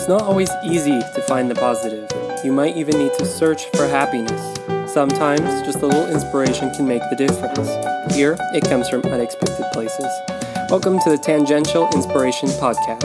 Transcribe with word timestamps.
It's 0.00 0.08
not 0.08 0.22
always 0.22 0.48
easy 0.64 0.98
to 0.98 1.22
find 1.28 1.50
the 1.50 1.54
positive. 1.54 2.08
You 2.42 2.52
might 2.52 2.74
even 2.74 2.98
need 2.98 3.12
to 3.18 3.26
search 3.26 3.66
for 3.76 3.86
happiness. 3.86 4.58
Sometimes 4.90 5.42
just 5.60 5.82
a 5.82 5.86
little 5.86 6.06
inspiration 6.10 6.70
can 6.70 6.88
make 6.88 7.02
the 7.10 7.16
difference. 7.16 7.68
Here, 8.14 8.34
it 8.54 8.64
comes 8.64 8.88
from 8.88 9.02
unexpected 9.02 9.66
places. 9.74 10.06
Welcome 10.70 11.00
to 11.00 11.10
the 11.10 11.18
Tangential 11.18 11.86
Inspiration 11.90 12.48
Podcast. 12.48 13.04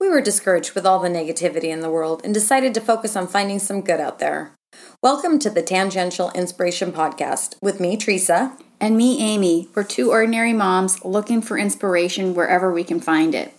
We 0.00 0.08
were 0.08 0.22
discouraged 0.22 0.74
with 0.74 0.86
all 0.86 0.98
the 0.98 1.10
negativity 1.10 1.64
in 1.64 1.80
the 1.80 1.90
world 1.90 2.22
and 2.24 2.32
decided 2.32 2.72
to 2.72 2.80
focus 2.80 3.16
on 3.16 3.26
finding 3.26 3.58
some 3.58 3.82
good 3.82 4.00
out 4.00 4.18
there. 4.18 4.56
Welcome 5.02 5.38
to 5.40 5.50
the 5.50 5.62
Tangential 5.62 6.30
Inspiration 6.30 6.90
Podcast 6.90 7.56
with 7.60 7.80
me, 7.80 7.98
Teresa. 7.98 8.56
And 8.80 8.96
me, 8.96 9.20
Amy. 9.20 9.68
We're 9.74 9.84
two 9.84 10.10
ordinary 10.10 10.52
moms 10.52 11.04
looking 11.04 11.42
for 11.42 11.58
inspiration 11.58 12.34
wherever 12.34 12.72
we 12.72 12.84
can 12.84 13.00
find 13.00 13.34
it. 13.34 13.52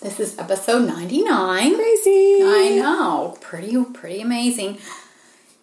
This 0.00 0.18
is 0.18 0.38
episode 0.38 0.86
99. 0.86 1.74
Crazy. 1.74 2.38
I 2.42 2.76
know. 2.80 3.36
Pretty 3.40 3.84
pretty 3.84 4.20
amazing. 4.20 4.78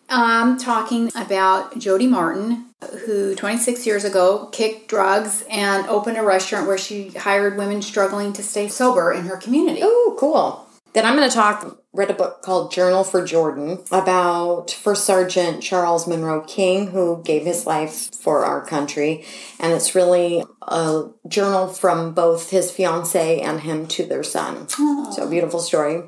I'm 0.10 0.60
talking 0.60 1.10
about 1.16 1.80
Jody 1.80 2.06
Martin, 2.06 2.66
who 3.06 3.34
26 3.34 3.88
years 3.88 4.04
ago 4.04 4.50
kicked 4.52 4.90
drugs 4.90 5.44
and 5.50 5.88
opened 5.88 6.18
a 6.18 6.24
restaurant 6.24 6.68
where 6.68 6.78
she 6.78 7.10
hired 7.10 7.58
women 7.58 7.82
struggling 7.82 8.32
to 8.34 8.44
stay 8.44 8.68
sober 8.68 9.12
in 9.12 9.26
her 9.26 9.38
community. 9.38 9.80
Oh, 9.82 10.16
cool. 10.20 10.68
Then 10.94 11.06
I'm 11.06 11.16
going 11.16 11.28
to 11.28 11.36
talk, 11.36 11.80
read 11.92 12.12
a 12.12 12.14
book 12.14 12.44
called 12.44 12.72
Journal 12.72 13.04
for 13.04 13.26
Jordan 13.26 13.80
about 13.92 14.70
First 14.70 15.06
Sergeant 15.06 15.64
Charles 15.64 16.08
Monroe 16.08 16.42
King, 16.42 16.88
who 16.88 17.24
gave 17.24 17.46
his 17.46 17.66
life 17.66 18.14
for 18.16 18.46
our 18.46 18.64
country. 18.64 19.26
And 19.60 19.74
it's 19.74 19.96
really 19.96 20.44
a 20.62 21.06
journal 21.28 21.68
from 21.68 22.14
both 22.14 22.52
his 22.52 22.70
fiance 22.70 23.42
and 23.42 23.62
him 23.62 23.88
to 23.88 24.06
their 24.06 24.24
son. 24.24 24.68
So, 24.70 25.28
beautiful 25.30 25.60
story. 25.60 26.04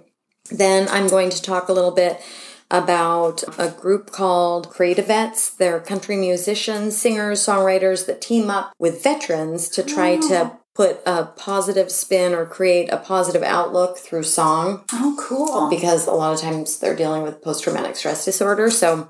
Then 0.52 0.88
I'm 0.90 1.08
going 1.08 1.32
to 1.32 1.42
talk 1.42 1.68
a 1.68 1.74
little 1.74 1.92
bit 1.92 2.22
about 2.70 3.44
a 3.58 3.70
group 3.70 4.12
called 4.12 4.70
CreatiVets. 4.70 5.58
They're 5.58 5.80
country 5.80 6.16
musicians, 6.16 6.98
singers, 6.98 7.40
songwriters 7.40 8.06
that 8.06 8.22
team 8.22 8.50
up 8.50 8.74
with 8.80 9.04
veterans 9.04 9.70
to 9.70 9.84
try 9.84 10.18
to 10.18 10.36
ah. 10.36 10.58
Put 10.76 11.00
a 11.06 11.24
positive 11.24 11.90
spin 11.90 12.34
or 12.34 12.46
create 12.46 12.90
a 12.92 12.98
positive 12.98 13.42
outlook 13.42 13.98
through 13.98 14.24
song 14.24 14.84
Oh, 14.92 15.16
cool. 15.18 15.70
because 15.70 16.06
a 16.06 16.12
lot 16.12 16.34
of 16.34 16.42
times 16.42 16.78
they're 16.80 16.96
dealing 16.96 17.24
with 17.24 17.42
post 17.42 17.64
traumatic 17.64 17.96
stress 17.96 18.26
disorder. 18.26 18.70
So, 18.70 19.10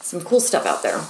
some 0.00 0.20
cool 0.22 0.40
stuff 0.40 0.64
out 0.66 0.82
there. 0.82 1.00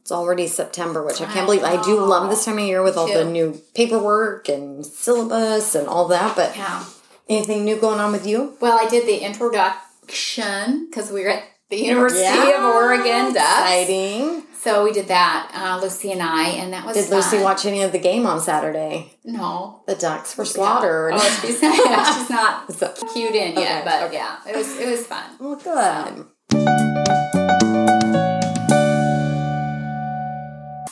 It's 0.00 0.12
already 0.12 0.46
September, 0.46 1.04
which 1.04 1.20
I 1.20 1.26
can't 1.26 1.44
believe. 1.46 1.62
I 1.62 1.80
do 1.82 2.00
love 2.00 2.30
this 2.30 2.44
time 2.46 2.58
of 2.58 2.64
year 2.64 2.82
with 2.82 2.96
all 2.96 3.06
the 3.12 3.24
new 3.26 3.60
paperwork 3.74 4.48
and 4.48 4.84
syllabus 4.84 5.74
and 5.74 5.86
all 5.86 6.08
that. 6.08 6.34
But 6.34 6.56
yeah. 6.56 6.84
anything 7.28 7.64
new 7.64 7.76
going 7.78 8.00
on 8.00 8.10
with 8.12 8.26
you? 8.26 8.56
Well, 8.58 8.78
I 8.80 8.88
did 8.88 9.06
the 9.06 9.18
introduction 9.18 10.86
because 10.88 11.12
we 11.12 11.22
were 11.24 11.28
at 11.30 11.42
the 11.70 11.76
University 11.76 12.22
Yeah. 12.22 12.58
of 12.68 12.74
Oregon. 12.74 13.32
Ducks. 13.34 13.70
Exciting. 13.70 14.42
So 14.60 14.84
we 14.84 14.92
did 14.92 15.06
that, 15.08 15.50
uh, 15.54 15.78
Lucy 15.80 16.10
and 16.12 16.20
I, 16.22 16.48
and 16.48 16.72
that 16.72 16.84
was 16.84 16.96
Did 16.96 17.10
Lucy 17.10 17.38
watch 17.38 17.64
any 17.64 17.82
of 17.82 17.92
the 17.92 17.98
game 17.98 18.26
on 18.26 18.40
Saturday? 18.40 19.16
No. 19.24 19.82
The 19.86 19.94
Ducks 19.94 20.36
were 20.36 20.44
slaughtered. 20.44 21.12
Oh, 21.14 21.38
she's, 21.42 21.62
yeah, 21.62 22.14
she's 22.18 22.28
not 22.30 22.72
So- 22.78 22.92
cued 23.12 23.34
in 23.34 23.52
yet, 23.56 23.84
but 23.84 24.02
okay. 24.04 24.14
yeah, 24.16 24.36
it 24.48 24.56
was 24.56 24.76
it 24.78 24.88
was 24.90 25.06
fun. 25.06 25.24
well, 25.38 25.56
good. 25.56 26.26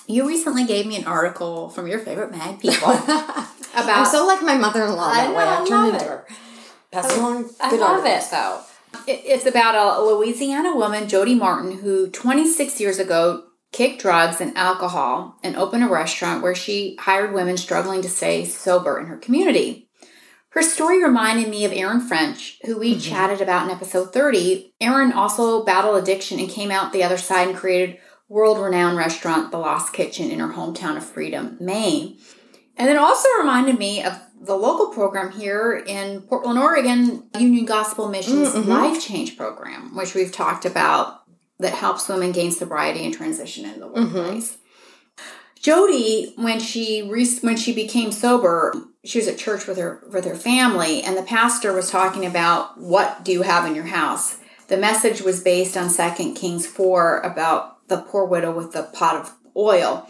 You 0.08 0.26
recently 0.28 0.64
gave 0.64 0.86
me 0.86 0.96
an 0.96 1.04
article 1.06 1.68
from 1.68 1.88
your 1.88 1.98
favorite 1.98 2.30
mag 2.30 2.60
people 2.60 2.88
about. 2.92 3.48
I'm 3.74 4.06
so 4.06 4.24
like 4.26 4.40
my 4.40 4.56
mother-in-law 4.56 5.02
I 5.10 5.14
that 5.26 5.28
way. 5.30 5.34
know, 5.34 5.40
I 5.50 5.60
I've 5.60 5.68
turned 5.68 5.94
into 5.94 6.04
her. 6.06 6.26
Pass 6.92 7.16
along 7.18 7.50
I 7.60 7.72
love 7.76 8.04
articles. 8.04 8.24
it 8.26 8.30
though. 8.30 8.60
It, 9.06 9.22
it's 9.24 9.46
about 9.46 9.74
a 9.74 10.02
Louisiana 10.02 10.76
woman, 10.76 11.08
Jody 11.08 11.34
Martin, 11.34 11.78
who 11.78 12.08
26 12.08 12.80
years 12.80 12.98
ago 12.98 13.44
kicked 13.72 14.00
drugs 14.00 14.40
and 14.40 14.56
alcohol 14.56 15.38
and 15.42 15.56
opened 15.56 15.84
a 15.84 15.88
restaurant 15.88 16.42
where 16.42 16.54
she 16.54 16.96
hired 17.00 17.34
women 17.34 17.56
struggling 17.56 18.02
to 18.02 18.08
stay 18.08 18.44
sober 18.44 18.98
in 18.98 19.06
her 19.06 19.16
community. 19.16 19.86
Her 20.50 20.62
story 20.62 21.02
reminded 21.02 21.50
me 21.50 21.66
of 21.66 21.72
Erin 21.72 22.00
French, 22.00 22.58
who 22.64 22.78
we 22.78 22.92
mm-hmm. 22.92 23.00
chatted 23.00 23.42
about 23.42 23.66
in 23.66 23.70
episode 23.70 24.14
30. 24.14 24.72
Erin 24.80 25.12
also 25.12 25.62
battled 25.64 26.02
addiction 26.02 26.38
and 26.38 26.48
came 26.48 26.70
out 26.70 26.92
the 26.92 27.02
other 27.02 27.18
side 27.18 27.48
and 27.48 27.56
created 27.56 27.98
world-renowned 28.28 28.96
restaurant 28.96 29.50
The 29.50 29.58
Lost 29.58 29.92
Kitchen 29.92 30.30
in 30.30 30.38
her 30.38 30.54
hometown 30.54 30.96
of 30.96 31.04
Freedom, 31.04 31.58
Maine. 31.60 32.16
And 32.76 32.88
it 32.88 32.96
also 32.96 33.28
reminded 33.38 33.78
me 33.78 34.02
of 34.02 34.18
the 34.46 34.56
local 34.56 34.88
program 34.88 35.32
here 35.32 35.82
in 35.86 36.22
Portland, 36.22 36.58
Oregon, 36.58 37.28
Union 37.38 37.64
Gospel 37.64 38.08
Missions 38.08 38.50
mm-hmm. 38.50 38.70
Life 38.70 39.04
Change 39.04 39.36
Program, 39.36 39.94
which 39.94 40.14
we've 40.14 40.32
talked 40.32 40.64
about 40.64 41.22
that 41.58 41.74
helps 41.74 42.08
women 42.08 42.32
gain 42.32 42.52
sobriety 42.52 43.04
and 43.04 43.12
transition 43.12 43.64
in 43.64 43.80
the 43.80 43.88
mm-hmm. 43.88 44.14
workplace. 44.14 44.58
Jody, 45.60 46.32
when 46.36 46.60
she 46.60 47.02
re- 47.10 47.38
when 47.40 47.56
she 47.56 47.74
became 47.74 48.12
sober, 48.12 48.72
she 49.04 49.18
was 49.18 49.26
at 49.26 49.38
church 49.38 49.66
with 49.66 49.78
her 49.78 50.04
with 50.12 50.24
her 50.24 50.36
family, 50.36 51.02
and 51.02 51.16
the 51.16 51.22
pastor 51.22 51.72
was 51.72 51.90
talking 51.90 52.24
about 52.24 52.78
what 52.78 53.24
do 53.24 53.32
you 53.32 53.42
have 53.42 53.66
in 53.66 53.74
your 53.74 53.86
house. 53.86 54.38
The 54.68 54.76
message 54.76 55.22
was 55.22 55.42
based 55.42 55.76
on 55.76 55.90
Second 55.90 56.34
Kings 56.34 56.66
four 56.66 57.18
about 57.20 57.88
the 57.88 57.98
poor 57.98 58.26
widow 58.26 58.52
with 58.56 58.72
the 58.72 58.84
pot 58.84 59.16
of 59.16 59.34
oil. 59.56 60.08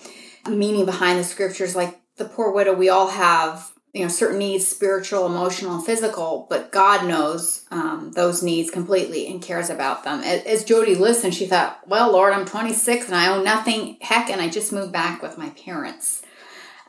Meaning 0.48 0.84
behind 0.84 1.18
the 1.18 1.24
scriptures, 1.24 1.74
like 1.74 2.00
the 2.16 2.24
poor 2.24 2.52
widow, 2.52 2.74
we 2.74 2.88
all 2.88 3.08
have 3.08 3.72
you 3.96 4.02
know 4.02 4.08
certain 4.08 4.38
needs, 4.38 4.68
spiritual, 4.68 5.24
emotional, 5.24 5.80
physical, 5.80 6.46
but 6.50 6.70
God 6.70 7.08
knows 7.08 7.64
um, 7.70 8.12
those 8.12 8.42
needs 8.42 8.70
completely 8.70 9.26
and 9.26 9.40
cares 9.40 9.70
about 9.70 10.04
them. 10.04 10.20
As, 10.20 10.44
as 10.44 10.64
Jody 10.64 10.94
listened, 10.94 11.34
she 11.34 11.46
thought, 11.46 11.80
"Well, 11.88 12.12
Lord, 12.12 12.34
I'm 12.34 12.44
26 12.44 13.06
and 13.06 13.14
I 13.14 13.34
own 13.34 13.42
nothing. 13.42 13.96
Heck, 14.02 14.28
and 14.28 14.40
I 14.40 14.50
just 14.50 14.70
moved 14.70 14.92
back 14.92 15.22
with 15.22 15.38
my 15.38 15.48
parents." 15.50 16.22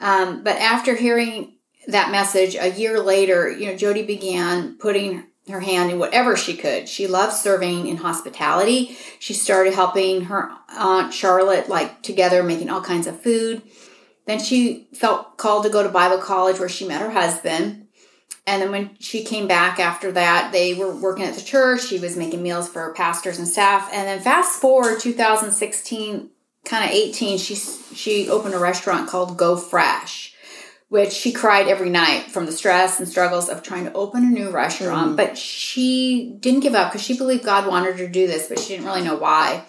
Um, 0.01 0.43
but 0.43 0.57
after 0.57 0.95
hearing 0.95 1.53
that 1.87 2.11
message 2.11 2.55
a 2.55 2.71
year 2.71 2.99
later, 2.99 3.49
you 3.49 3.67
know, 3.67 3.77
Jody 3.77 4.05
began 4.05 4.77
putting 4.77 5.23
her 5.49 5.61
hand 5.61 5.89
in 5.89 5.99
whatever 5.99 6.35
she 6.35 6.57
could. 6.57 6.89
She 6.89 7.07
loved 7.07 7.33
serving 7.33 7.87
in 7.87 7.95
hospitality. 7.95 8.97
She 9.19 9.33
started 9.33 9.73
helping 9.73 10.25
her 10.25 10.51
aunt 10.69 11.13
Charlotte, 11.13 11.69
like 11.69 12.01
together, 12.01 12.43
making 12.43 12.69
all 12.69 12.81
kinds 12.81 13.07
of 13.07 13.21
food. 13.21 13.61
Then 14.27 14.39
she 14.39 14.87
felt 14.93 15.37
called 15.37 15.63
to 15.63 15.69
go 15.69 15.81
to 15.81 15.89
Bible 15.89 16.19
college 16.19 16.59
where 16.59 16.69
she 16.69 16.87
met 16.87 17.01
her 17.01 17.11
husband. 17.11 17.87
And 18.45 18.61
then 18.61 18.71
when 18.71 18.91
she 18.99 19.23
came 19.23 19.47
back 19.47 19.79
after 19.79 20.11
that, 20.11 20.51
they 20.51 20.73
were 20.73 20.95
working 20.95 21.25
at 21.25 21.33
the 21.33 21.41
church. 21.41 21.85
She 21.85 21.99
was 21.99 22.15
making 22.15 22.43
meals 22.43 22.69
for 22.69 22.93
pastors 22.93 23.39
and 23.39 23.47
staff. 23.47 23.89
And 23.91 24.07
then 24.07 24.19
fast 24.19 24.61
forward 24.61 24.99
2016, 24.99 26.29
kind 26.65 26.83
of 26.83 26.91
18, 26.91 27.37
she 27.37 27.55
she 27.55 28.29
opened 28.29 28.53
a 28.53 28.59
restaurant 28.59 29.09
called 29.09 29.37
Go 29.37 29.55
Fresh, 29.55 30.35
which 30.89 31.13
she 31.13 31.31
cried 31.31 31.67
every 31.67 31.89
night 31.89 32.23
from 32.23 32.45
the 32.45 32.51
stress 32.51 32.99
and 32.99 33.07
struggles 33.07 33.47
of 33.47 33.63
trying 33.63 33.85
to 33.85 33.93
open 33.93 34.23
a 34.25 34.29
new 34.29 34.49
restaurant. 34.49 35.13
Mm. 35.13 35.17
But 35.17 35.37
she 35.37 36.35
didn't 36.39 36.61
give 36.61 36.75
up 36.75 36.91
because 36.91 37.05
she 37.05 37.17
believed 37.17 37.45
God 37.45 37.67
wanted 37.67 37.93
her 37.93 38.05
to 38.05 38.09
do 38.09 38.27
this, 38.27 38.47
but 38.47 38.59
she 38.59 38.73
didn't 38.73 38.85
really 38.85 39.03
know 39.03 39.17
why. 39.17 39.63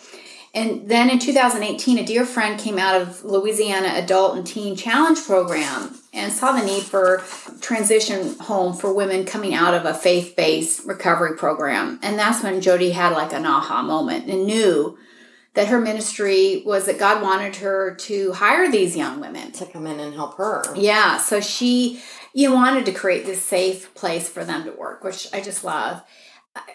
And 0.55 0.89
then 0.89 1.11
in 1.11 1.19
2018, 1.19 1.99
a 1.99 2.05
dear 2.05 2.25
friend 2.25 2.59
came 2.59 2.79
out 2.79 3.01
of 3.01 3.25
Louisiana 3.25 3.93
Adult 3.95 4.37
and 4.37 4.47
Teen 4.47 4.77
Challenge 4.77 5.19
program 5.25 5.99
and 6.13 6.33
saw 6.33 6.53
the 6.53 6.65
need 6.65 6.83
for 6.83 7.23
transition 7.61 8.39
home 8.39 8.75
for 8.75 8.93
women 8.93 9.25
coming 9.25 9.55
out 9.55 9.75
of 9.75 9.85
a 9.85 9.95
faith-based 9.95 10.87
recovery 10.87 11.37
program. 11.37 11.99
And 12.03 12.19
that's 12.19 12.43
when 12.43 12.61
Jody 12.61 12.91
had 12.91 13.13
like 13.13 13.33
an 13.33 13.47
aha 13.47 13.83
moment 13.83 14.27
and 14.27 14.47
knew 14.47 14.99
that 15.55 15.69
her 15.69 15.81
ministry 15.81 16.63
was 16.65 16.87
that 16.87 16.99
God 16.99 17.23
wanted 17.23 17.57
her 17.57 17.95
to 17.95 18.33
hire 18.33 18.71
these 18.71 18.97
young 18.97 19.21
women. 19.21 19.53
To 19.53 19.67
come 19.67 19.87
in 19.87 20.01
and 20.01 20.15
help 20.15 20.37
her. 20.37 20.65
Yeah, 20.77 21.19
so 21.19 21.41
she 21.41 22.01
you 22.33 22.53
wanted 22.53 22.87
to 22.87 22.93
create 22.93 23.27
this 23.27 23.43
safe 23.43 23.93
place 23.95 24.29
for 24.29 24.45
them 24.45 24.65
to 24.65 24.71
work, 24.71 25.03
which 25.03 25.27
I 25.33 25.41
just 25.41 25.65
love. 25.65 26.03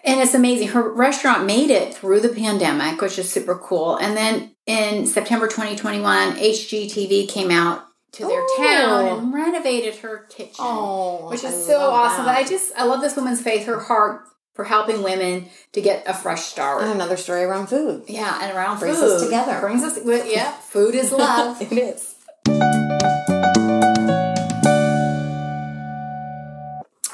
And 0.04 0.20
it's 0.20 0.34
amazing. 0.34 0.70
Her 0.70 0.90
restaurant 0.94 1.46
made 1.46 1.70
it 1.70 1.94
through 1.94 2.20
the 2.22 2.30
pandemic, 2.30 3.02
which 3.02 3.18
is 3.18 3.30
super 3.30 3.56
cool. 3.56 3.96
And 3.98 4.16
then 4.18 4.52
in 4.66 5.06
September 5.08 5.48
2021, 5.48 6.34
HGTV 6.38 7.28
came 7.30 7.52
out 7.52 7.86
to 8.14 8.26
their 8.28 8.42
Oh. 8.44 8.58
town 8.58 9.18
and 9.20 9.34
renovated 9.34 9.96
her 9.98 10.28
kitchen, 10.30 10.56
Oh, 10.60 11.30
which 11.30 11.44
is 11.44 11.54
I 11.54 11.58
so 11.74 11.80
awesome. 11.92 12.26
that. 12.26 12.36
But 12.36 12.46
I 12.46 12.48
just 12.48 12.72
I 12.78 12.84
love 12.86 13.02
this 13.02 13.16
woman's 13.16 13.42
faith, 13.42 13.66
her 13.66 13.80
heart 13.80 14.22
for 14.54 14.66
helping 14.66 15.02
women 15.02 15.48
to 15.72 15.82
get 15.82 16.04
a 16.06 16.14
fresh 16.14 16.44
start. 16.44 16.84
And 16.84 16.92
another 16.92 17.18
story 17.18 17.42
around 17.44 17.68
food. 17.68 18.04
yeah, 18.08 18.38
and 18.44 18.56
around 18.56 18.80
Brings 18.80 19.00
food. 19.00 19.12
us 19.14 19.24
together. 19.24 19.60
Brings 19.62 19.84
us. 19.84 19.98
well, 20.04 20.26
Yeah, 20.28 20.52
food 20.70 20.94
is 20.96 21.12
love. 21.12 21.60
it 21.62 21.72
is. 21.72 22.14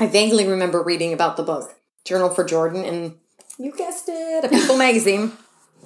I 0.01 0.07
vaguely 0.07 0.47
remember 0.47 0.81
reading 0.81 1.11
about 1.13 1.35
the 1.37 1.43
book 1.43 1.75
Journal 2.05 2.29
for 2.29 2.43
Jordan, 2.43 2.83
and 2.85 3.15
you 3.57 3.71
guessed 3.75 4.05
it, 4.07 4.45
a 4.45 4.49
People 4.49 4.77
magazine. 4.87 5.31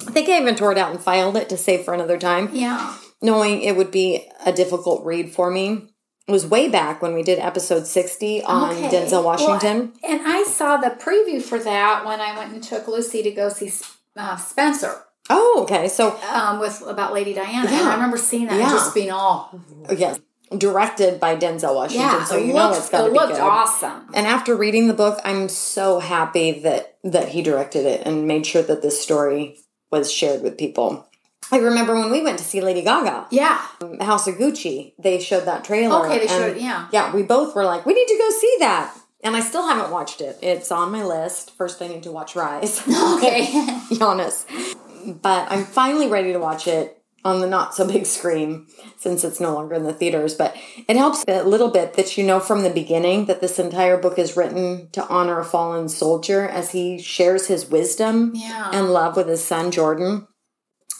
I 0.06 0.10
think 0.10 0.28
I 0.28 0.40
even 0.40 0.56
tore 0.56 0.72
it 0.72 0.78
out 0.78 0.90
and 0.90 1.00
filed 1.00 1.36
it 1.36 1.48
to 1.50 1.56
save 1.56 1.84
for 1.84 1.94
another 1.94 2.18
time, 2.18 2.50
Yeah. 2.52 2.96
knowing 3.22 3.62
it 3.62 3.76
would 3.76 3.90
be 3.90 4.28
a 4.44 4.52
difficult 4.52 5.04
read 5.04 5.30
for 5.32 5.50
me. 5.50 5.88
It 6.26 6.32
was 6.32 6.46
way 6.46 6.68
back 6.68 7.02
when 7.02 7.14
we 7.14 7.22
did 7.22 7.38
episode 7.38 7.86
60 7.86 8.42
on 8.44 8.70
Okay. 8.72 8.88
Denzel 8.88 9.22
Washington. 9.22 9.92
Well, 10.02 10.12
and 10.12 10.26
I 10.26 10.42
saw 10.44 10.78
the 10.78 10.88
preview 10.90 11.42
for 11.42 11.58
that 11.58 12.04
when 12.06 12.20
I 12.20 12.36
went 12.36 12.52
and 12.54 12.62
took 12.62 12.88
Lucy 12.88 13.22
to 13.22 13.30
go 13.30 13.48
see 13.50 13.70
uh, 14.16 14.36
Spencer 14.36 15.02
oh, 15.30 15.60
okay. 15.62 15.88
So, 15.88 16.18
um, 16.32 16.60
with 16.60 16.82
about 16.86 17.12
Lady 17.12 17.34
Diana. 17.34 17.70
Yeah. 17.70 17.88
I 17.88 17.94
remember 17.94 18.16
seeing 18.16 18.46
that 18.46 18.56
Yeah. 18.58 18.64
and 18.70 18.72
just 18.72 18.94
being 18.94 19.10
all 19.10 19.58
yes, 19.96 20.18
directed 20.58 21.20
by 21.20 21.36
Denzel 21.36 21.74
Washington. 21.74 22.08
yeah. 22.08 22.24
so 22.24 22.36
it 22.36 22.46
you 22.46 22.52
know 22.54 22.72
it's 22.72 22.88
got 22.90 23.02
to 23.02 23.06
it 23.06 23.12
be 23.12 23.18
looked 23.18 23.32
good. 23.32 23.40
awesome. 23.40 24.08
And 24.14 24.26
after 24.26 24.54
reading 24.56 24.88
the 24.88 24.94
book, 24.94 25.20
I'm 25.24 25.48
so 25.48 25.98
happy 26.00 26.60
that 26.60 26.96
that 27.04 27.28
he 27.28 27.42
directed 27.42 27.86
it 27.86 28.06
and 28.06 28.26
made 28.26 28.46
sure 28.46 28.62
that 28.62 28.82
this 28.82 29.00
story 29.00 29.58
was 29.90 30.12
shared 30.12 30.42
with 30.42 30.56
people. 30.58 31.08
I 31.52 31.58
remember 31.58 31.94
when 31.94 32.10
we 32.10 32.22
went 32.22 32.38
to 32.38 32.44
see 32.44 32.60
Lady 32.62 32.82
Gaga, 32.82 33.26
Yeah. 33.30 33.60
House 34.00 34.26
of 34.26 34.36
Gucci. 34.36 34.94
They 34.98 35.20
showed 35.20 35.44
that 35.44 35.62
trailer. 35.62 36.06
Okay, 36.06 36.20
they 36.20 36.26
showed- 36.26 36.56
yeah. 36.56 36.88
yeah. 36.90 37.14
We 37.14 37.22
both 37.22 37.54
were 37.54 37.64
like, 37.66 37.84
we 37.84 37.92
need 37.92 38.08
to 38.08 38.16
go 38.18 38.30
see 38.30 38.56
that, 38.60 38.96
and 39.22 39.36
I 39.36 39.40
still 39.40 39.68
haven't 39.68 39.90
watched 39.92 40.22
it. 40.22 40.38
It's 40.40 40.72
on 40.72 40.90
my 40.90 41.04
list. 41.04 41.54
First, 41.58 41.82
I 41.82 41.88
need 41.88 42.02
to 42.04 42.12
watch 42.12 42.34
Rise. 42.34 42.82
Okay. 42.88 43.78
honest. 44.00 44.48
But 45.06 45.52
I'm 45.52 45.64
finally 45.64 46.08
ready 46.08 46.32
to 46.32 46.38
watch 46.38 46.66
it 46.66 46.98
on 47.24 47.40
the 47.40 47.46
not 47.46 47.74
so 47.74 47.86
big 47.92 48.06
screen 48.06 48.66
since 48.96 49.24
it's 49.24 49.40
no 49.40 49.54
longer 49.54 49.74
in 49.74 49.84
the 49.84 49.92
theaters. 49.92 50.34
But 50.34 50.56
it 50.88 50.96
helps 50.96 51.24
a 51.26 51.42
little 51.42 51.70
bit 51.70 51.94
that 51.94 52.16
you 52.18 52.24
know 52.24 52.40
from 52.40 52.62
the 52.62 52.70
beginning 52.70 53.26
that 53.26 53.40
this 53.40 53.58
entire 53.58 53.96
book 53.96 54.18
is 54.18 54.36
written 54.36 54.88
to 54.92 55.06
honor 55.08 55.40
a 55.40 55.44
fallen 55.44 55.88
soldier 55.88 56.46
as 56.48 56.72
he 56.72 57.00
shares 57.00 57.46
his 57.46 57.66
wisdom 57.70 58.32
Yeah. 58.34 58.70
and 58.72 58.90
love 58.92 59.16
with 59.16 59.28
his 59.28 59.42
son 59.44 59.70
Jordan. 59.70 60.26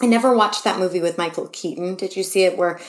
I 0.03 0.06
never 0.06 0.35
watched 0.35 0.65
that 0.65 0.79
movie 0.81 1.00
with 1.00 1.19
Michael 1.19 1.49
Keaton. 1.49 1.94
Did 1.94 2.17
you 2.17 2.23
see 2.25 2.44
it 2.44 2.59
where 2.59 2.81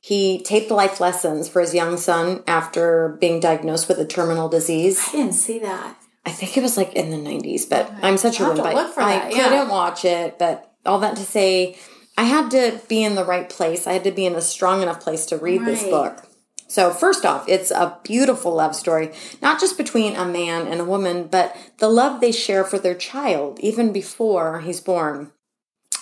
he 0.00 0.42
taped 0.42 0.70
life 0.70 1.00
lessons 1.00 1.48
for 1.48 1.60
his 1.60 1.74
young 1.74 1.96
son 1.96 2.42
after 2.46 3.16
being 3.20 3.38
diagnosed 3.40 3.88
with 3.88 3.98
a 3.98 4.06
terminal 4.06 4.48
disease? 4.48 4.98
I 5.08 5.12
didn't 5.12 5.32
see 5.34 5.58
that. 5.60 5.96
I 6.26 6.30
think 6.30 6.56
it 6.56 6.62
was 6.62 6.76
like 6.78 6.94
in 6.94 7.10
the 7.10 7.18
90s, 7.18 7.68
but 7.68 7.90
I'm 8.02 8.16
such 8.16 8.40
a 8.40 8.44
I'll 8.44 8.48
have 8.50 8.56
to 8.56 8.62
wimp. 8.62 8.74
look 8.76 8.94
for 8.94 9.02
I 9.02 9.18
that, 9.18 9.36
yeah. 9.36 9.48
couldn't 9.48 9.68
watch 9.68 10.06
it, 10.06 10.38
but 10.38 10.72
all 10.86 10.98
that 11.00 11.16
to 11.16 11.22
say, 11.22 11.76
I 12.16 12.24
had 12.24 12.50
to 12.52 12.80
be 12.88 13.02
in 13.02 13.14
the 13.14 13.24
right 13.24 13.48
place. 13.48 13.86
I 13.86 13.92
had 13.92 14.04
to 14.04 14.12
be 14.12 14.26
in 14.26 14.34
a 14.34 14.40
strong 14.40 14.82
enough 14.82 15.00
place 15.00 15.26
to 15.26 15.36
read 15.36 15.64
this 15.64 15.82
book. 15.82 16.28
So, 16.68 16.90
first 16.90 17.24
off, 17.24 17.48
it's 17.48 17.70
a 17.70 17.98
beautiful 18.02 18.54
love 18.54 18.74
story, 18.74 19.12
not 19.42 19.60
just 19.60 19.76
between 19.76 20.16
a 20.16 20.24
man 20.24 20.66
and 20.66 20.80
a 20.80 20.84
woman, 20.84 21.28
but 21.28 21.56
the 21.78 21.88
love 21.88 22.20
they 22.20 22.32
share 22.32 22.64
for 22.64 22.78
their 22.78 22.94
child, 22.94 23.60
even 23.60 23.92
before 23.92 24.60
he's 24.60 24.80
born. 24.80 25.32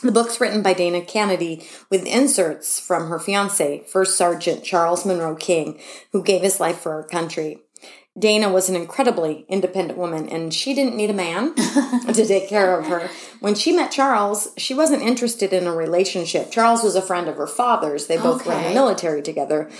The 0.02 0.12
book's 0.12 0.40
written 0.40 0.62
by 0.62 0.72
Dana 0.72 1.00
Canedy 1.00 1.64
with 1.90 2.06
inserts 2.06 2.80
from 2.80 3.08
her 3.08 3.18
fiance, 3.18 3.84
First 3.86 4.16
Sergeant 4.16 4.64
Charles 4.64 5.06
Monroe 5.06 5.36
King, 5.36 5.80
who 6.12 6.24
gave 6.24 6.42
his 6.42 6.58
life 6.58 6.78
for 6.78 6.92
our 6.92 7.04
country. 7.04 7.58
Dana 8.18 8.50
was 8.50 8.68
an 8.68 8.76
incredibly 8.76 9.46
independent 9.48 9.98
woman 9.98 10.28
and 10.28 10.52
she 10.52 10.74
didn't 10.74 10.96
need 10.96 11.08
a 11.08 11.14
man 11.14 11.54
to 11.56 12.26
take 12.26 12.48
care 12.48 12.78
of 12.78 12.86
her. 12.86 13.08
When 13.40 13.54
she 13.54 13.72
met 13.72 13.90
Charles, 13.90 14.48
she 14.58 14.74
wasn't 14.74 15.02
interested 15.02 15.52
in 15.52 15.66
a 15.66 15.74
relationship. 15.74 16.50
Charles 16.50 16.82
was 16.82 16.94
a 16.94 17.02
friend 17.02 17.28
of 17.28 17.36
her 17.36 17.46
father's. 17.46 18.06
They 18.06 18.18
both 18.18 18.44
were 18.44 18.52
in 18.52 18.64
the 18.64 18.74
military 18.74 19.22
together. 19.22 19.70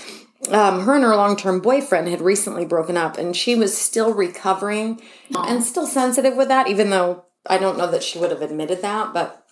Um, 0.49 0.81
her 0.81 0.95
and 0.95 1.03
her 1.03 1.15
long 1.15 1.37
term 1.37 1.61
boyfriend 1.61 2.07
had 2.07 2.21
recently 2.21 2.65
broken 2.65 2.97
up 2.97 3.17
and 3.17 3.35
she 3.35 3.55
was 3.55 3.77
still 3.77 4.13
recovering 4.13 4.99
and 5.35 5.63
still 5.63 5.87
sensitive 5.87 6.35
with 6.35 6.47
that, 6.47 6.67
even 6.67 6.89
though 6.89 7.25
I 7.45 7.57
don't 7.57 7.77
know 7.77 7.89
that 7.91 8.03
she 8.03 8.19
would 8.19 8.31
have 8.31 8.41
admitted 8.41 8.81
that, 8.81 9.13
but 9.13 9.42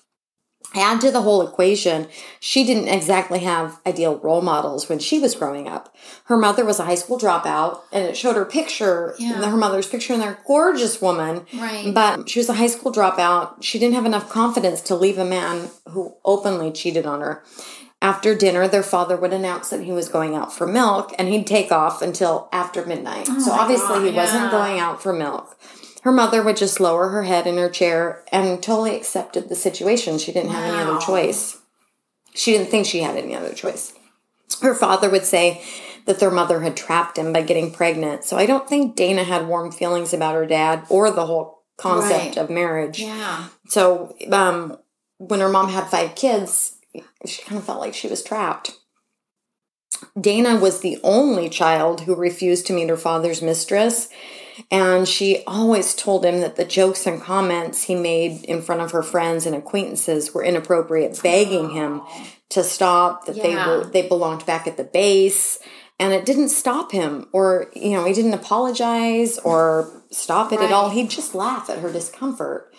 add 0.74 1.02
to 1.02 1.12
the 1.12 1.22
whole 1.22 1.42
equation, 1.46 2.08
she 2.40 2.64
didn't 2.64 2.88
exactly 2.88 3.40
have 3.40 3.80
ideal 3.86 4.18
role 4.20 4.42
models 4.42 4.88
when 4.88 5.00
she 5.00 5.20
was 5.20 5.36
growing 5.36 5.68
up. 5.68 5.94
Her 6.26 6.38
mother 6.38 6.64
was 6.64 6.80
a 6.80 6.86
high 6.86 6.96
school 6.96 7.20
dropout, 7.20 7.82
and 7.92 8.06
it 8.06 8.16
showed 8.16 8.36
her 8.38 8.46
picture, 8.46 9.16
Yeah. 9.20 9.34
her 9.50 9.58
mother's 9.58 9.88
picture, 9.88 10.14
and 10.14 10.22
they're 10.22 10.32
a 10.42 10.48
gorgeous 10.48 11.02
woman. 11.02 11.46
Right. 11.54 11.94
But 11.94 12.30
she 12.30 12.40
was 12.40 12.48
a 12.50 12.54
high 12.54 12.68
school 12.68 12.92
dropout. 12.94 13.62
She 13.62 13.80
didn't 13.80 13.96
have 13.96 14.06
enough 14.06 14.30
confidence 14.30 14.82
to 14.82 14.96
leave 14.96 15.18
a 15.18 15.26
man 15.26 15.70
who 15.90 16.14
openly 16.24 16.72
cheated 16.72 17.06
on 17.06 17.22
her. 17.22 17.44
After 18.04 18.34
dinner, 18.34 18.68
their 18.68 18.82
father 18.82 19.16
would 19.16 19.32
announce 19.34 19.70
that 19.70 19.82
he 19.84 19.92
was 19.92 20.10
going 20.10 20.34
out 20.36 20.52
for 20.52 20.66
milk, 20.66 21.14
and 21.20 21.28
he'd 21.28 21.46
take 21.46 21.72
off 21.72 22.02
until 22.02 22.48
after 22.52 22.84
midnight. 22.86 23.28
Oh 23.30 23.40
so 23.40 23.52
Oh 23.52 23.56
my 23.58 23.62
obviously, 23.62 23.88
God, 23.88 24.06
he 24.06 24.12
wasn't 24.12 24.52
going 24.52 24.80
out 24.80 25.04
for 25.04 25.14
milk. 25.14 25.56
Her 26.02 26.12
mother 26.12 26.42
would 26.42 26.58
just 26.58 26.80
lower 26.80 27.10
her 27.10 27.24
head 27.24 27.46
in 27.48 27.58
her 27.58 27.70
chair 27.70 28.24
and 28.32 28.62
totally 28.62 28.96
accepted 28.96 29.50
the 29.50 29.56
situation. 29.56 30.18
She 30.18 30.32
didn't 30.32 30.52
have 30.52 30.74
any 30.74 30.78
other 30.90 31.00
choice. 31.00 31.60
She 32.34 32.54
didn't 32.54 32.70
think 32.72 32.86
she 32.86 33.02
had 33.02 33.18
any 33.18 33.36
other 33.36 33.54
choice. 33.54 33.94
Her 34.62 34.74
father 34.74 35.10
would 35.10 35.26
say 35.26 35.64
that 36.06 36.20
their 36.20 36.32
mother 36.32 36.62
had 36.62 36.76
trapped 36.76 37.18
him 37.18 37.32
by 37.32 37.42
getting 37.44 37.72
pregnant. 37.72 38.24
So 38.24 38.38
I 38.38 38.46
don't 38.46 38.68
think 38.68 38.96
Dana 38.96 39.24
had 39.24 39.48
warm 39.48 39.72
feelings 39.72 40.14
about 40.14 40.36
her 40.36 40.46
dad 40.48 40.84
or 40.90 41.12
the 41.12 41.26
whole 41.28 41.64
concept 41.78 42.36
Right. 42.36 42.38
of 42.38 42.50
marriage. 42.50 43.00
Yeah. 43.00 43.48
So 43.68 44.16
um, 44.32 44.78
when 45.18 45.40
her 45.40 45.50
mom 45.50 45.70
had 45.70 45.88
five 45.90 46.16
kids, 46.16 46.78
she 47.26 47.42
kind 47.44 47.58
of 47.60 47.64
felt 47.66 47.80
like 47.80 47.94
she 47.94 48.08
was 48.08 48.24
trapped. 48.24 48.78
Dana 50.20 50.58
was 50.58 50.82
the 50.82 51.00
only 51.04 51.50
child 51.50 52.02
who 52.02 52.16
refused 52.16 52.66
to 52.68 52.74
meet 52.74 52.90
her 52.90 52.98
father's 52.98 53.42
mistress. 53.42 54.10
And 54.70 55.08
she 55.08 55.44
always 55.48 55.96
told 55.96 56.26
him 56.26 56.42
that 56.42 56.56
the 56.56 56.66
jokes 56.66 57.08
and 57.08 57.22
comments 57.22 57.84
he 57.84 57.96
made 57.96 58.44
in 58.46 58.62
front 58.62 58.82
of 58.82 58.92
her 58.92 59.02
friends 59.02 59.46
and 59.46 59.56
acquaintances 59.56 60.34
were 60.34 60.44
inappropriate, 60.44 61.20
begging 61.24 61.72
him 61.72 62.02
to 62.50 62.64
stop, 62.64 63.26
that 63.26 63.36
they 63.36 63.56
were 63.56 63.86
they 63.86 64.08
belonged 64.08 64.46
back 64.46 64.68
at 64.68 64.78
the 64.78 64.84
base. 64.84 65.58
And 66.00 66.14
it 66.14 66.26
didn't 66.26 66.50
stop 66.50 66.92
him, 66.92 67.28
or 67.32 67.72
you 67.76 67.92
know, 67.92 68.06
he 68.06 68.14
didn't 68.14 68.34
apologize 68.34 69.38
or 69.40 69.90
stop 70.10 70.52
it 70.52 70.60
at 70.60 70.72
all. 70.72 70.90
He'd 70.90 71.10
just 71.10 71.34
laugh 71.36 71.70
at 71.70 71.80
her 71.80 71.92
discomfort 71.92 72.74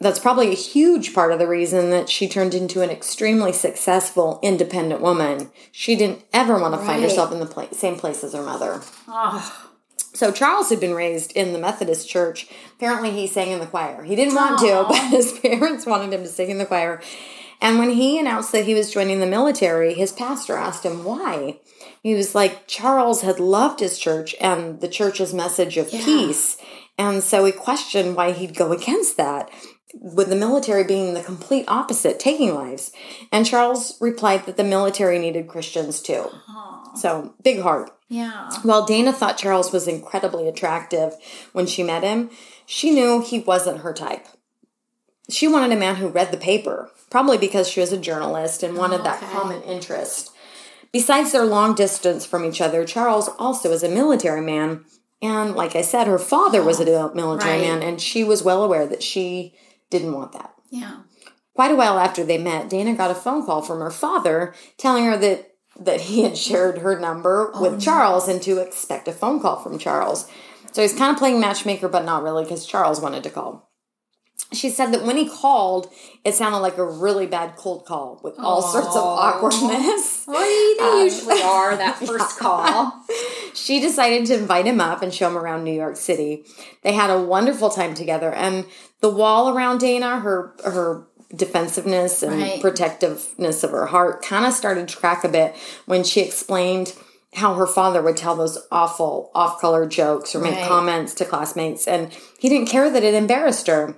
that's 0.00 0.18
probably 0.18 0.48
a 0.50 0.54
huge 0.54 1.12
part 1.14 1.32
of 1.32 1.38
the 1.38 1.46
reason 1.48 1.90
that 1.90 2.08
she 2.08 2.28
turned 2.28 2.54
into 2.54 2.82
an 2.82 2.90
extremely 2.90 3.52
successful 3.52 4.38
independent 4.42 5.00
woman. 5.00 5.50
She 5.72 5.96
didn't 5.96 6.24
ever 6.32 6.58
want 6.60 6.74
to 6.74 6.78
find 6.86 7.02
herself 7.02 7.32
in 7.32 7.40
the 7.40 7.46
pla- 7.46 7.70
same 7.72 7.96
place 7.96 8.22
as 8.22 8.32
her 8.32 8.42
mother. 8.42 8.80
Oh, 9.08 9.64
So 10.14 10.30
Charles 10.32 10.70
had 10.70 10.80
been 10.80 10.94
raised 10.94 11.32
in 11.32 11.52
the 11.52 11.58
Methodist 11.58 12.08
church. 12.08 12.48
Apparently, 12.76 13.10
he 13.10 13.26
sang 13.26 13.50
in 13.50 13.60
the 13.60 13.66
choir. 13.66 14.02
He 14.04 14.14
didn't 14.16 14.34
want 14.34 14.58
to, 14.60 14.84
but 14.88 15.10
his 15.10 15.32
parents 15.42 15.84
wanted 15.86 16.12
him 16.12 16.22
to 16.22 16.28
sing 16.28 16.50
in 16.50 16.58
the 16.58 16.66
choir. 16.66 17.00
And 17.60 17.78
when 17.80 17.90
he 17.90 18.18
announced 18.20 18.52
that 18.52 18.66
he 18.66 18.74
was 18.74 18.92
joining 18.92 19.18
the 19.18 19.26
military, 19.26 19.94
his 19.94 20.12
pastor 20.12 20.56
asked 20.56 20.84
him 20.84 21.02
why. 21.02 21.58
He 22.02 22.14
was 22.14 22.32
like, 22.34 22.68
Charles 22.68 23.22
had 23.22 23.40
loved 23.40 23.80
his 23.80 23.98
church 23.98 24.34
and 24.40 24.80
the 24.80 24.86
church's 24.86 25.34
message 25.34 25.76
of 25.76 25.92
Yeah. 25.92 26.04
peace. 26.04 26.56
And 26.96 27.22
so 27.22 27.44
he 27.44 27.50
questioned 27.52 28.14
why 28.14 28.30
he'd 28.30 28.54
go 28.56 28.70
against 28.78 29.16
that, 29.16 29.50
with 29.94 30.28
the 30.28 30.36
military 30.36 30.84
being 30.84 31.14
the 31.14 31.22
complete 31.22 31.64
opposite, 31.68 32.20
taking 32.20 32.54
lives. 32.54 32.92
And 33.32 33.46
Charles 33.46 33.96
replied 34.00 34.46
that 34.46 34.56
the 34.56 34.64
military 34.64 35.18
needed 35.18 35.48
Christians 35.48 36.00
too. 36.00 36.30
So, 36.96 37.34
big 37.42 37.60
heart. 37.60 37.90
yeah. 38.08 38.50
While 38.62 38.84
Dana 38.86 39.12
thought 39.12 39.38
Charles 39.38 39.72
was 39.72 39.86
incredibly 39.88 40.48
attractive 40.48 41.14
when 41.52 41.66
she 41.66 41.82
met 41.82 42.02
him, 42.02 42.30
she 42.66 42.90
knew 42.90 43.20
he 43.22 43.38
wasn't 43.40 43.80
her 43.80 43.92
type. 43.92 44.26
She 45.30 45.46
wanted 45.46 45.76
a 45.76 45.80
man 45.80 45.96
who 45.96 46.08
read 46.08 46.32
the 46.32 46.38
paper, 46.38 46.90
probably 47.10 47.38
because 47.38 47.68
she 47.68 47.80
was 47.80 47.92
a 47.92 47.98
journalist 47.98 48.62
and 48.62 48.76
wanted 48.76 49.04
that 49.04 49.22
Okay. 49.22 49.32
common 49.32 49.62
interest. 49.62 50.30
Besides 50.92 51.32
their 51.32 51.44
long 51.44 51.74
distance 51.74 52.24
from 52.24 52.44
each 52.46 52.60
other, 52.62 52.84
Charles 52.84 53.28
also 53.38 53.70
is 53.72 53.82
a 53.82 53.88
military 53.90 54.40
man. 54.40 54.84
And 55.20 55.54
like 55.54 55.76
I 55.76 55.82
said, 55.82 56.06
her 56.06 56.18
father 56.18 56.62
was 56.62 56.80
a 56.80 56.84
military 57.14 57.52
Right. 57.52 57.60
man, 57.60 57.82
and 57.82 58.00
she 58.00 58.24
was 58.24 58.42
well 58.42 58.64
aware 58.64 58.86
that 58.86 59.02
she 59.02 59.54
didn't 59.90 60.12
want 60.12 60.32
that. 60.32 60.54
Yeah. 60.70 61.00
Quite 61.54 61.72
a 61.72 61.76
while 61.76 61.98
after 61.98 62.24
they 62.24 62.38
met, 62.38 62.70
Dana 62.70 62.94
got 62.94 63.10
a 63.10 63.14
phone 63.14 63.44
call 63.44 63.62
from 63.62 63.80
her 63.80 63.90
father 63.90 64.54
telling 64.76 65.04
her 65.04 65.16
that 65.16 65.52
that 65.80 66.02
he 66.02 66.22
had 66.22 66.36
shared 66.36 66.78
her 66.78 66.98
number 66.98 67.52
oh, 67.54 67.62
with 67.62 67.80
Charles 67.80 68.26
and 68.28 68.42
to 68.42 68.58
expect 68.58 69.06
a 69.06 69.12
phone 69.12 69.40
call 69.40 69.60
from 69.60 69.78
Charles. 69.78 70.28
So 70.72 70.82
he's 70.82 70.94
kind 70.94 71.12
of 71.12 71.18
playing 71.18 71.40
matchmaker, 71.40 71.88
but 71.88 72.04
not 72.04 72.22
really 72.22 72.44
because 72.44 72.66
Charles 72.66 73.00
wanted 73.00 73.22
to 73.22 73.30
call. 73.30 73.67
She 74.50 74.70
said 74.70 74.92
that 74.94 75.04
when 75.04 75.18
he 75.18 75.28
called, 75.28 75.92
it 76.24 76.34
sounded 76.34 76.58
like 76.60 76.78
a 76.78 76.84
really 76.84 77.26
bad 77.26 77.56
cold 77.56 77.84
call 77.84 78.18
with 78.24 78.34
all 78.38 78.62
sorts 78.62 78.88
of 78.88 79.02
awkwardness. 79.02 80.24
Well, 80.28 80.40
they 80.98 81.04
usually 81.04 81.40
um, 81.42 81.48
are 81.48 81.76
that 81.76 81.96
first 82.06 82.38
call. 82.38 82.92
She 83.54 83.80
decided 83.80 84.26
to 84.26 84.38
invite 84.38 84.66
him 84.66 84.80
up 84.80 85.02
and 85.02 85.12
show 85.12 85.28
him 85.28 85.38
around 85.38 85.64
New 85.64 85.72
York 85.72 85.96
City. 85.96 86.44
They 86.82 86.92
had 86.92 87.08
a 87.10 87.20
wonderful 87.20 87.70
time 87.70 87.94
together, 87.94 88.32
and 88.32 88.66
the 89.00 89.08
wall 89.10 89.48
around 89.50 89.78
Dana, 89.80 90.20
her 90.20 90.54
her 90.64 91.06
defensiveness 91.34 92.22
and 92.22 92.40
Right. 92.40 92.60
protectiveness 92.60 93.62
of 93.64 93.70
her 93.70 93.86
heart, 93.86 94.22
kind 94.22 94.44
of 94.46 94.52
started 94.54 94.88
to 94.88 94.96
crack 94.96 95.24
a 95.24 95.28
bit 95.28 95.54
when 95.86 96.04
she 96.04 96.20
explained 96.20 96.94
how 97.34 97.54
her 97.54 97.66
father 97.66 98.00
would 98.02 98.16
tell 98.16 98.34
those 98.36 98.58
awful 98.72 99.30
off-color 99.34 99.86
jokes 99.86 100.34
or 100.34 100.40
make 100.40 100.56
Right. 100.56 100.66
comments 100.68 101.12
to 101.14 101.24
classmates, 101.24 101.86
and 101.86 102.10
he 102.38 102.48
didn't 102.48 102.68
care 102.68 102.90
that 102.90 103.02
it 103.04 103.14
embarrassed 103.14 103.66
her. 103.66 103.96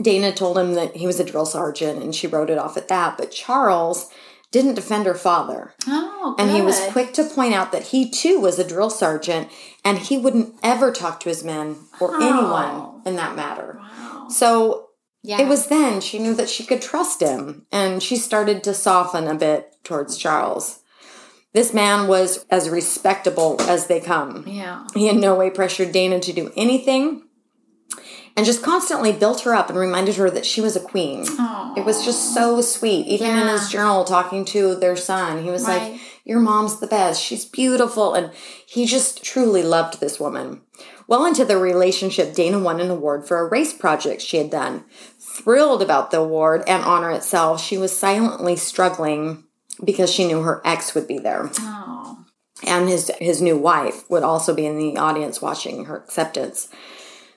Dana 0.00 0.32
told 0.32 0.58
him 0.58 0.74
that 0.74 0.96
he 0.96 1.06
was 1.06 1.20
a 1.20 1.24
drill 1.24 1.46
sergeant 1.46 2.02
and 2.02 2.14
she 2.14 2.26
wrote 2.26 2.50
it 2.50 2.58
off 2.58 2.76
at 2.76 2.88
that. 2.88 3.16
But 3.16 3.30
Charles 3.30 4.10
didn't 4.52 4.74
defend 4.74 5.06
her 5.06 5.14
father. 5.14 5.74
Oh, 5.86 6.34
And 6.38 6.50
he 6.50 6.62
was 6.62 6.80
quick 6.92 7.12
to 7.14 7.24
point 7.24 7.52
out 7.54 7.72
that 7.72 7.84
he 7.88 8.08
too 8.08 8.38
was 8.40 8.58
a 8.58 8.66
drill 8.66 8.90
sergeant 8.90 9.48
and 9.84 9.98
he 9.98 10.16
wouldn't 10.18 10.54
ever 10.62 10.92
talk 10.92 11.20
to 11.20 11.28
his 11.28 11.42
men 11.44 11.76
or 12.00 12.14
Oh. 12.14 12.20
anyone 12.22 13.02
in 13.04 13.16
that 13.16 13.36
matter. 13.36 13.80
Wow. 13.80 14.28
So 14.28 14.86
Yeah. 15.22 15.40
it 15.42 15.48
was 15.48 15.66
then 15.66 16.00
she 16.00 16.18
knew 16.18 16.34
that 16.34 16.48
she 16.48 16.64
could 16.64 16.80
trust 16.80 17.20
him 17.20 17.66
and 17.72 18.02
she 18.02 18.16
started 18.16 18.62
to 18.64 18.72
soften 18.74 19.26
a 19.26 19.34
bit 19.34 19.74
towards 19.82 20.16
Charles. 20.16 20.78
This 21.52 21.72
man 21.74 22.06
was 22.06 22.44
as 22.50 22.68
respectable 22.68 23.56
as 23.62 23.86
they 23.86 23.98
come. 23.98 24.44
Yeah. 24.46 24.84
He 24.94 25.08
in 25.08 25.20
no 25.20 25.34
way 25.34 25.50
pressured 25.50 25.90
Dana 25.92 26.20
to 26.20 26.32
do 26.32 26.52
anything 26.56 27.22
and 28.36 28.44
just 28.44 28.62
constantly 28.62 29.12
built 29.12 29.40
her 29.42 29.54
up 29.54 29.68
and 29.70 29.78
reminded 29.78 30.16
her 30.16 30.30
that 30.30 30.44
she 30.46 30.60
was 30.60 30.76
a 30.76 30.80
queen. 30.80 31.24
Oh. 31.26 31.74
It 31.76 31.84
was 31.84 32.04
just 32.04 32.34
so 32.34 32.60
sweet. 32.60 33.06
Even 33.06 33.30
in 33.36 33.48
his 33.48 33.68
journal, 33.70 34.04
talking 34.04 34.44
to 34.46 34.74
their 34.74 34.96
son, 34.96 35.42
he 35.42 35.50
was 35.50 35.66
Right. 35.66 35.92
like, 35.92 36.00
Your 36.24 36.40
mom's 36.40 36.80
the 36.80 36.88
best. 36.88 37.22
She's 37.22 37.44
beautiful. 37.44 38.12
And 38.14 38.32
he 38.66 38.84
just 38.84 39.22
truly 39.22 39.62
loved 39.62 40.00
this 40.00 40.18
woman. 40.18 40.60
Well 41.06 41.24
into 41.24 41.44
the 41.44 41.56
relationship, 41.56 42.34
Dana 42.34 42.58
won 42.58 42.80
an 42.80 42.90
award 42.90 43.28
for 43.28 43.38
a 43.38 43.48
race 43.48 43.72
project 43.72 44.20
she 44.22 44.38
had 44.38 44.50
done. 44.50 44.84
Thrilled 45.20 45.82
about 45.82 46.10
the 46.10 46.18
award 46.18 46.64
and 46.66 46.82
honor 46.82 47.12
itself, 47.12 47.62
she 47.62 47.78
was 47.78 47.96
silently 47.96 48.56
struggling 48.56 49.44
because 49.84 50.10
she 50.12 50.26
knew 50.26 50.42
her 50.42 50.60
ex 50.64 50.94
would 50.96 51.06
be 51.06 51.18
there 51.18 51.48
Oh. 51.60 52.18
and 52.64 52.88
his 52.88 53.10
his 53.20 53.40
new 53.40 53.56
wife 53.56 54.02
would 54.10 54.22
also 54.24 54.52
be 54.54 54.66
in 54.66 54.78
the 54.78 54.96
audience 54.96 55.40
watching 55.40 55.84
her 55.84 55.98
acceptance. 55.98 56.68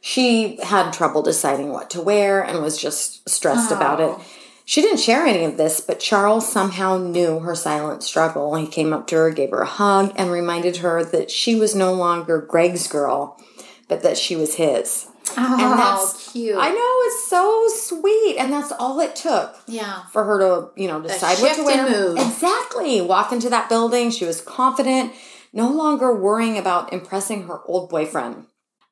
She 0.02 0.58
had 0.64 0.92
trouble 0.92 1.22
deciding 1.22 1.72
what 1.72 1.90
to 1.92 2.02
wear 2.02 2.42
and 2.42 2.62
was 2.62 2.78
just 2.78 3.28
stressed 3.30 3.72
about 3.72 4.00
it. 4.00 4.16
Oh. 4.18 4.26
She 4.70 4.84
didn't 4.84 5.00
share 5.00 5.26
any 5.26 5.46
of 5.46 5.58
this, 5.58 5.82
but 5.82 6.00
Charles 6.00 6.48
somehow 6.48 7.00
knew 7.00 7.40
her 7.40 7.56
silent 7.56 8.04
struggle. 8.04 8.54
He 8.56 8.68
came 8.68 8.94
up 8.94 9.08
to 9.08 9.16
her, 9.16 9.32
gave 9.32 9.50
her 9.50 9.62
a 9.62 9.66
hug, 9.66 10.14
and 10.16 10.32
reminded 10.32 10.78
her 10.78 11.04
that 11.04 11.32
she 11.32 11.56
was 11.56 11.74
no 11.74 11.92
longer 11.92 12.40
Greg's 12.40 12.88
girl, 12.88 13.42
but 13.88 14.04
that 14.04 14.16
she 14.16 14.36
was 14.36 14.56
his. 14.56 15.08
Oh, 15.38 15.58
And 15.60 15.80
that's 15.80 16.32
cute. 16.32 16.56
I 16.56 16.70
know 16.70 16.96
it's 17.08 17.28
so 17.28 17.68
sweet, 17.98 18.38
and 18.38 18.54
that's 18.54 18.72
all 18.74 19.00
it 19.00 19.16
took 19.16 19.56
yeah. 19.68 20.04
for 20.12 20.24
her 20.24 20.40
to, 20.40 20.70
you 20.80 20.88
know, 20.88 21.02
decide 21.02 21.40
what 21.40 21.56
to 21.56 21.64
wear. 21.64 21.90
mood. 21.90 22.20
Exactly. 22.20 23.02
Walk 23.02 23.32
into 23.32 23.50
that 23.50 23.70
building. 23.70 24.12
She 24.12 24.26
was 24.26 24.40
confident, 24.40 25.14
no 25.52 25.70
longer 25.72 26.16
worrying 26.16 26.58
about 26.58 26.94
impressing 26.94 27.48
her 27.48 27.60
old 27.66 27.90
boyfriend. 27.90 28.46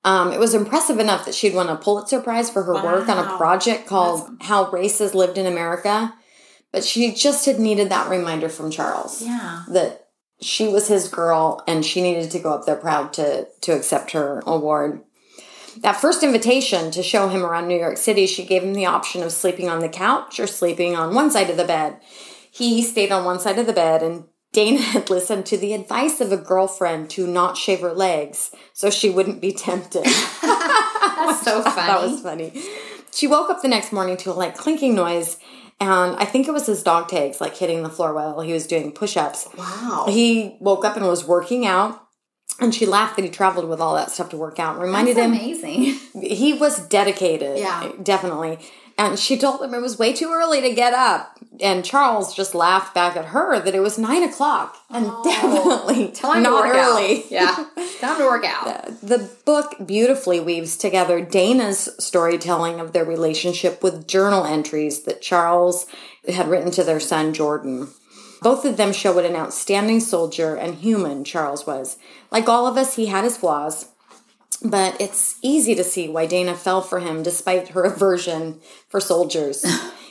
Um, 0.07 0.31
it 0.31 0.39
was 0.39 0.53
impressive 0.53 0.99
enough 0.99 1.25
that 1.25 1.35
she'd 1.35 1.53
won 1.53 1.67
a 1.67 1.75
Pulitzer 1.75 2.21
Prize 2.21 2.49
for 2.49 2.63
her 2.63 2.75
work 2.75 3.09
on 3.09 3.17
a 3.17 3.35
project 3.35 3.87
called 3.87 4.29
How 4.39 4.69
Race 4.71 5.01
Is 5.01 5.13
Lived 5.13 5.37
in 5.37 5.45
America. 5.45 6.13
But 6.71 6.85
she 6.85 7.13
just 7.13 7.45
had 7.45 7.59
needed 7.59 7.89
that 7.89 8.09
reminder 8.09 8.47
from 8.47 8.71
Charles 8.71 9.21
Yeah. 9.21 9.63
that 9.67 10.07
she 10.39 10.69
was 10.69 10.87
his 10.87 11.09
girl 11.09 11.61
and 11.67 11.85
she 11.85 12.01
needed 12.01 12.31
to 12.31 12.39
go 12.39 12.53
up 12.53 12.65
there 12.65 12.77
proud 12.77 13.11
to 13.13 13.47
to 13.61 13.73
accept 13.73 14.11
her 14.11 14.41
award. 14.47 15.01
That 15.81 15.99
first 15.99 16.23
invitation 16.23 16.89
to 16.91 17.03
show 17.03 17.27
him 17.27 17.45
around 17.45 17.67
New 17.67 17.77
York 17.77 17.97
City, 17.97 18.27
she 18.27 18.45
gave 18.45 18.63
him 18.63 18.73
the 18.75 18.85
option 18.85 19.23
of 19.23 19.31
sleeping 19.33 19.67
on 19.69 19.79
the 19.79 19.89
couch 19.89 20.39
or 20.39 20.47
sleeping 20.47 20.95
on 20.95 21.13
one 21.15 21.31
side 21.31 21.49
of 21.49 21.57
the 21.57 21.65
bed. 21.65 21.99
He 22.49 22.81
stayed 22.81 23.11
on 23.11 23.25
one 23.25 23.39
side 23.41 23.59
of 23.59 23.67
the 23.67 23.73
bed 23.73 24.01
and 24.01 24.23
Dana 24.53 24.79
had 24.81 25.09
listened 25.09 25.45
to 25.47 25.57
the 25.57 25.73
advice 25.73 26.19
of 26.21 26.31
a 26.31 26.37
girlfriend 26.37 27.09
to 27.11 27.27
not 27.27 27.57
shave 27.57 27.81
her 27.81 27.93
legs 27.93 28.51
so 28.73 28.89
she 28.89 29.09
wouldn't 29.09 29.41
be 29.41 29.51
tempted. 29.51 30.03
That's 30.41 31.41
so 31.43 31.61
funny. 31.61 31.75
that 31.75 32.01
was 32.01 32.21
funny. 32.21 32.53
She 33.13 33.27
woke 33.27 33.49
up 33.49 33.61
the 33.61 33.67
next 33.67 33.91
morning 33.91 34.17
to 34.17 34.31
a 34.31 34.33
like 34.33 34.55
clinking 34.55 34.95
noise, 34.95 35.37
and 35.79 36.15
I 36.17 36.25
think 36.25 36.47
it 36.47 36.51
was 36.51 36.67
his 36.67 36.83
dog 36.83 37.07
tags 37.09 37.41
like 37.41 37.55
hitting 37.57 37.83
the 37.83 37.89
floor 37.89 38.13
while 38.13 38.41
he 38.41 38.53
was 38.53 38.67
doing 38.67 38.91
push 38.91 39.17
ups. 39.17 39.47
wow. 39.57 40.05
He 40.07 40.57
woke 40.59 40.85
up 40.85 40.95
and 40.97 41.05
was 41.05 41.25
working 41.27 41.65
out. 41.65 42.03
And 42.59 42.73
she 42.73 42.87
laughed 42.87 43.17
that 43.17 43.21
he 43.25 43.29
traveled 43.29 43.69
with 43.69 43.79
all 43.79 43.93
that 43.95 44.09
stuff 44.09 44.29
to 44.29 44.37
work 44.37 44.57
out. 44.57 44.79
Reminded 44.79 45.15
That's 45.17 45.25
him 45.27 45.33
amazing. 45.33 45.99
he 46.23 46.53
was 46.53 46.87
dedicated. 46.87 47.59
Yeah. 47.59 47.91
Definitely. 48.01 48.57
And 48.97 49.19
she 49.19 49.37
told 49.37 49.61
him 49.61 49.75
it 49.75 49.81
was 49.81 49.99
way 49.99 50.11
too 50.11 50.31
early 50.33 50.61
to 50.61 50.73
get 50.73 50.93
up. 50.93 51.36
And 51.61 51.83
Charles 51.83 52.35
just 52.35 52.53
laughed 52.53 52.93
back 52.93 53.15
at 53.15 53.25
her 53.25 53.59
that 53.59 53.73
it 53.73 53.79
was 53.79 53.97
nine 53.97 54.23
o'clock. 54.23 54.77
And 54.89 55.07
oh. 55.09 55.23
definitely 55.23 56.09
Oh. 56.09 56.11
Time 56.13 56.43
not 56.43 56.61
to 56.61 56.67
work 56.67 56.75
early. 56.75 57.17
Out. 57.17 57.31
Yeah. 57.31 57.65
Time 57.99 58.17
to 58.17 58.25
work 58.25 58.45
out. 58.45 59.01
The 59.01 59.29
book 59.45 59.75
beautifully 59.85 60.39
weaves 60.39 60.77
together 60.77 61.21
Dana's 61.21 61.89
storytelling 61.99 62.79
of 62.79 62.93
their 62.93 63.05
relationship 63.05 63.81
with 63.81 64.07
journal 64.07 64.45
entries 64.45 65.03
that 65.03 65.21
Charles 65.21 65.85
had 66.27 66.47
written 66.47 66.71
to 66.71 66.83
their 66.83 66.99
son 66.99 67.33
Jordan. 67.33 67.89
Both 68.41 68.65
of 68.65 68.77
them 68.77 68.93
show 68.93 69.13
what 69.13 69.25
an 69.25 69.35
outstanding 69.35 69.99
soldier 69.99 70.55
and 70.55 70.75
human 70.75 71.23
Charles 71.23 71.65
was. 71.65 71.97
Like 72.31 72.47
all 72.47 72.67
of 72.67 72.77
us, 72.77 72.95
he 72.95 73.07
had 73.07 73.23
his 73.23 73.37
flaws, 73.37 73.89
but 74.63 74.99
it's 75.01 75.39
easy 75.41 75.73
to 75.75 75.83
see 75.83 76.07
why 76.07 76.27
Dana 76.27 76.55
fell 76.55 76.81
for 76.81 76.99
him 76.99 77.23
despite 77.23 77.69
her 77.69 77.83
aversion 77.85 78.59
for 78.89 78.99
soldiers. 78.99 79.65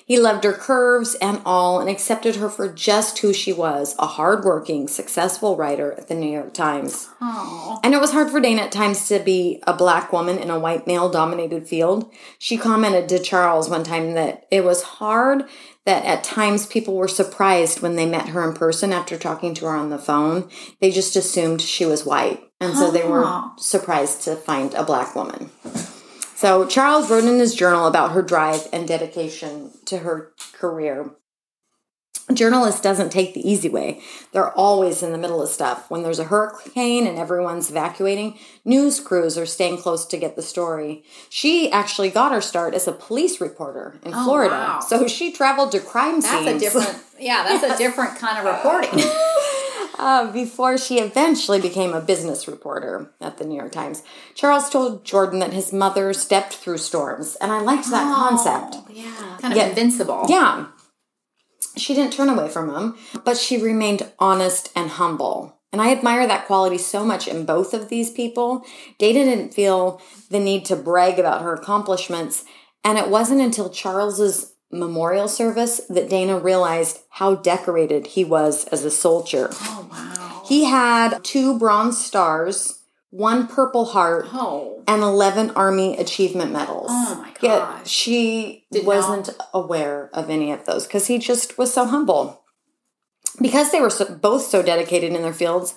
He 0.07 0.21
loved 0.21 0.45
her 0.45 0.53
curves 0.53 1.17
and 1.17 1.43
all 1.45 1.81
and 1.81 1.91
accepted 1.91 2.37
her 2.37 2.49
for 2.49 2.73
just 2.73 3.19
who 3.19 3.33
she 3.33 3.53
was 3.53 3.97
a 3.99 4.07
hardworking, 4.07 4.87
successful 4.87 5.57
writer 5.57 5.95
at 5.95 6.07
the 6.07 6.15
New 6.15 6.31
York 6.31 6.55
Times. 6.55 7.09
I 7.21 7.89
know 7.89 7.99
it 7.99 8.03
was 8.03 8.13
hard 8.13 8.31
for 8.31 8.39
Dana 8.39 8.63
at 8.63 8.73
times 8.73 9.09
to 9.09 9.19
be 9.19 9.61
a 9.67 9.73
black 9.73 10.13
woman 10.13 10.39
in 10.39 10.49
a 10.49 10.61
white 10.61 10.87
male 10.87 11.11
dominated 11.11 11.67
field. 11.67 12.09
She 12.39 12.57
commented 12.57 13.09
to 13.09 13.19
Charles 13.19 13.69
one 13.69 13.83
time 13.83 14.15
that 14.15 14.47
it 14.53 14.65
was 14.65 14.83
hard 14.83 15.43
that 15.87 16.05
at 16.05 16.23
times 16.23 16.67
people 16.67 16.95
were 16.95 17.09
surprised 17.09 17.83
when 17.83 17.97
they 17.97 18.07
met 18.07 18.29
her 18.29 18.49
in 18.49 18.55
person 18.55 18.93
after 18.93 19.19
talking 19.19 19.55
to 19.55 19.67
her 19.67 19.75
on 19.75 19.91
the 19.91 19.99
phone. 19.99 20.49
They 20.81 20.93
just 20.93 21.17
assumed 21.17 21.61
she 21.61 21.85
was 21.85 22.07
white. 22.07 22.45
And 22.61 22.77
so 22.77 22.93
they 22.93 23.07
were 23.07 23.43
surprised 23.59 24.23
to 24.23 24.37
find 24.37 24.73
a 24.75 24.85
black 24.85 25.17
woman. 25.17 25.51
So 26.37 26.67
Charles 26.67 27.11
wrote 27.11 27.25
in 27.25 27.39
his 27.39 27.55
journal 27.55 27.87
about 27.87 28.13
her 28.13 28.21
drive 28.21 28.69
and 28.71 28.87
dedication 28.87 29.71
to 29.87 29.99
her 29.99 30.33
career. 30.53 31.11
A 32.29 32.35
journalist 32.35 32.83
doesn't 32.83 33.11
take 33.11 33.33
the 33.33 33.49
easy 33.49 33.71
way. 33.71 34.03
They're 34.33 34.51
always 34.51 35.03
in 35.03 35.13
the 35.13 35.19
middle 35.19 35.41
of 35.41 35.49
stuff. 35.49 35.89
When 35.91 36.03
there's 36.03 36.19
a 36.19 36.25
hurricane 36.25 37.07
and 37.07 37.17
everyone's 37.17 37.71
evacuating, 37.71 38.39
news 38.67 39.01
crews 39.01 39.39
are 39.39 39.47
staying 39.47 39.79
close 39.79 40.05
to 40.07 40.19
get 40.19 40.37
the 40.37 40.43
story. 40.43 41.05
She 41.31 41.71
actually 41.71 42.11
got 42.11 42.33
her 42.33 42.43
start 42.43 42.75
as 42.75 42.87
a 42.87 42.93
police 42.93 43.41
reporter 43.41 43.99
in 44.05 44.13
oh, 44.13 44.25
Florida. 44.25 44.55
wow. 44.55 44.81
So 44.81 45.07
she 45.07 45.33
traveled 45.33 45.73
to 45.73 45.81
crime 45.81 46.21
That's 46.21 46.45
scenes 46.45 46.49
a 46.49 46.59
different, 46.59 47.03
yeah, 47.19 47.45
that's 47.45 47.75
a 47.75 47.79
different 47.83 48.19
kind 48.19 48.47
of 48.47 48.53
reporting. 48.53 49.09
uh, 49.99 50.31
before 50.33 50.79
she 50.79 50.99
eventually 50.99 51.61
became 51.61 51.93
a 51.93 52.01
business 52.01 52.47
reporter 52.47 53.11
at 53.21 53.39
the 53.39 53.45
New 53.45 53.57
York 53.57 53.73
Times. 53.73 54.03
Charles 54.35 54.71
told 54.71 55.05
Jordan 55.05 55.39
that 55.41 55.53
his 55.53 55.73
mother 55.73 56.13
stepped 56.13 56.55
through 56.55 56.79
storms, 56.79 57.37
and 57.37 57.53
I 57.53 57.61
liked 57.61 57.91
that 57.91 58.15
concept. 58.15 58.77
Oh, 58.79 58.87
yeah. 58.91 59.39
Kind 59.41 59.57
of 59.57 59.69
invincible. 59.69 60.27
Yeah. 60.29 60.67
She 61.77 61.95
didn't 61.95 62.13
turn 62.13 62.29
away 62.29 62.49
from 62.49 62.75
him, 62.75 62.97
but 63.25 63.37
she 63.37 63.61
remained 63.61 64.11
honest 64.19 64.71
and 64.75 64.91
humble. 64.91 65.61
And 65.73 65.83
I 65.83 65.93
admire 65.93 66.27
that 66.27 66.47
quality 66.47 66.79
so 66.79 67.05
much 67.05 67.29
in 67.29 67.45
both 67.45 67.75
of 67.75 67.89
these 67.89 68.11
people. 68.11 68.65
Dana 68.99 69.25
didn't 69.25 69.53
feel 69.53 70.01
the 70.31 70.41
need 70.41 70.65
to 70.67 70.77
brag 70.77 71.19
about 71.19 71.43
her 71.43 71.53
accomplishments, 71.53 72.45
and 72.83 72.97
it 72.97 73.11
wasn't 73.11 73.43
until 73.43 73.69
Charles's 73.69 74.55
memorial 74.73 75.29
service 75.29 75.81
that 75.89 76.09
Dana 76.11 76.39
realized 76.39 77.01
how 77.11 77.35
decorated 77.37 78.09
he 78.09 78.25
was 78.25 78.65
as 78.67 78.85
a 78.85 78.91
soldier. 78.91 79.49
Oh, 79.53 79.89
wow. 79.91 80.43
He 80.47 80.65
had 80.65 81.23
two 81.25 81.59
bronze 81.59 82.03
stars, 82.05 82.81
one 83.11 83.47
purple 83.47 83.87
heart, 83.87 84.27
Oh. 84.33 84.83
and 84.87 85.03
11 85.03 85.51
Army 85.53 85.97
Achievement 85.97 86.53
Medals. 86.53 86.89
Oh 86.91 87.15
my 87.23 87.29
Yet 87.41 87.59
gosh. 87.61 87.89
she 87.91 88.65
Did 88.71 88.85
wasn't 88.87 89.31
aware 89.55 90.11
of 90.13 90.31
any 90.31 90.51
of 90.53 90.65
those 90.67 90.87
because 90.87 91.07
he 91.07 91.19
just 91.19 91.57
was 91.59 91.73
so 91.73 91.85
humble. 91.85 92.43
Because 93.41 93.71
they 93.71 93.81
were 93.81 93.91
so, 93.91 94.15
both 94.15 94.43
so 94.47 94.63
dedicated 94.63 95.13
in 95.13 95.23
their 95.23 95.33
fields, 95.33 95.75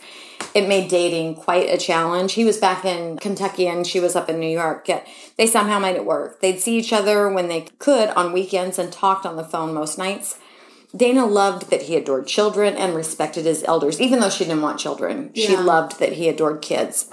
it 0.54 0.68
made 0.68 0.90
dating 0.90 1.36
quite 1.36 1.70
a 1.70 1.78
challenge. 1.78 2.34
He 2.34 2.46
was 2.46 2.58
back 2.58 2.86
in 2.86 3.18
Kentucky 3.18 3.68
and 3.68 3.86
she 3.86 4.00
was 4.00 4.16
up 4.16 4.30
in 4.30 4.40
New 4.40 4.50
York. 4.50 4.88
Yet 4.88 5.08
they 5.38 5.48
somehow 5.48 5.80
made 5.80 5.96
it 5.96 6.06
work. 6.06 6.42
They'd 6.42 6.60
see 6.60 6.78
each 6.78 6.94
other 6.94 7.30
when 7.30 7.48
they 7.48 7.68
could 7.78 8.10
on 8.10 8.34
weekends 8.34 8.80
and 8.80 8.92
talked 8.92 9.26
on 9.26 9.36
the 9.36 9.44
phone 9.44 9.74
most 9.74 9.98
nights. 9.98 10.40
Dana 10.96 11.26
loved 11.26 11.70
that 11.70 11.84
he 11.84 11.96
adored 11.96 12.26
children 12.26 12.76
and 12.76 12.96
respected 12.96 13.46
his 13.46 13.64
elders, 13.64 14.02
even 14.02 14.20
though 14.20 14.30
she 14.30 14.46
didn't 14.46 14.64
want 14.64 14.80
children. 14.80 15.32
She 15.36 15.56
loved 15.56 16.00
that 16.00 16.14
he 16.14 16.28
adored 16.28 16.64
kids. 16.64 17.08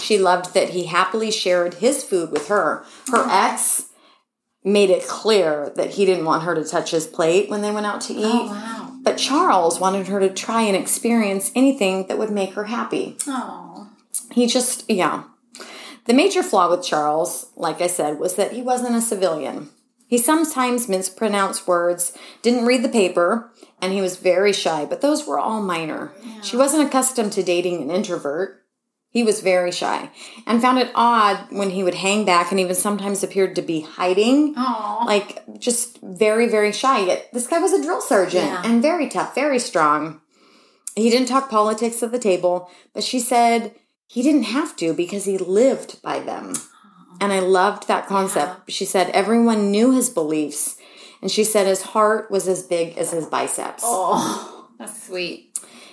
She 0.00 0.18
loved 0.18 0.54
that 0.54 0.70
he 0.70 0.86
happily 0.86 1.30
shared 1.30 1.74
his 1.74 2.02
food 2.02 2.32
with 2.32 2.48
her. 2.48 2.84
Her 3.12 3.24
ex 3.30 3.90
made 4.64 4.90
it 4.90 5.06
clear 5.06 5.72
that 5.76 5.90
he 5.90 6.04
didn't 6.04 6.24
want 6.24 6.42
her 6.42 6.54
to 6.56 6.64
touch 6.64 6.90
his 6.90 7.06
plate 7.06 7.48
when 7.48 7.62
they 7.62 7.70
went 7.70 7.86
out 7.86 8.00
to 8.02 8.14
oh, 8.14 8.18
eat. 8.18 8.24
Oh, 8.24 8.46
wow. 8.46 8.91
But 9.02 9.18
Charles 9.18 9.80
wanted 9.80 10.06
her 10.06 10.20
to 10.20 10.30
try 10.30 10.62
and 10.62 10.76
experience 10.76 11.50
anything 11.54 12.06
that 12.06 12.18
would 12.18 12.30
make 12.30 12.54
her 12.54 12.64
happy. 12.64 13.16
Oh. 13.26 13.90
He 14.30 14.46
just, 14.46 14.88
yeah. 14.88 15.24
The 16.04 16.14
major 16.14 16.42
flaw 16.42 16.70
with 16.70 16.84
Charles, 16.84 17.50
like 17.56 17.80
I 17.80 17.88
said, 17.88 18.18
was 18.18 18.36
that 18.36 18.52
he 18.52 18.62
wasn't 18.62 18.96
a 18.96 19.00
civilian. 19.00 19.70
He 20.06 20.18
sometimes 20.18 20.88
mispronounced 20.88 21.66
words, 21.66 22.16
didn't 22.42 22.66
read 22.66 22.84
the 22.84 22.88
paper, 22.88 23.50
and 23.80 23.92
he 23.92 24.00
was 24.00 24.16
very 24.16 24.52
shy, 24.52 24.84
but 24.84 25.00
those 25.00 25.26
were 25.26 25.38
all 25.38 25.62
minor. 25.62 26.12
She 26.42 26.56
wasn't 26.56 26.86
accustomed 26.86 27.32
to 27.32 27.42
dating 27.42 27.82
an 27.82 27.90
introvert. 27.90 28.61
He 29.12 29.22
was 29.22 29.40
very 29.40 29.70
shy 29.70 30.10
and 30.46 30.62
found 30.62 30.78
it 30.78 30.90
odd 30.94 31.46
when 31.50 31.70
he 31.70 31.84
would 31.84 31.96
hang 31.96 32.24
back 32.24 32.50
and 32.50 32.58
even 32.58 32.74
sometimes 32.74 33.22
appeared 33.22 33.54
to 33.56 33.62
be 33.62 33.82
hiding. 33.82 34.54
Aw. 34.56 35.04
Like 35.06 35.42
just 35.58 35.98
very, 36.02 36.48
very 36.48 36.72
shy. 36.72 37.04
Yet 37.04 37.28
this 37.32 37.46
guy 37.46 37.58
was 37.58 37.74
a 37.74 37.82
drill 37.82 38.00
sergeant 38.00 38.46
Yeah. 38.46 38.62
and 38.64 38.80
very 38.80 39.08
tough, 39.10 39.34
very 39.34 39.58
strong. 39.58 40.22
He 40.96 41.10
didn't 41.10 41.28
talk 41.28 41.50
politics 41.50 42.02
at 42.02 42.10
the 42.10 42.18
table, 42.18 42.70
but 42.94 43.04
she 43.04 43.20
said 43.20 43.74
he 44.06 44.22
didn't 44.22 44.44
have 44.44 44.76
to 44.76 44.94
because 44.94 45.26
he 45.26 45.36
lived 45.36 46.00
by 46.00 46.18
them. 46.18 46.54
And 47.20 47.32
I 47.34 47.40
loved 47.40 47.88
that 47.88 48.06
concept. 48.06 48.70
She 48.70 48.86
said 48.86 49.10
everyone 49.10 49.70
knew 49.70 49.92
his 49.92 50.08
beliefs. 50.08 50.76
And 51.20 51.30
she 51.30 51.44
said 51.44 51.66
his 51.66 51.82
heart 51.82 52.30
was 52.30 52.48
as 52.48 52.62
big 52.62 52.96
as 52.98 53.12
his 53.12 53.26
biceps. 53.26 53.82
Oh, 53.86 54.70
that's 54.78 55.06
sweet. 55.06 55.51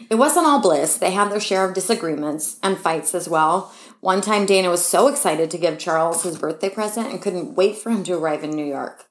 It 0.09 0.15
wasn't 0.15 0.45
all 0.47 0.61
bliss. 0.61 0.97
They 0.97 1.11
had 1.11 1.31
their 1.31 1.39
share 1.39 1.65
of 1.65 1.73
disagreements 1.73 2.57
and 2.63 2.77
fights 2.77 3.13
as 3.15 3.27
well. 3.29 3.73
One 4.01 4.21
time, 4.21 4.45
Dana 4.45 4.69
was 4.69 4.83
so 4.83 5.07
excited 5.07 5.51
to 5.51 5.57
give 5.57 5.77
Charles 5.77 6.23
his 6.23 6.37
birthday 6.37 6.69
present 6.69 7.07
and 7.11 7.21
couldn't 7.21 7.55
wait 7.55 7.77
for 7.77 7.89
him 7.89 8.03
to 8.05 8.13
arrive 8.13 8.43
in 8.43 8.51
New 8.51 8.65
York. 8.65 9.05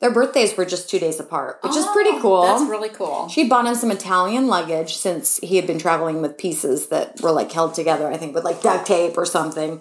Their 0.00 0.10
birthdays 0.12 0.56
were 0.56 0.64
just 0.64 0.90
two 0.90 0.98
days 0.98 1.20
apart, 1.20 1.60
which 1.62 1.76
is 1.76 1.86
pretty 1.86 2.10
Oh, 2.14 2.20
cool. 2.20 2.42
That's 2.42 2.68
really 2.68 2.88
cool. 2.88 3.28
She 3.28 3.48
bought 3.48 3.66
him 3.66 3.74
some 3.76 3.92
Italian 3.92 4.48
luggage 4.48 4.96
since 4.96 5.38
he 5.38 5.56
had 5.56 5.66
been 5.66 5.78
traveling 5.78 6.20
with 6.20 6.36
pieces 6.36 6.88
that 6.88 7.20
were 7.20 7.30
like 7.30 7.52
held 7.52 7.74
together, 7.74 8.08
I 8.10 8.16
think, 8.16 8.34
with 8.34 8.44
like 8.44 8.60
duct 8.60 8.86
tape 8.86 9.16
or 9.16 9.24
something. 9.24 9.80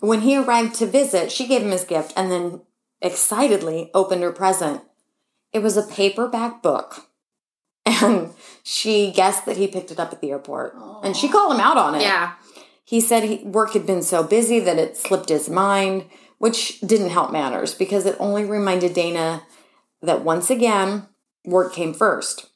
When 0.00 0.22
he 0.22 0.36
arrived 0.36 0.76
to 0.76 0.86
visit, 0.86 1.30
she 1.30 1.46
gave 1.46 1.60
him 1.62 1.70
his 1.72 1.84
gift 1.84 2.14
and 2.16 2.32
then 2.32 2.62
excitedly 3.02 3.90
opened 3.94 4.22
her 4.22 4.32
present. 4.32 4.80
It 5.52 5.60
was 5.62 5.76
a 5.76 5.82
paperback 5.86 6.62
book. 6.62 7.06
And 7.86 8.32
she 8.62 9.10
guessed 9.10 9.46
that 9.46 9.56
he 9.56 9.66
picked 9.66 9.90
it 9.90 9.98
up 9.98 10.12
at 10.12 10.20
the 10.20 10.30
airport. 10.30 10.76
And 11.02 11.16
she 11.16 11.28
called 11.28 11.54
him 11.54 11.60
out 11.60 11.76
on 11.76 11.94
it. 11.94 12.02
yeah. 12.02 12.34
He 12.84 13.00
said 13.00 13.22
he, 13.22 13.36
work 13.44 13.72
had 13.72 13.86
been 13.86 14.02
so 14.02 14.24
busy 14.24 14.58
that 14.58 14.78
it 14.78 14.96
slipped 14.96 15.28
his 15.28 15.48
mind, 15.48 16.06
which 16.38 16.80
didn't 16.80 17.10
help 17.10 17.30
matters 17.30 17.72
because 17.72 18.04
it 18.04 18.16
only 18.18 18.44
reminded 18.44 18.94
Dana 18.94 19.42
that 20.02 20.22
once 20.24 20.50
again, 20.50 21.06
work 21.44 21.72
came 21.72 21.94
first. 21.94 22.48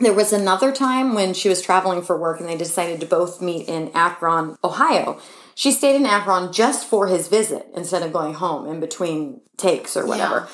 There 0.00 0.12
was 0.12 0.32
another 0.32 0.72
time 0.72 1.14
when 1.14 1.34
she 1.34 1.48
was 1.48 1.62
traveling 1.62 2.02
for 2.02 2.18
work 2.18 2.40
and 2.40 2.48
they 2.48 2.56
decided 2.56 3.00
to 3.00 3.06
both 3.06 3.40
meet 3.40 3.68
in 3.68 3.90
Akron, 3.94 4.56
Ohio. 4.64 5.20
She 5.54 5.70
stayed 5.70 5.96
in 5.96 6.06
Akron 6.06 6.52
just 6.52 6.86
for 6.88 7.06
his 7.06 7.28
visit 7.28 7.66
instead 7.76 8.02
of 8.02 8.12
going 8.12 8.34
home 8.34 8.66
in 8.66 8.80
between 8.80 9.42
takes 9.56 9.96
or 9.96 10.06
whatever. 10.06 10.48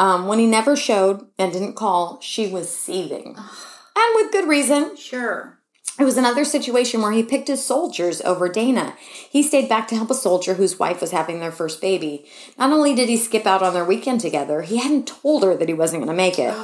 Um, 0.00 0.26
when 0.28 0.38
he 0.38 0.46
never 0.46 0.76
showed 0.76 1.26
and 1.38 1.52
didn't 1.52 1.74
call, 1.74 2.18
she 2.22 2.46
was 2.46 2.74
seething. 2.74 3.36
and 3.36 4.14
with 4.14 4.32
good 4.32 4.48
reason. 4.48 4.96
Sure. 4.96 5.58
It 5.98 6.04
was 6.04 6.16
another 6.16 6.46
situation 6.46 7.02
where 7.02 7.12
he 7.12 7.22
picked 7.22 7.48
his 7.48 7.62
soldiers 7.62 8.22
over 8.22 8.48
Dana. 8.48 8.94
He 9.28 9.42
stayed 9.42 9.68
back 9.68 9.88
to 9.88 9.96
help 9.96 10.10
a 10.10 10.14
soldier 10.14 10.54
whose 10.54 10.78
wife 10.78 11.02
was 11.02 11.10
having 11.10 11.40
their 11.40 11.52
first 11.52 11.82
baby. 11.82 12.24
Not 12.58 12.72
only 12.72 12.94
did 12.94 13.10
he 13.10 13.18
skip 13.18 13.44
out 13.44 13.62
on 13.62 13.74
their 13.74 13.84
weekend 13.84 14.22
together, 14.22 14.62
he 14.62 14.78
hadn't 14.78 15.06
told 15.06 15.44
her 15.44 15.54
that 15.54 15.68
he 15.68 15.74
wasn't 15.74 16.02
going 16.02 16.16
to 16.16 16.22
make 16.22 16.38
it. 16.38 16.54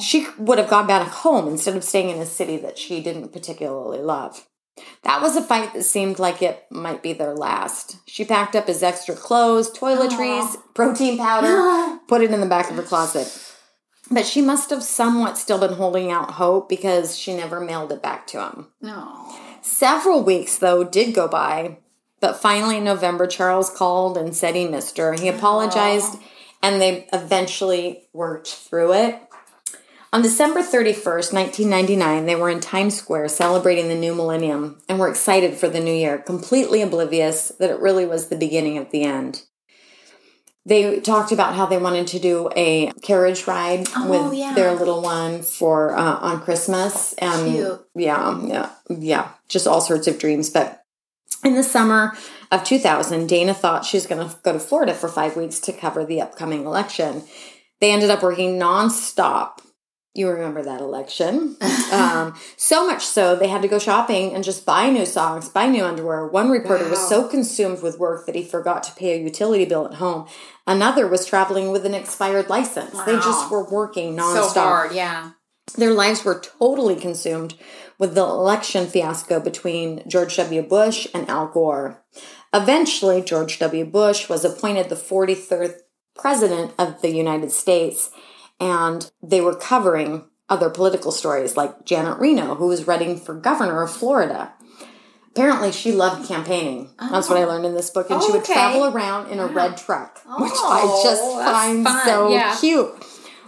She 0.00 0.26
would 0.38 0.56
have 0.56 0.70
gone 0.70 0.86
back 0.86 1.06
home 1.08 1.48
instead 1.48 1.76
of 1.76 1.84
staying 1.84 2.08
in 2.08 2.22
a 2.22 2.26
city 2.26 2.56
that 2.56 2.78
she 2.78 3.02
didn't 3.02 3.34
particularly 3.34 3.98
love. 3.98 4.46
That 5.02 5.20
was 5.20 5.36
a 5.36 5.42
fight 5.42 5.74
that 5.74 5.82
seemed 5.82 6.18
like 6.18 6.42
it 6.42 6.64
might 6.70 7.02
be 7.02 7.12
their 7.12 7.34
last. 7.34 7.96
She 8.06 8.24
packed 8.24 8.56
up 8.56 8.68
his 8.68 8.82
extra 8.82 9.14
clothes, 9.14 9.70
toiletries, 9.70 10.56
protein 10.74 11.18
powder, 11.18 11.98
put 12.08 12.22
it 12.22 12.30
in 12.30 12.40
the 12.40 12.46
back 12.46 12.70
of 12.70 12.76
her 12.76 12.82
closet. 12.82 13.50
But 14.10 14.26
she 14.26 14.42
must 14.42 14.70
have 14.70 14.82
somewhat 14.82 15.38
still 15.38 15.58
been 15.58 15.74
holding 15.74 16.10
out 16.10 16.32
hope 16.32 16.68
because 16.68 17.16
she 17.16 17.34
never 17.34 17.60
mailed 17.60 17.92
it 17.92 18.02
back 18.02 18.26
to 18.28 18.42
him. 18.42 18.68
No. 18.80 19.34
Several 19.62 20.22
weeks, 20.22 20.58
though, 20.58 20.84
did 20.84 21.14
go 21.14 21.28
by, 21.28 21.78
but 22.20 22.36
finally 22.36 22.78
in 22.78 22.84
November, 22.84 23.26
Charles 23.26 23.70
called 23.70 24.16
and 24.18 24.34
said 24.34 24.54
he 24.54 24.66
missed 24.66 24.98
her. 24.98 25.12
He 25.12 25.28
apologized, 25.28 26.18
and 26.62 26.80
they 26.80 27.08
eventually 27.12 28.08
worked 28.12 28.48
through 28.48 28.92
it. 28.94 29.20
On 30.14 30.20
December 30.20 30.60
31st, 30.60 31.32
1999, 31.32 32.26
they 32.26 32.36
were 32.36 32.50
in 32.50 32.60
Times 32.60 32.98
Square 32.98 33.28
celebrating 33.28 33.88
the 33.88 33.94
new 33.94 34.14
millennium 34.14 34.78
and 34.86 34.98
were 34.98 35.08
excited 35.08 35.54
for 35.54 35.68
the 35.68 35.80
new 35.80 35.92
year, 35.92 36.18
completely 36.18 36.82
oblivious 36.82 37.48
that 37.58 37.70
it 37.70 37.80
really 37.80 38.04
was 38.04 38.28
the 38.28 38.36
beginning 38.36 38.76
of 38.76 38.90
the 38.90 39.04
end. 39.04 39.44
They 40.66 41.00
talked 41.00 41.32
about 41.32 41.54
how 41.54 41.64
they 41.64 41.78
wanted 41.78 42.08
to 42.08 42.18
do 42.18 42.50
a 42.54 42.92
carriage 43.02 43.46
ride 43.46 43.88
with 44.04 44.34
yeah. 44.34 44.52
their 44.52 44.74
little 44.74 45.00
one 45.00 45.42
for 45.42 45.96
uh, 45.96 46.18
on 46.18 46.42
Christmas, 46.42 47.14
and 47.14 47.50
Cute. 47.50 47.80
yeah, 47.94 48.40
yeah, 48.46 48.70
yeah, 48.90 49.30
just 49.48 49.66
all 49.66 49.80
sorts 49.80 50.06
of 50.06 50.18
dreams. 50.18 50.50
But 50.50 50.84
in 51.42 51.56
the 51.56 51.64
summer 51.64 52.16
of 52.52 52.64
2000, 52.64 53.26
Dana 53.26 53.54
thought 53.54 53.86
she 53.86 53.96
was 53.96 54.06
going 54.06 54.28
to 54.28 54.36
go 54.42 54.52
to 54.52 54.60
Florida 54.60 54.94
for 54.94 55.08
five 55.08 55.36
weeks 55.36 55.58
to 55.60 55.72
cover 55.72 56.04
the 56.04 56.20
upcoming 56.20 56.66
election. 56.66 57.24
They 57.80 57.90
ended 57.90 58.10
up 58.10 58.22
working 58.22 58.60
nonstop. 58.60 59.58
You 60.14 60.28
remember 60.28 60.62
that 60.62 60.80
election. 60.82 61.56
um, 61.92 62.34
so 62.58 62.86
much 62.86 63.02
so, 63.04 63.34
they 63.34 63.48
had 63.48 63.62
to 63.62 63.68
go 63.68 63.78
shopping 63.78 64.34
and 64.34 64.44
just 64.44 64.66
buy 64.66 64.90
new 64.90 65.06
socks, 65.06 65.48
buy 65.48 65.66
new 65.66 65.84
underwear. 65.84 66.26
One 66.26 66.50
reporter 66.50 66.86
was 66.88 67.08
so 67.08 67.26
consumed 67.28 67.82
with 67.82 67.98
work 67.98 68.26
that 68.26 68.34
he 68.34 68.44
forgot 68.44 68.82
to 68.84 68.92
pay 68.92 69.14
a 69.14 69.22
utility 69.22 69.64
bill 69.64 69.86
at 69.86 69.94
home. 69.94 70.26
Another 70.66 71.08
was 71.08 71.24
traveling 71.24 71.72
with 71.72 71.86
an 71.86 71.94
expired 71.94 72.50
license. 72.50 72.92
They 73.04 73.14
just 73.16 73.50
were 73.50 73.64
working 73.68 74.14
nonstop 74.16 74.52
So 74.52 74.60
hard. 74.60 74.92
Yeah. 74.92 75.30
their 75.76 75.94
lives 75.94 76.24
were 76.24 76.40
totally 76.40 76.96
consumed 76.96 77.54
with 77.98 78.14
the 78.14 78.22
election 78.22 78.86
fiasco 78.86 79.40
between 79.40 80.02
George 80.06 80.36
W. 80.36 80.60
Bush 80.62 81.06
and 81.14 81.26
Al 81.30 81.46
Gore. 81.48 82.02
Eventually, 82.52 83.22
George 83.22 83.58
W. 83.60 83.86
Bush 83.86 84.28
was 84.28 84.44
appointed 84.44 84.88
the 84.90 84.94
43rd 84.94 85.74
president 86.14 86.72
of 86.78 87.00
the 87.00 87.08
United 87.10 87.50
States, 87.50 88.10
and 88.62 89.10
they 89.22 89.40
were 89.40 89.54
covering 89.56 90.24
other 90.48 90.70
political 90.70 91.10
stories 91.10 91.56
like 91.56 91.84
Janet 91.84 92.18
Reno, 92.18 92.54
who 92.54 92.68
was 92.68 92.86
running 92.86 93.18
for 93.18 93.34
governor 93.34 93.82
of 93.82 93.90
Florida. 93.90 94.52
Apparently, 95.32 95.72
she 95.72 95.92
loved 95.92 96.28
campaigning. 96.28 96.90
That's 97.00 97.28
what 97.28 97.38
I 97.38 97.42
oh. 97.44 97.48
learned 97.48 97.64
in 97.64 97.74
this 97.74 97.90
book. 97.90 98.10
And 98.10 98.22
she 98.22 98.28
Oh, 98.28 98.32
would 98.32 98.42
okay. 98.42 98.52
travel 98.52 98.84
around 98.84 99.30
in 99.30 99.38
a 99.38 99.46
red 99.46 99.76
truck, 99.78 100.20
oh, 100.28 100.42
which 100.42 100.52
I 100.52 100.82
Oh, 100.84 101.02
just 101.02 101.22
find 101.22 101.84
fun. 101.84 102.06
so 102.06 102.28
Yeah. 102.28 102.54
cute. 102.60 102.90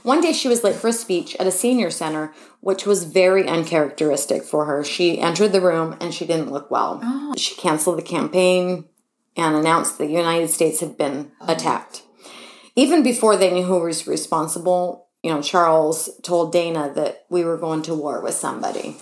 One 0.03 0.21
day 0.21 0.33
she 0.33 0.49
was 0.49 0.65
late 0.65 0.77
for 0.77 0.89
a 0.89 0.93
speech 0.93 1.37
at 1.39 1.47
a 1.47 1.51
senior 1.51 1.91
center, 1.91 2.33
which 2.61 2.87
was 2.87 3.05
very 3.05 3.47
uncharacteristic 3.47 4.43
for 4.45 4.65
her. 4.65 4.83
She 4.83 5.21
entered 5.21 5.53
the 5.53 5.61
room 5.61 5.97
and 6.01 6.13
she 6.13 6.27
didn't 6.27 6.51
look 6.53 6.71
well. 6.71 7.01
Oh. 7.03 7.35
She 7.37 7.55
canceled 7.55 7.99
the 7.99 8.03
campaign 8.03 8.87
and 9.37 9.55
announced 9.55 9.99
the 9.99 10.07
United 10.07 10.49
States 10.49 10.81
had 10.81 10.97
been 10.97 11.33
attacked. 11.47 12.03
Even 12.77 13.03
before 13.03 13.37
they 13.37 13.53
knew 13.53 13.63
who 13.65 13.79
was 13.81 14.07
responsible, 14.07 15.04
you 15.25 15.31
know, 15.31 15.41
Charles 15.41 16.11
told 16.23 16.53
Dana 16.53 16.93
that 16.97 17.25
we 17.31 17.45
were 17.45 17.57
going 17.57 17.81
to 17.85 17.95
war 17.95 18.21
with 18.21 18.35
somebody. 18.35 18.99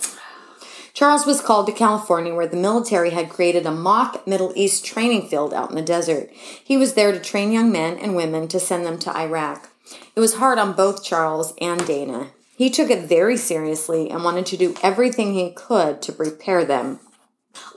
Charles 0.93 1.25
was 1.25 1.41
called 1.41 1.65
to 1.65 1.73
California 1.73 2.33
where 2.33 2.47
the 2.47 2.55
military 2.55 3.09
had 3.09 3.27
created 3.27 3.65
a 3.65 3.71
mock 3.71 4.25
Middle 4.25 4.53
East 4.55 4.85
training 4.85 5.27
field 5.27 5.53
out 5.53 5.69
in 5.69 5.75
the 5.75 5.81
desert. 5.81 6.29
He 6.31 6.77
was 6.77 6.93
there 6.93 7.11
to 7.11 7.19
train 7.19 7.51
young 7.51 7.73
men 7.73 7.97
and 7.97 8.15
women 8.15 8.47
to 8.47 8.59
send 8.59 8.85
them 8.85 8.99
to 8.99 9.13
Iraq. 9.13 9.69
It 10.15 10.21
was 10.21 10.35
hard 10.35 10.59
on 10.59 10.71
both 10.71 11.03
Charles 11.03 11.53
and 11.59 11.85
Dana. 11.85 12.29
He 12.55 12.69
took 12.69 12.89
it 12.89 13.03
very 13.03 13.35
seriously 13.35 14.09
and 14.09 14.23
wanted 14.23 14.45
to 14.45 14.57
do 14.57 14.75
everything 14.81 15.33
he 15.33 15.51
could 15.51 16.01
to 16.03 16.13
prepare 16.13 16.63
them. 16.63 17.01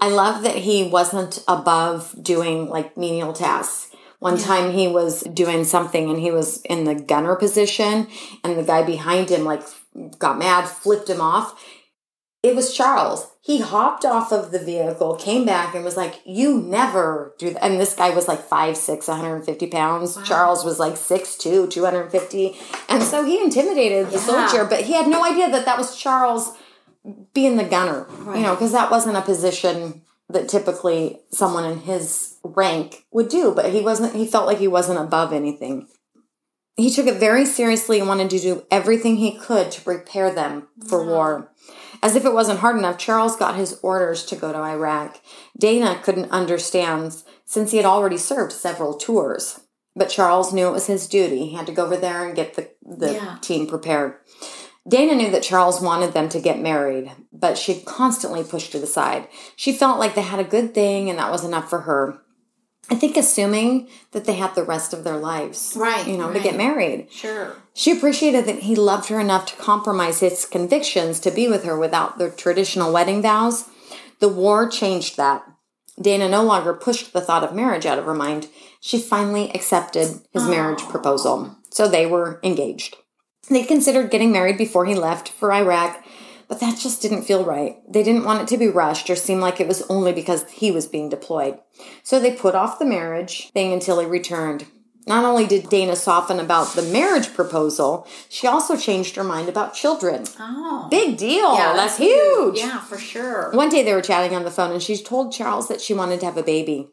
I 0.01 0.09
love 0.09 0.45
that 0.45 0.59
he 0.59 0.89
wasn't 0.89 1.43
above 1.49 2.15
doing 2.23 2.69
like 2.69 2.97
menial 2.97 3.33
tasks. 3.33 3.86
One 4.19 4.39
time 4.39 4.73
he 4.73 4.89
was 4.89 5.23
doing 5.23 5.65
something 5.65 6.09
and 6.11 6.19
he 6.19 6.31
was 6.31 6.63
in 6.63 6.85
the 6.85 6.95
gunner 6.95 7.37
position 7.37 8.09
and 8.43 8.59
the 8.59 8.63
guy 8.63 8.83
behind 8.83 9.29
him 9.31 9.45
like 9.45 9.63
got 10.19 10.39
mad, 10.39 10.67
flipped 10.69 11.09
him 11.11 11.21
off. 11.21 11.63
It 12.43 12.55
was 12.55 12.73
Charles. 12.75 13.27
He 13.41 13.61
hopped 13.61 14.05
off 14.05 14.33
of 14.33 14.53
the 14.53 14.59
vehicle, 14.59 15.17
came 15.17 15.45
back, 15.45 15.75
and 15.75 15.85
was 15.85 15.97
like, 15.97 16.21
You 16.25 16.59
never 16.61 17.35
do 17.39 17.51
that. 17.51 17.65
And 17.65 17.81
this 17.81 17.95
guy 17.95 18.11
was 18.11 18.29
like 18.29 18.49
5'6, 18.49 19.09
150 19.09 19.67
pounds. 19.67 20.17
Charles 20.25 20.65
was 20.65 20.79
like 20.79 20.95
6'2, 20.95 21.69
250. 21.71 22.57
And 22.89 23.03
so 23.03 23.25
he 23.25 23.41
intimidated 23.43 24.09
the 24.11 24.17
Yeah. 24.19 24.47
soldier, 24.49 24.65
but 24.65 24.83
he 24.83 24.93
had 24.93 25.09
no 25.09 25.25
idea 25.25 25.51
that 25.51 25.65
that 25.65 25.79
was 25.79 25.97
Charles 25.97 26.53
being 27.35 27.57
the 27.57 27.65
gunner, 27.65 28.07
you 28.35 28.43
know, 28.43 28.55
because 28.55 28.73
that 28.73 28.91
wasn't 28.91 29.17
a 29.17 29.23
position 29.23 30.03
that 30.29 30.49
typically 30.49 31.21
someone 31.31 31.65
in 31.65 31.81
his 31.81 32.37
rank 32.43 33.05
would 33.13 33.29
do, 33.29 33.53
but 33.55 33.73
he 33.73 33.81
wasn't, 33.81 34.15
he 34.15 34.27
felt 34.27 34.47
like 34.47 34.59
he 34.59 34.69
wasn't 34.69 34.99
above 35.01 35.33
anything. 35.33 35.89
He 36.77 36.91
took 36.91 37.07
it 37.07 37.19
very 37.19 37.47
seriously 37.47 37.99
and 38.01 38.09
wanted 38.09 38.29
to 38.31 38.39
do 38.39 38.67
everything 38.71 39.17
he 39.17 39.39
could 39.39 39.71
to 39.73 39.81
prepare 39.81 40.31
them 40.35 40.69
for 40.87 41.01
mm-hmm. 41.01 41.11
war. 41.11 41.53
As 42.03 42.17
if 42.17 42.25
it 42.27 42.35
wasn't 42.35 42.59
hard 42.61 42.77
enough, 42.77 42.99
Charles 42.99 43.37
got 43.37 43.55
his 43.57 43.79
orders 43.83 44.27
to 44.27 44.37
go 44.37 44.53
to 44.53 44.59
Iraq. 44.59 45.21
Dana 45.59 45.99
couldn't 46.03 46.31
understand 46.31 47.23
since 47.47 47.71
he 47.71 47.79
had 47.79 47.87
already 47.87 48.19
served 48.19 48.53
several 48.53 48.95
tours. 48.95 49.61
but 49.99 50.11
Charles 50.11 50.53
knew 50.53 50.69
it 50.69 50.73
was 50.73 50.89
his 50.89 51.09
duty. 51.09 51.47
He 51.47 51.55
had 51.55 51.65
to 51.69 51.73
go 51.73 51.87
over 51.87 51.97
there 51.97 52.27
and 52.27 52.37
get 52.37 52.53
the, 52.53 52.69
the 52.85 53.15
Yeah. 53.15 53.39
team 53.41 53.67
prepared. 53.67 54.17
Dana 54.89 55.15
knew 55.15 55.31
that 55.31 55.43
Charles 55.43 55.81
wanted 55.81 56.13
them 56.13 56.29
to 56.29 56.41
get 56.41 56.61
married, 56.61 57.11
but 57.33 57.59
she 57.59 57.81
constantly 57.81 58.45
pushed 58.45 58.75
it 58.75 58.83
aside. 58.83 59.27
She 59.57 59.73
felt 59.73 59.99
like 59.99 60.15
they 60.15 60.23
had 60.23 60.39
a 60.39 60.45
good 60.45 60.75
thing 60.75 61.11
and 61.11 61.19
that 61.19 61.33
was 61.33 61.45
enough 61.45 61.69
for 61.69 61.81
her. 61.83 62.21
I 62.89 62.95
think 62.95 63.17
assuming 63.17 63.89
that 64.13 64.27
they 64.27 64.35
had 64.35 64.55
the 64.55 64.63
rest 64.63 64.93
of 64.93 65.03
their 65.03 65.17
lives, 65.17 65.75
Right, 65.77 66.07
you 66.07 66.17
know, 66.17 66.33
to 66.33 66.39
get 66.39 66.57
married. 66.57 67.11
Sure. 67.11 67.57
She 67.75 67.91
appreciated 67.91 68.45
that 68.47 68.61
he 68.61 68.77
loved 68.77 69.09
her 69.09 69.19
enough 69.19 69.47
to 69.47 69.57
compromise 69.57 70.21
his 70.21 70.45
convictions 70.45 71.19
to 71.21 71.33
be 71.33 71.49
with 71.49 71.65
her 71.65 71.77
without 71.77 72.19
the 72.19 72.31
traditional 72.31 72.93
wedding 72.93 73.23
vows. 73.23 73.69
The 74.21 74.29
war 74.29 74.69
changed 74.69 75.17
that. 75.17 75.45
Dana 76.01 76.29
no 76.29 76.45
longer 76.45 76.75
pushed 76.75 77.13
the 77.13 77.21
thought 77.21 77.43
of 77.43 77.55
marriage 77.55 77.87
out 77.87 77.99
of 77.99 78.05
her 78.05 78.15
mind. 78.15 78.49
She 78.81 79.01
finally 79.01 79.51
accepted 79.53 80.21
his 80.33 80.47
marriage 80.47 80.83
proposal. 80.83 81.57
So 81.71 81.89
they 81.89 82.07
were 82.07 82.39
engaged. 82.45 82.97
They 83.49 83.65
considered 83.65 84.11
getting 84.11 84.33
married 84.33 84.59
before 84.59 84.87
he 84.87 84.95
left 84.95 85.29
for 85.29 85.53
Iraq, 85.53 86.05
but 86.49 86.61
that 86.61 86.79
just 86.79 87.03
didn't 87.03 87.23
feel 87.23 87.45
right. 87.45 87.77
They 87.89 88.03
didn't 88.03 88.25
want 88.25 88.43
it 88.43 88.49
to 88.49 88.59
be 88.59 88.69
rushed 88.69 89.09
or 89.11 89.17
seem 89.17 89.41
like 89.41 89.61
it 89.61 89.69
was 89.69 89.83
only 89.89 90.13
because 90.13 90.49
he 90.51 90.71
was 90.71 90.87
being 90.87 91.09
deployed. 91.09 91.59
So 92.03 92.19
they 92.19 92.33
put 92.33 92.55
off 92.55 92.79
the 92.79 92.85
marriage 92.85 93.51
thing 93.53 93.73
until 93.73 94.01
he 94.01 94.07
returned. 94.07 94.67
Not 95.09 95.25
only 95.25 95.47
did 95.47 95.69
Dana 95.69 95.95
soften 95.95 96.41
about 96.41 96.75
the 96.75 96.83
marriage 96.83 97.33
proposal, 97.33 98.09
she 98.29 98.49
also 98.49 98.77
changed 98.77 99.15
her 99.15 99.23
mind 99.23 99.49
about 99.49 99.73
children. 99.73 100.25
Oh. 100.41 100.89
Big 100.91 101.17
deal. 101.17 101.55
Yeah, 101.55 101.75
that's, 101.75 101.97
huge. 101.97 102.59
Yeah, 102.59 102.81
for 102.81 102.99
sure. 102.99 103.53
One 103.53 103.69
day 103.69 103.85
they 103.85 103.93
were 103.93 104.03
chatting 104.03 104.37
on 104.37 104.43
the 104.43 104.51
phone 104.51 104.73
and 104.73 104.83
she 104.83 104.97
told 104.97 105.33
Charles 105.33 105.69
that 105.69 105.81
she 105.81 105.95
wanted 105.95 106.19
to 106.21 106.27
have 106.27 106.37
a 106.37 106.43
baby. 106.43 106.89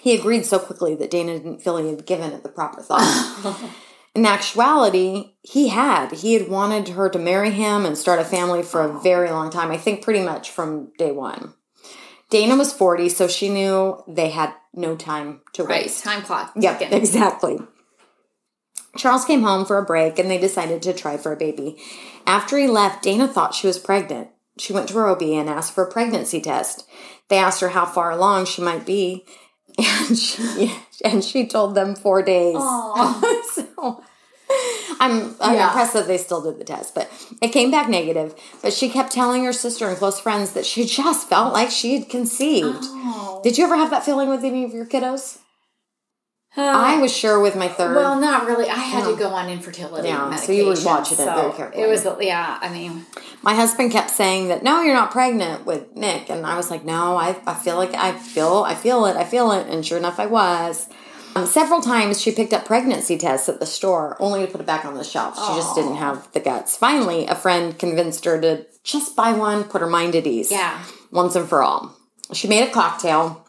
He 0.00 0.16
agreed 0.18 0.44
so 0.44 0.58
quickly 0.58 0.96
that 0.96 1.12
Dana 1.12 1.38
didn't 1.38 1.62
feel 1.62 1.76
he 1.76 1.88
had 1.90 2.04
given 2.06 2.32
it 2.32 2.42
the 2.42 2.48
proper 2.48 2.82
thought. 2.82 3.70
In 4.14 4.26
actuality, 4.26 5.32
he 5.42 5.68
had. 5.68 6.12
He 6.12 6.34
had 6.34 6.48
wanted 6.48 6.88
her 6.90 7.08
to 7.10 7.18
marry 7.18 7.50
him 7.50 7.84
and 7.84 7.98
start 7.98 8.20
a 8.20 8.24
family 8.24 8.62
for 8.62 8.80
a 8.82 9.00
very 9.00 9.28
long 9.30 9.50
time. 9.50 9.70
I 9.72 9.76
think 9.76 10.02
pretty 10.02 10.20
much 10.20 10.50
from 10.50 10.92
day 10.98 11.10
one. 11.10 11.54
Dana 12.30 12.56
was 12.56 12.72
40, 12.72 13.08
so 13.08 13.26
she 13.28 13.48
knew 13.48 14.02
they 14.06 14.30
had 14.30 14.54
no 14.72 14.94
time 14.96 15.40
to 15.52 15.64
Right. 15.64 15.84
waste. 15.84 16.04
Time 16.04 16.22
clock. 16.22 16.52
Yep, 16.56 16.78
ticking. 16.78 16.96
exactly. 16.98 17.58
Charles 18.96 19.24
came 19.24 19.42
home 19.42 19.64
for 19.64 19.78
a 19.78 19.84
break 19.84 20.18
and 20.20 20.30
they 20.30 20.38
decided 20.38 20.80
to 20.82 20.92
try 20.92 21.16
for 21.16 21.32
a 21.32 21.36
baby. 21.36 21.76
After 22.26 22.56
he 22.56 22.68
left, 22.68 23.02
Dana 23.02 23.26
thought 23.26 23.54
she 23.54 23.66
was 23.66 23.78
pregnant. 23.78 24.28
She 24.58 24.72
went 24.72 24.88
to 24.88 24.94
her 24.94 25.08
OB 25.08 25.22
and 25.22 25.50
asked 25.50 25.74
for 25.74 25.82
a 25.84 25.90
pregnancy 25.90 26.40
test. 26.40 26.88
They 27.28 27.36
asked 27.38 27.60
her 27.60 27.70
how 27.70 27.86
far 27.86 28.12
along 28.12 28.44
she 28.46 28.62
might 28.62 28.86
be, 28.86 29.26
and 29.78 30.16
she 30.16 30.72
and 31.04 31.24
she 31.24 31.44
told 31.46 31.74
them 31.74 31.96
four 31.96 32.22
days. 32.22 32.54
I'm 35.00 35.34
I'm 35.40 35.54
Yeah. 35.54 35.68
impressed 35.68 35.94
that 35.94 36.06
they 36.06 36.18
still 36.18 36.42
did 36.42 36.58
the 36.58 36.64
test, 36.64 36.94
but 36.94 37.10
it 37.40 37.48
came 37.48 37.70
back 37.70 37.88
negative. 37.88 38.34
But 38.62 38.72
she 38.72 38.88
kept 38.88 39.12
telling 39.12 39.44
her 39.44 39.52
sister 39.52 39.88
and 39.88 39.96
close 39.96 40.20
friends 40.20 40.52
that 40.52 40.66
she 40.66 40.84
just 41.00 41.28
felt 41.28 41.52
like 41.52 41.70
she 41.70 41.98
had 41.98 42.08
conceived. 42.08 42.78
Oh. 42.82 43.40
Did 43.42 43.58
you 43.58 43.64
ever 43.64 43.76
have 43.76 43.90
that 43.90 44.04
feeling 44.04 44.28
with 44.28 44.44
any 44.44 44.64
of 44.64 44.72
your 44.72 44.86
kiddos? 44.86 45.38
I 46.56 46.94
um, 46.94 47.00
was 47.00 47.12
sure 47.14 47.40
with 47.40 47.56
my 47.56 47.66
third. 47.66 47.96
Well, 47.96 48.20
not 48.20 48.46
really. 48.46 48.68
I 48.68 48.74
had 48.74 49.04
Yeah. 49.04 49.10
to 49.10 49.16
go 49.16 49.28
on 49.30 49.48
infertility 49.50 50.06
Yeah, 50.06 50.36
so 50.36 50.52
you 50.52 50.66
were 50.66 50.76
watching 50.84 51.18
it 51.18 51.24
so 51.24 51.34
very 51.34 51.52
carefully. 51.52 51.82
It 51.82 51.88
was, 51.88 52.06
yeah. 52.20 52.58
I 52.60 52.68
mean, 52.68 53.06
my 53.42 53.54
husband 53.54 53.90
kept 53.90 54.10
saying 54.10 54.48
that 54.48 54.62
no, 54.62 54.80
you're 54.80 54.94
not 54.94 55.10
pregnant 55.10 55.66
with 55.66 55.96
Nick, 55.96 56.30
and 56.30 56.46
I 56.46 56.56
was 56.56 56.70
like, 56.70 56.84
no, 56.84 57.16
I, 57.16 57.36
I 57.44 57.54
feel 57.54 57.74
like 57.76 57.92
I 57.94 58.12
feel 58.12 58.62
I 58.64 58.76
feel 58.76 59.04
it, 59.06 59.16
I 59.16 59.24
feel 59.24 59.50
it, 59.50 59.66
and 59.68 59.84
sure 59.84 59.98
enough, 59.98 60.20
I 60.20 60.26
was. 60.26 60.88
Um, 61.36 61.46
several 61.46 61.80
times 61.80 62.20
she 62.20 62.30
picked 62.30 62.52
up 62.52 62.64
pregnancy 62.64 63.18
tests 63.18 63.48
at 63.48 63.58
the 63.58 63.66
store, 63.66 64.16
only 64.20 64.44
to 64.46 64.50
put 64.50 64.60
it 64.60 64.66
back 64.66 64.84
on 64.84 64.94
the 64.94 65.02
shelf. 65.04 65.36
She 65.36 65.54
just 65.56 65.74
didn't 65.74 65.96
have 65.96 66.30
the 66.32 66.40
guts. 66.40 66.76
Finally, 66.76 67.26
a 67.26 67.34
friend 67.34 67.76
convinced 67.78 68.24
her 68.24 68.40
to 68.40 68.66
just 68.84 69.16
buy 69.16 69.32
one, 69.32 69.64
put 69.64 69.80
her 69.80 69.88
mind 69.88 70.14
at 70.14 70.26
ease. 70.26 70.50
yeah. 70.52 70.84
once 71.10 71.34
and 71.34 71.48
for 71.48 71.62
all. 71.62 71.96
She 72.32 72.46
made 72.48 72.66
a 72.66 72.70
cocktail 72.70 73.46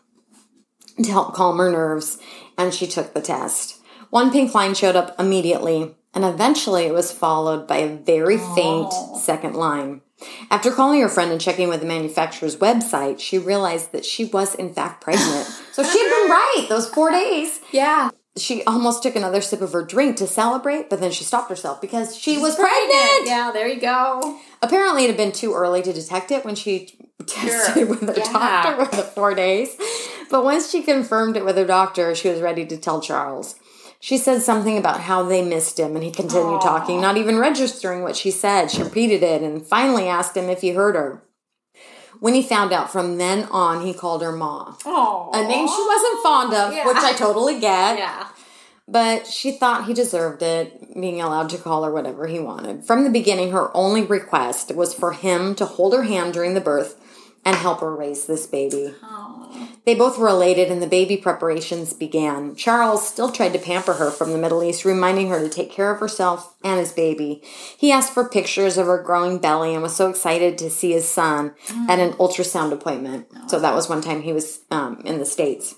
to 1.01 1.09
help 1.11 1.33
calm 1.33 1.57
her 1.57 1.71
nerves, 1.71 2.17
and 2.57 2.73
she 2.73 2.87
took 2.87 3.13
the 3.13 3.21
test. 3.21 3.79
One 4.09 4.31
pink 4.31 4.53
line 4.53 4.73
showed 4.73 4.95
up 4.95 5.19
immediately, 5.19 5.95
and 6.13 6.23
eventually 6.23 6.85
it 6.85 6.93
was 6.93 7.11
followed 7.11 7.67
by 7.67 7.77
a 7.77 7.95
very 7.97 8.37
faint 8.55 8.93
second 9.19 9.55
line. 9.55 10.01
After 10.49 10.71
calling 10.71 11.01
her 11.01 11.09
friend 11.09 11.31
and 11.31 11.41
checking 11.41 11.67
with 11.67 11.81
the 11.81 11.85
manufacturer's 11.85 12.55
website, 12.55 13.19
she 13.19 13.37
realized 13.37 13.91
that 13.91 14.05
she 14.05 14.25
was 14.25 14.55
in 14.55 14.73
fact 14.73 15.01
pregnant. 15.03 15.47
So 15.75 15.83
she 15.83 15.99
had 15.99 16.09
been 16.09 16.29
right 16.31 16.65
those 16.69 16.88
four 16.89 17.11
days. 17.11 17.59
Yeah. 17.71 18.11
She 18.38 18.63
almost 18.63 19.01
took 19.03 19.15
another 19.15 19.41
sip 19.41 19.61
of 19.61 19.71
her 19.73 19.83
drink 19.83 20.17
to 20.17 20.27
celebrate, 20.27 20.89
but 20.89 20.99
then 20.99 21.11
she 21.11 21.23
stopped 21.23 21.49
herself 21.49 21.79
because 21.81 22.17
she 22.17 22.38
was 22.38 22.55
pregnant. 22.55 23.27
Yeah, 23.27 23.51
there 23.53 23.67
you 23.67 23.79
go. 23.79 24.39
Apparently, 24.61 25.03
it 25.03 25.07
had 25.07 25.17
been 25.17 25.31
too 25.31 25.53
early 25.53 25.81
to 25.81 25.93
detect 25.93 26.31
it 26.31 26.43
when 26.43 26.55
she 26.55 26.97
tested 27.27 27.89
with 27.89 28.01
her 28.01 28.13
Yeah. 28.17 28.31
doctor 28.33 28.77
with 28.81 28.91
the 28.91 29.03
four 29.03 29.33
days. 29.35 29.75
But 30.29 30.43
once 30.43 30.69
she 30.69 30.81
confirmed 30.81 31.38
it 31.38 31.45
with 31.45 31.55
her 31.57 31.65
doctor, 31.65 32.13
she 32.15 32.29
was 32.29 32.41
ready 32.41 32.65
to 32.65 32.77
tell 32.77 32.99
Charles. 33.01 33.55
She 34.01 34.17
said 34.17 34.41
something 34.41 34.77
about 34.77 34.99
how 35.01 35.23
they 35.23 35.41
missed 35.43 35.79
him, 35.79 35.95
and 35.95 36.03
he 36.03 36.11
continued 36.11 36.61
talking, 36.61 37.01
not 37.01 37.17
even 37.17 37.39
registering 37.39 38.03
what 38.03 38.15
she 38.15 38.29
said. 38.31 38.69
She 38.69 38.83
repeated 38.83 39.23
it 39.23 39.41
and 39.41 39.65
finally 39.65 40.07
asked 40.07 40.35
him 40.38 40.49
if 40.49 40.61
he 40.61 40.71
heard 40.71 40.95
her. 40.95 41.23
When 42.19 42.34
he 42.34 42.41
found 42.41 42.71
out 42.73 42.91
from 42.91 43.17
then 43.17 43.43
on, 43.51 43.82
he 43.86 43.93
called 43.93 44.21
her 44.21 44.32
Ma, 44.32 44.73
Oh. 44.86 45.30
a 45.34 45.41
name 45.47 45.67
she 45.67 45.86
wasn't 45.88 46.23
fond 46.23 46.54
of, 46.54 46.73
Yeah. 46.73 46.86
which 46.88 46.97
I 46.97 47.13
totally 47.13 47.60
get. 47.60 47.97
Yeah. 48.06 48.28
But 48.88 49.25
she 49.25 49.51
thought 49.51 49.86
he 49.86 49.93
deserved 49.95 50.43
it, 50.43 50.93
being 50.93 51.19
allowed 51.19 51.49
to 51.49 51.58
call 51.58 51.84
her 51.84 51.91
whatever 51.91 52.28
he 52.28 52.39
wanted. 52.39 52.86
From 52.86 53.04
the 53.04 53.10
beginning, 53.10 53.51
her 53.51 53.75
only 53.75 54.04
request 54.04 54.75
was 54.75 54.93
for 54.93 55.13
him 55.13 55.56
to 55.56 55.65
hold 55.65 55.93
her 55.93 56.04
hand 56.04 56.34
during 56.34 56.54
the 56.54 56.62
birth 56.62 56.95
and 57.43 57.56
help 57.56 57.80
her 57.82 57.95
raise 57.95 58.25
this 58.28 58.45
baby. 58.45 58.93
They 59.85 59.93
both 59.93 60.17
were 60.17 60.29
elated, 60.29 60.71
and 60.71 60.81
the 60.81 60.87
baby 60.87 61.15
preparations 61.15 61.93
began. 61.93 62.55
Charles 62.55 63.07
still 63.07 63.31
tried 63.31 63.53
to 63.53 63.59
pamper 63.59 63.93
her 63.93 64.09
from 64.09 64.31
the 64.31 64.37
Middle 64.37 64.63
East, 64.63 64.83
reminding 64.83 65.29
her 65.29 65.39
to 65.39 65.49
take 65.49 65.71
care 65.71 65.91
of 65.91 65.99
herself 65.99 66.55
and 66.63 66.79
his 66.79 66.91
baby. 66.91 67.41
He 67.77 67.91
asked 67.91 68.13
for 68.13 68.27
pictures 68.27 68.77
of 68.77 68.87
her 68.87 69.01
growing 69.01 69.37
belly 69.37 69.73
and 69.73 69.83
was 69.83 69.95
so 69.95 70.09
excited 70.09 70.57
to 70.57 70.69
see 70.69 70.91
his 70.91 71.07
son 71.07 71.53
at 71.87 71.99
an 71.99 72.13
ultrasound 72.13 72.71
appointment. 72.71 73.27
So 73.47 73.59
that 73.59 73.75
was 73.75 73.87
one 73.87 74.01
time 74.01 74.23
he 74.23 74.33
was 74.33 74.61
um, 74.71 75.01
in 75.05 75.19
the 75.19 75.25
States. 75.25 75.75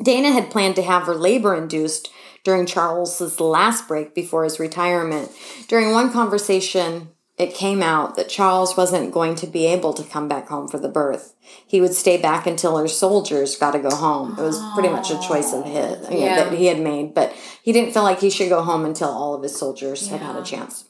Dana 0.00 0.32
had 0.32 0.50
planned 0.50 0.76
to 0.76 0.82
have 0.82 1.04
her 1.04 1.14
labor 1.14 1.54
induced 1.54 2.10
during 2.44 2.66
Charles's 2.66 3.40
last 3.40 3.86
break 3.86 4.14
before 4.14 4.44
his 4.44 4.58
retirement. 4.58 5.30
During 5.68 5.92
one 5.92 6.12
conversation, 6.12 7.08
it 7.38 7.54
came 7.54 7.82
out 7.82 8.14
that 8.16 8.28
Charles 8.28 8.76
wasn't 8.76 9.12
going 9.12 9.34
to 9.36 9.46
be 9.46 9.66
able 9.66 9.92
to 9.94 10.04
come 10.04 10.28
back 10.28 10.48
home 10.48 10.68
for 10.68 10.78
the 10.78 10.88
birth. 10.88 11.34
He 11.66 11.80
would 11.80 11.94
stay 11.94 12.16
back 12.20 12.46
until 12.46 12.76
her 12.76 12.86
soldiers 12.88 13.56
got 13.56 13.70
to 13.72 13.78
go 13.78 13.90
home. 13.94 14.32
It 14.38 14.42
was 14.42 14.60
pretty 14.74 14.90
much 14.90 15.10
a 15.10 15.18
choice 15.20 15.52
of 15.52 15.64
his 15.64 15.98
you 16.10 16.18
know, 16.20 16.24
Yeah. 16.24 16.44
that 16.44 16.52
he 16.52 16.66
had 16.66 16.80
made, 16.80 17.14
but 17.14 17.32
he 17.62 17.72
didn't 17.72 17.92
feel 17.94 18.02
like 18.02 18.20
he 18.20 18.30
should 18.30 18.48
go 18.50 18.62
home 18.62 18.84
until 18.84 19.08
all 19.08 19.34
of 19.34 19.42
his 19.42 19.56
soldiers 19.56 20.08
had 20.08 20.20
had 20.20 20.36
a 20.36 20.42
chance. 20.42 20.84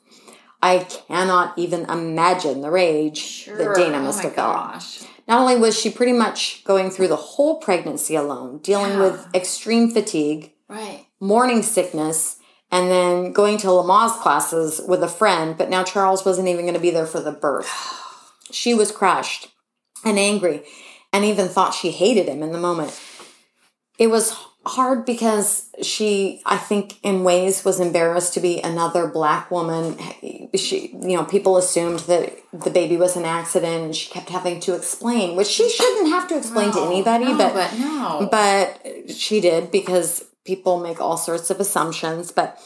I 0.61 0.81
cannot 1.09 1.57
even 1.59 1.89
imagine 1.89 2.61
the 2.61 2.71
rage 2.71 3.19
Sure. 3.19 3.57
that 3.57 3.75
Dana 3.77 3.99
oh 3.99 4.03
must 4.03 4.23
have 4.23 4.35
felt. 4.35 5.07
Not 5.29 5.41
only 5.41 5.57
was 5.57 5.79
she 5.79 5.91
pretty 5.91 6.13
much 6.13 6.63
going 6.65 6.91
through 6.91 7.09
the 7.09 7.17
whole 7.17 7.57
pregnancy 7.57 8.15
alone, 8.17 8.59
dealing 8.59 8.93
Yeah. 8.93 9.01
with 9.03 9.27
extreme 9.35 9.91
fatigue, 9.91 10.53
Right. 10.69 11.07
morning 11.21 11.63
sickness, 11.63 12.37
and 12.73 12.91
then 12.91 13.33
going 13.33 13.59
to 13.59 13.67
Lamaze 13.69 14.19
classes 14.23 14.81
with 14.89 15.03
a 15.03 15.09
friend, 15.09 15.57
but 15.57 15.69
now 15.69 15.85
Charles 15.85 16.25
wasn't 16.25 16.49
even 16.49 16.65
going 16.65 16.75
to 16.75 16.81
be 16.81 16.91
there 16.91 17.07
for 17.07 17.21
the 17.21 17.33
birth. 17.33 17.71
She 18.51 18.75
was 18.75 18.93
crushed 18.93 19.49
and 20.05 20.19
angry 20.19 20.63
and 21.11 21.25
even 21.25 21.49
thought 21.49 21.73
she 21.73 21.91
hated 21.91 22.29
him 22.29 22.43
in 22.43 22.53
the 22.53 22.59
moment. 22.59 23.01
It 23.99 24.09
was 24.09 24.37
hard 24.67 25.07
because 25.07 25.71
she, 25.81 26.43
I 26.45 26.59
think, 26.59 26.99
in 27.03 27.25
ways 27.25 27.65
was 27.65 27.81
embarrassed 27.81 28.35
to 28.35 28.41
be 28.41 28.61
another 28.61 29.07
black 29.07 29.51
woman. 29.51 29.97
She, 30.55 30.89
you 30.89 31.17
know, 31.17 31.25
people 31.25 31.57
assumed 31.57 32.01
that 32.01 32.37
the 32.53 32.69
baby 32.69 32.99
was 32.99 33.17
an 33.17 33.25
accident 33.25 33.85
and 33.85 33.97
she 33.97 34.11
kept 34.11 34.29
having 34.29 34.61
to 34.61 34.75
explain, 34.75 35.35
which 35.35 35.49
she 35.49 35.71
shouldn't 35.71 36.09
have 36.09 36.29
to 36.29 36.37
explain 36.37 36.73
to 36.73 36.81
anybody, 36.81 37.25
no, 37.25 37.39
but 37.39 37.55
but 37.55 37.79
no. 37.79 38.29
but 38.31 39.11
she 39.11 39.41
did 39.41 39.71
because 39.71 40.27
people 40.45 40.81
make 40.81 41.01
all 41.01 41.17
sorts 41.17 41.51
of 41.51 41.61
assumptions. 41.61 42.33
But 42.33 42.59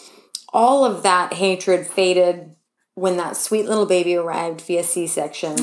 all 0.53 0.85
of 0.85 1.03
that 1.03 1.35
hatred 1.35 1.87
faded 1.87 2.57
when 2.95 3.17
that 3.19 3.37
sweet 3.37 3.67
little 3.67 3.87
baby 3.87 4.17
arrived 4.17 4.63
via 4.63 4.83
C 4.83 5.07
section. 5.07 5.57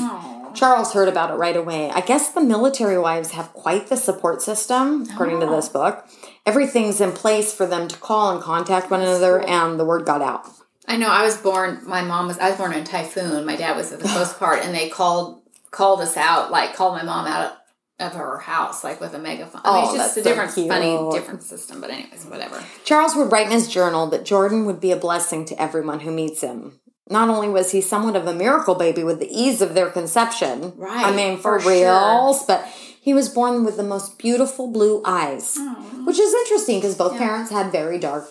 Charles 0.54 0.92
heard 0.92 1.08
about 1.08 1.30
it 1.30 1.34
right 1.34 1.56
away. 1.56 1.90
I 1.90 2.00
guess 2.00 2.30
the 2.30 2.40
military 2.40 2.96
wives 2.96 3.32
have 3.32 3.52
quite 3.52 3.88
the 3.88 3.96
support 3.96 4.40
system, 4.40 5.02
according 5.10 5.40
to 5.40 5.48
oh. 5.48 5.56
this 5.56 5.68
book. 5.68 6.06
Everything's 6.46 7.00
in 7.00 7.10
place 7.10 7.52
for 7.52 7.66
them 7.66 7.88
to 7.88 7.96
call 7.96 8.30
and 8.30 8.40
contact 8.40 8.90
one 8.90 9.00
another, 9.00 9.40
and 9.40 9.80
the 9.80 9.84
word 9.84 10.06
got 10.06 10.22
out. 10.22 10.46
I 10.86 10.96
know. 10.96 11.08
I 11.08 11.24
was 11.24 11.36
born. 11.36 11.80
My 11.86 12.02
mom 12.02 12.28
was. 12.28 12.38
I 12.38 12.50
was 12.50 12.58
born 12.58 12.72
in 12.72 12.82
a 12.82 12.86
typhoon. 12.86 13.44
My 13.44 13.56
dad 13.56 13.76
was 13.76 13.90
at 13.92 14.00
the 14.00 14.08
Coast 14.08 14.38
Guard, 14.38 14.60
and 14.62 14.74
they 14.74 14.88
called 14.88 15.42
called 15.70 16.00
us 16.00 16.16
out. 16.16 16.52
Like 16.52 16.76
called 16.76 16.94
my 16.94 17.02
mom 17.02 17.26
out 17.26 17.56
of 18.00 18.12
her 18.12 18.38
house, 18.38 18.82
like 18.82 19.00
with 19.00 19.14
a 19.14 19.18
megaphone. 19.18 19.60
I 19.64 19.72
mean, 19.72 19.84
Oh, 19.84 19.84
it's 19.84 19.94
just 19.98 20.14
that's 20.14 20.16
a 20.16 20.22
so 20.22 20.28
different, 20.30 20.54
cute. 20.54 20.68
funny, 20.68 21.10
different 21.12 21.42
system. 21.42 21.80
But 21.80 21.90
anyways, 21.90 22.24
whatever. 22.26 22.62
Charles 22.84 23.14
would 23.14 23.30
write 23.30 23.46
in 23.46 23.52
his 23.52 23.68
journal 23.68 24.06
that 24.08 24.24
Jordan 24.24 24.64
would 24.66 24.80
be 24.80 24.90
a 24.90 24.96
blessing 24.96 25.44
to 25.46 25.60
everyone 25.62 26.00
who 26.00 26.10
meets 26.10 26.40
him. 26.40 26.80
Not 27.08 27.28
only 27.28 27.48
was 27.48 27.70
he 27.72 27.80
somewhat 27.80 28.16
of 28.16 28.26
a 28.26 28.34
miracle 28.34 28.74
baby 28.74 29.04
with 29.04 29.20
the 29.20 29.30
ease 29.30 29.60
of 29.60 29.74
their 29.74 29.90
conception, 29.90 30.72
Right, 30.76 31.04
I 31.06 31.14
mean, 31.14 31.36
for, 31.38 31.60
for 31.60 31.68
reals, 31.68 32.44
but 32.46 32.66
he 32.66 33.12
was 33.12 33.28
born 33.28 33.62
with 33.64 33.76
the 33.76 33.82
most 33.82 34.18
beautiful 34.18 34.72
blue 34.72 35.02
eyes, 35.04 35.58
which 36.04 36.18
is 36.18 36.32
interesting 36.32 36.78
because 36.80 36.96
both 36.96 37.18
parents 37.18 37.50
had 37.50 37.70
very 37.70 37.98
dark, 37.98 38.26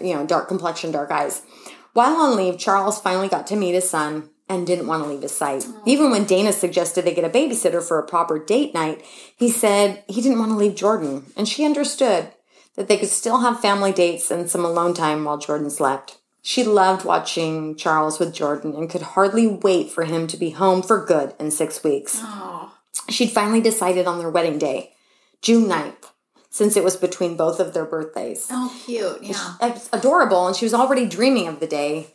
you 0.00 0.14
know, 0.14 0.26
dark 0.26 0.48
complexion, 0.48 0.90
dark 0.90 1.10
eyes. 1.12 1.42
While 1.92 2.16
on 2.16 2.36
leave, 2.36 2.58
Charles 2.58 3.00
finally 3.00 3.28
got 3.28 3.46
to 3.46 3.56
meet 3.56 3.74
his 3.74 3.88
son 3.88 4.30
and 4.50 4.66
didn't 4.66 4.86
want 4.86 5.02
to 5.02 5.08
leave 5.08 5.22
his 5.22 5.34
sight. 5.34 5.64
Even 5.86 6.10
when 6.10 6.24
Dana 6.24 6.52
suggested 6.52 7.04
they 7.04 7.14
get 7.14 7.24
a 7.24 7.30
babysitter 7.30 7.82
for 7.82 7.98
a 7.98 8.06
proper 8.06 8.38
date 8.38 8.74
night, 8.74 9.02
he 9.36 9.48
said 9.48 10.04
he 10.08 10.20
didn't 10.20 10.38
want 10.40 10.50
to 10.50 10.56
leave 10.56 10.74
Jordan, 10.74 11.24
and 11.36 11.48
she 11.48 11.64
understood 11.64 12.30
that 12.76 12.88
they 12.88 12.98
could 12.98 13.08
still 13.08 13.38
have 13.40 13.60
family 13.60 13.92
dates 13.92 14.30
and 14.30 14.50
some 14.50 14.64
alone 14.64 14.92
time 14.92 15.24
while 15.24 15.38
Jordan 15.38 15.70
slept. 15.70 16.18
She 16.42 16.64
loved 16.64 17.04
watching 17.04 17.76
Charles 17.76 18.18
with 18.18 18.34
Jordan 18.34 18.74
and 18.74 18.88
could 18.90 19.02
hardly 19.02 19.46
wait 19.46 19.90
for 19.90 20.04
him 20.04 20.26
to 20.26 20.36
be 20.36 20.50
home 20.50 20.82
for 20.82 21.04
good 21.04 21.34
in 21.38 21.50
six 21.50 21.82
weeks. 21.84 22.18
Oh, 22.22 22.74
She'd 23.08 23.30
finally 23.30 23.60
decided 23.60 24.06
on 24.06 24.18
their 24.18 24.30
wedding 24.30 24.58
day, 24.58 24.92
June 25.42 25.68
9th, 25.68 26.10
since 26.48 26.76
it 26.76 26.82
was 26.84 26.96
between 26.96 27.36
both 27.36 27.60
of 27.60 27.74
their 27.74 27.84
birthdays. 27.84 28.48
oh, 28.50 28.74
cute. 28.84 29.18
Yeah. 29.22 29.54
It's 29.60 29.88
adorable, 29.92 30.46
and 30.46 30.56
she 30.56 30.64
was 30.64 30.74
already 30.74 31.06
dreaming 31.06 31.46
of 31.46 31.60
the 31.60 31.66
day, 31.66 32.08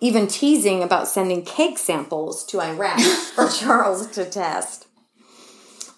even 0.00 0.26
teasing 0.26 0.82
about 0.82 1.08
sending 1.08 1.44
cake 1.44 1.78
samples 1.78 2.44
to 2.46 2.60
Iraq 2.60 3.00
for 3.00 3.48
Charles 3.58 4.06
to 4.08 4.24
test. 4.24 4.86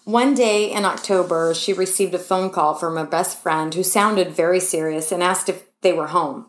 One 0.03 0.33
day 0.33 0.71
in 0.71 0.83
October, 0.83 1.53
she 1.53 1.73
received 1.73 2.15
a 2.15 2.19
phone 2.19 2.49
call 2.49 2.73
from 2.73 2.95
her 2.95 3.05
best 3.05 3.37
friend 3.37 3.73
who 3.73 3.83
sounded 3.83 4.31
very 4.31 4.59
serious 4.59 5.11
and 5.11 5.21
asked 5.21 5.47
if 5.47 5.63
they 5.81 5.93
were 5.93 6.07
home. 6.07 6.47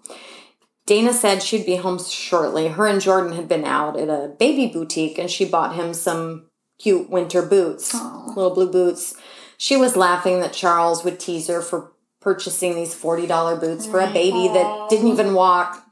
Dana 0.86 1.12
said 1.12 1.42
she'd 1.42 1.66
be 1.66 1.76
home 1.76 2.02
shortly. 2.02 2.68
Her 2.68 2.86
and 2.86 3.00
Jordan 3.00 3.32
had 3.32 3.48
been 3.48 3.64
out 3.64 3.98
at 3.98 4.08
a 4.08 4.34
baby 4.38 4.66
boutique 4.66 5.18
and 5.18 5.30
she 5.30 5.44
bought 5.44 5.76
him 5.76 5.94
some 5.94 6.48
cute 6.78 7.08
winter 7.08 7.42
boots, 7.42 7.94
little 7.94 8.54
blue 8.54 8.70
boots. 8.70 9.14
She 9.58 9.76
was 9.76 9.96
laughing 9.96 10.40
that 10.40 10.52
Charles 10.52 11.04
would 11.04 11.20
tease 11.20 11.46
her 11.46 11.60
for 11.60 11.92
purchasing 12.20 12.74
these 12.74 12.94
$40 12.94 13.60
boots 13.60 13.86
for 13.86 14.00
a 14.00 14.12
baby 14.12 14.48
that 14.48 14.88
didn't 14.88 15.08
even 15.08 15.34
walk. 15.34 15.84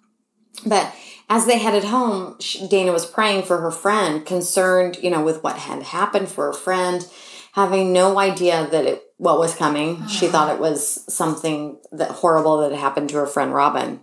But 0.67 0.93
as 1.31 1.47
they 1.47 1.59
headed 1.59 1.85
home, 1.85 2.35
she, 2.41 2.67
Dana 2.67 2.91
was 2.93 3.07
praying 3.07 3.45
for 3.45 3.61
her 3.61 3.71
friend, 3.71 4.27
concerned, 4.27 4.99
you 5.01 5.11
know, 5.11 5.23
with 5.23 5.45
what 5.45 5.57
had 5.57 5.85
happened 5.85 6.29
for 6.29 6.47
her 6.47 6.53
friend, 6.53 7.09
having 7.53 7.93
no 7.93 8.19
idea 8.19 8.67
that 8.71 8.85
it 8.85 9.05
what 9.17 9.39
was 9.39 9.55
coming. 9.55 10.07
She 10.09 10.27
thought 10.27 10.53
it 10.53 10.61
was 10.61 11.05
something 11.13 11.79
that 11.93 12.11
horrible 12.11 12.59
that 12.59 12.73
had 12.73 12.81
happened 12.81 13.11
to 13.11 13.17
her 13.17 13.27
friend 13.27 13.55
Robin. 13.55 14.01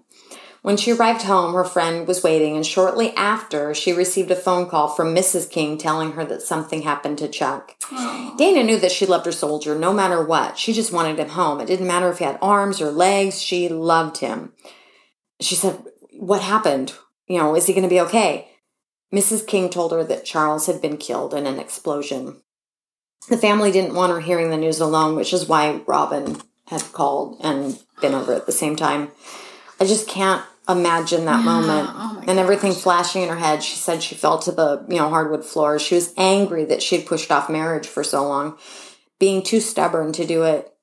When 0.61 0.77
she 0.77 0.91
arrived 0.91 1.23
home, 1.23 1.53
her 1.53 1.63
friend 1.65 2.07
was 2.07 2.23
waiting, 2.23 2.55
and 2.55 2.65
shortly 2.65 3.13
after, 3.15 3.73
she 3.73 3.91
received 3.91 4.31
a 4.31 4.35
phone 4.35 4.69
call 4.69 4.87
from 4.87 5.13
Mrs. 5.13 5.49
King 5.49 5.77
telling 5.77 6.13
her 6.13 6.23
that 6.25 6.41
something 6.41 6.83
happened 6.83 7.17
to 7.17 7.27
Chuck. 7.27 7.75
Dana 8.37 8.63
knew 8.63 8.79
that 8.79 8.91
she 8.91 9.05
loved 9.05 9.25
her 9.25 9.31
soldier 9.31 9.77
no 9.77 9.93
matter 9.93 10.23
what. 10.23 10.57
She 10.57 10.71
just 10.71 10.93
wanted 10.93 11.19
him 11.19 11.29
home. 11.29 11.59
It 11.59 11.67
didn't 11.67 11.87
matter 11.87 12.09
if 12.09 12.19
he 12.19 12.25
had 12.25 12.39
arms 12.41 12.79
or 12.79 12.91
legs, 12.91 13.41
she 13.41 13.67
loved 13.67 14.17
him. 14.17 14.53
She 15.41 15.55
said, 15.55 15.83
What 16.11 16.41
happened? 16.41 16.93
You 17.27 17.37
know, 17.39 17.55
is 17.55 17.67
he 17.67 17.73
going 17.73 17.83
to 17.83 17.89
be 17.89 18.01
okay? 18.01 18.49
Mrs. 19.13 19.45
King 19.47 19.69
told 19.69 19.91
her 19.91 20.03
that 20.03 20.25
Charles 20.25 20.65
had 20.65 20.81
been 20.81 20.97
killed 20.97 21.33
in 21.33 21.45
an 21.45 21.59
explosion. 21.59 22.41
The 23.29 23.37
family 23.37 23.71
didn't 23.71 23.95
want 23.95 24.11
her 24.11 24.19
hearing 24.19 24.49
the 24.49 24.57
news 24.57 24.79
alone, 24.79 25.15
which 25.15 25.33
is 25.33 25.47
why 25.47 25.81
Robin 25.85 26.37
had 26.67 26.83
called 26.93 27.37
and 27.41 27.81
been 28.01 28.13
over 28.13 28.33
at 28.33 28.45
the 28.45 28.51
same 28.51 28.75
time. 28.75 29.11
I 29.79 29.85
just 29.85 30.07
can't 30.07 30.43
imagine 30.69 31.25
that 31.25 31.45
moment 31.45 31.89
oh 31.89 32.23
and 32.27 32.39
everything 32.39 32.73
flashing 32.73 33.23
in 33.23 33.29
her 33.29 33.37
head. 33.37 33.63
She 33.63 33.77
said 33.77 34.03
she 34.03 34.15
fell 34.15 34.37
to 34.39 34.51
the 34.51 34.85
you 34.89 34.97
know 34.97 35.09
hardwood 35.09 35.45
floor. 35.45 35.79
She 35.79 35.95
was 35.95 36.13
angry 36.17 36.65
that 36.65 36.83
she'd 36.83 37.05
pushed 37.05 37.31
off 37.31 37.49
marriage 37.49 37.87
for 37.87 38.03
so 38.03 38.27
long, 38.27 38.57
being 39.19 39.43
too 39.43 39.61
stubborn 39.61 40.11
to 40.13 40.25
do 40.25 40.43
it 40.43 40.73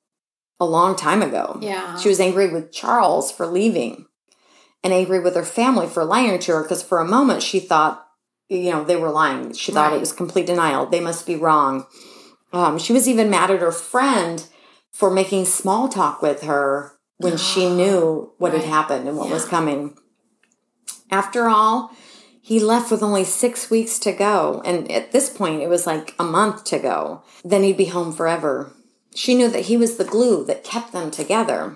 a 0.59 0.65
long 0.65 0.95
time 0.95 1.21
ago. 1.21 1.59
Yeah. 1.61 1.97
She 1.97 2.09
was 2.09 2.19
angry 2.19 2.51
with 2.51 2.71
Charles 2.71 3.31
for 3.31 3.45
leaving 3.45 4.07
and 4.85 4.93
angry 4.93 5.19
with 5.19 5.35
her 5.35 5.43
family 5.43 5.87
for 5.87 6.05
lying 6.05 6.37
to 6.37 6.51
her 6.51 6.61
because 6.61 6.83
for 6.83 6.99
a 6.99 7.07
moment 7.07 7.41
she 7.41 7.59
thought, 7.59 8.07
you 8.47 8.69
know, 8.69 8.83
they 8.83 8.95
were 8.95 9.09
lying. 9.09 9.51
She 9.51 9.71
thought 9.71 9.93
it 9.93 9.99
was 9.99 10.13
complete 10.13 10.45
denial. 10.45 10.85
They 10.85 10.99
must 10.99 11.25
be 11.25 11.35
wrong. 11.35 11.87
Um, 12.53 12.77
she 12.77 12.93
was 12.93 13.09
even 13.09 13.31
mad 13.31 13.49
at 13.49 13.61
her 13.61 13.71
friend 13.71 14.45
for 14.91 15.09
making 15.09 15.45
small 15.45 15.89
talk 15.89 16.21
with 16.21 16.43
her 16.43 16.99
when 17.17 17.35
she 17.35 17.67
knew 17.75 18.31
what 18.37 18.53
had 18.53 18.63
happened 18.63 19.07
and 19.07 19.17
what 19.17 19.31
was 19.31 19.45
coming. 19.45 19.97
After 21.09 21.49
all, 21.49 21.91
he 22.39 22.59
left 22.59 22.91
with 22.91 23.01
only 23.01 23.23
six 23.23 23.71
weeks 23.71 23.97
to 23.99 24.11
go. 24.11 24.61
And 24.65 24.91
at 24.91 25.11
this 25.11 25.31
point, 25.31 25.63
it 25.63 25.67
was 25.67 25.87
like 25.87 26.13
a 26.19 26.23
month 26.23 26.63
to 26.65 26.77
go. 26.77 27.23
Then 27.43 27.63
he'd 27.63 27.75
be 27.75 27.85
home 27.85 28.13
forever. 28.13 28.71
She 29.15 29.33
knew 29.33 29.49
that 29.49 29.65
he 29.65 29.77
was 29.77 29.97
the 29.97 30.03
glue 30.03 30.45
that 30.45 30.63
kept 30.63 30.91
them 30.91 31.09
together. 31.09 31.75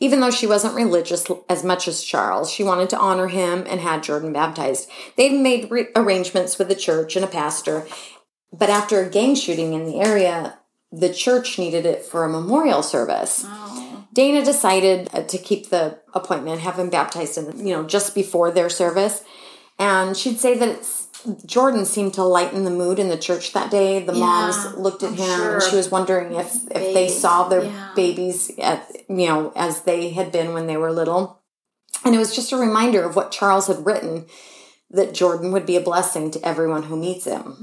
Even 0.00 0.20
though 0.20 0.30
she 0.30 0.46
wasn't 0.46 0.74
religious 0.74 1.26
as 1.48 1.62
much 1.62 1.88
as 1.88 2.02
Charles, 2.02 2.50
she 2.50 2.64
wanted 2.64 2.88
to 2.90 2.98
honor 2.98 3.28
him 3.28 3.64
and 3.68 3.80
had 3.80 4.02
Jordan 4.02 4.32
baptized. 4.32 4.88
They'd 5.16 5.38
made 5.38 5.70
re- 5.70 5.88
arrangements 5.94 6.58
with 6.58 6.70
a 6.70 6.74
church 6.74 7.16
and 7.16 7.24
a 7.24 7.28
pastor, 7.28 7.86
but 8.52 8.70
after 8.70 9.00
a 9.00 9.10
gang 9.10 9.34
shooting 9.34 9.74
in 9.74 9.84
the 9.84 10.00
area, 10.00 10.58
the 10.90 11.12
church 11.12 11.58
needed 11.58 11.84
it 11.84 12.02
for 12.02 12.24
a 12.24 12.30
memorial 12.30 12.82
service. 12.82 13.46
Dana 14.12 14.44
decided 14.44 15.10
uh, 15.12 15.22
to 15.24 15.38
keep 15.38 15.68
the 15.68 15.98
appointment, 16.14 16.60
have 16.60 16.78
him 16.78 16.90
baptized 16.90 17.36
in, 17.36 17.66
you 17.66 17.74
know, 17.74 17.84
just 17.84 18.14
before 18.14 18.50
their 18.50 18.70
service. 18.70 19.22
And 19.78 20.16
she'd 20.16 20.40
say 20.40 20.56
that 20.58 20.68
it's, 20.68 20.97
Jordan 21.44 21.84
seemed 21.84 22.14
to 22.14 22.22
lighten 22.22 22.64
the 22.64 22.70
mood 22.70 22.98
in 22.98 23.08
the 23.08 23.18
church 23.18 23.52
that 23.52 23.70
day. 23.70 24.02
The 24.02 24.12
moms 24.12 24.76
looked 24.76 25.02
at 25.02 25.10
I'm 25.10 25.16
him 25.16 25.40
and 25.40 25.62
she 25.62 25.76
was 25.76 25.90
wondering 25.90 26.34
if, 26.34 26.54
if 26.70 26.94
they 26.94 27.08
saw 27.08 27.48
their 27.48 27.64
yeah. 27.64 27.92
babies 27.96 28.50
at, 28.58 28.88
you 29.08 29.26
know, 29.26 29.52
as 29.56 29.82
they 29.82 30.10
had 30.10 30.30
been 30.30 30.52
when 30.52 30.66
they 30.66 30.76
were 30.76 30.92
little. 30.92 31.42
And 32.04 32.14
it 32.14 32.18
was 32.18 32.34
just 32.34 32.52
a 32.52 32.56
reminder 32.56 33.02
of 33.02 33.16
what 33.16 33.32
Charles 33.32 33.66
had 33.66 33.84
written 33.84 34.26
that 34.90 35.12
Jordan 35.12 35.52
would 35.52 35.66
be 35.66 35.76
a 35.76 35.80
blessing 35.80 36.30
to 36.30 36.46
everyone 36.46 36.84
who 36.84 36.96
meets 36.96 37.24
him. 37.24 37.56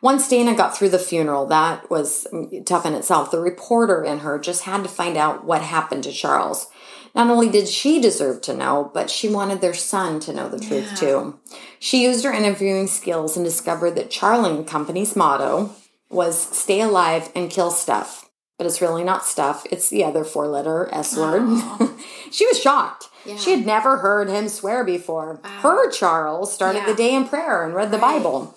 Once 0.00 0.28
Dana 0.28 0.54
got 0.54 0.76
through 0.76 0.90
the 0.90 0.98
funeral, 0.98 1.46
that 1.46 1.88
was 1.90 2.26
tough 2.66 2.84
in 2.84 2.94
itself. 2.94 3.30
The 3.30 3.40
reporter 3.40 4.02
in 4.04 4.18
her 4.18 4.38
just 4.38 4.64
had 4.64 4.82
to 4.82 4.88
find 4.88 5.16
out 5.16 5.44
what 5.44 5.62
happened 5.62 6.04
to 6.04 6.12
Charles. 6.12 6.66
Not 7.14 7.30
only 7.30 7.48
did 7.48 7.68
she 7.68 8.00
deserve 8.00 8.40
to 8.42 8.56
know, 8.56 8.90
but 8.92 9.08
she 9.10 9.28
wanted 9.28 9.60
their 9.60 9.74
son 9.74 10.18
to 10.20 10.32
know 10.32 10.48
the 10.48 10.58
truth 10.58 10.98
too. 10.98 11.38
She 11.78 12.02
used 12.02 12.24
her 12.24 12.32
interviewing 12.32 12.88
skills 12.88 13.36
and 13.36 13.44
discovered 13.44 13.92
that 13.92 14.10
Charlie 14.10 14.50
and 14.56 14.66
Company's 14.66 15.14
motto 15.14 15.70
was 16.10 16.36
stay 16.40 16.80
alive 16.80 17.30
and 17.34 17.50
kill 17.50 17.70
stuff. 17.70 18.28
But 18.58 18.66
it's 18.66 18.80
really 18.80 19.02
not 19.04 19.24
stuff, 19.24 19.64
it's 19.70 19.88
the 19.90 20.04
other 20.04 20.24
four 20.24 20.46
letter 20.46 20.88
S 20.92 21.16
word. 21.16 21.42
Oh. 21.44 21.98
she 22.30 22.46
was 22.46 22.60
shocked. 22.60 23.08
She 23.38 23.52
had 23.52 23.64
never 23.64 23.98
heard 23.98 24.28
him 24.28 24.48
swear 24.48 24.84
before. 24.84 25.40
Her 25.44 25.90
Charles 25.90 26.52
started 26.52 26.80
Yeah. 26.80 26.86
the 26.86 26.94
day 26.94 27.14
in 27.14 27.26
prayer 27.26 27.64
and 27.64 27.74
read 27.74 27.90
the 27.90 27.98
Bible. 27.98 28.54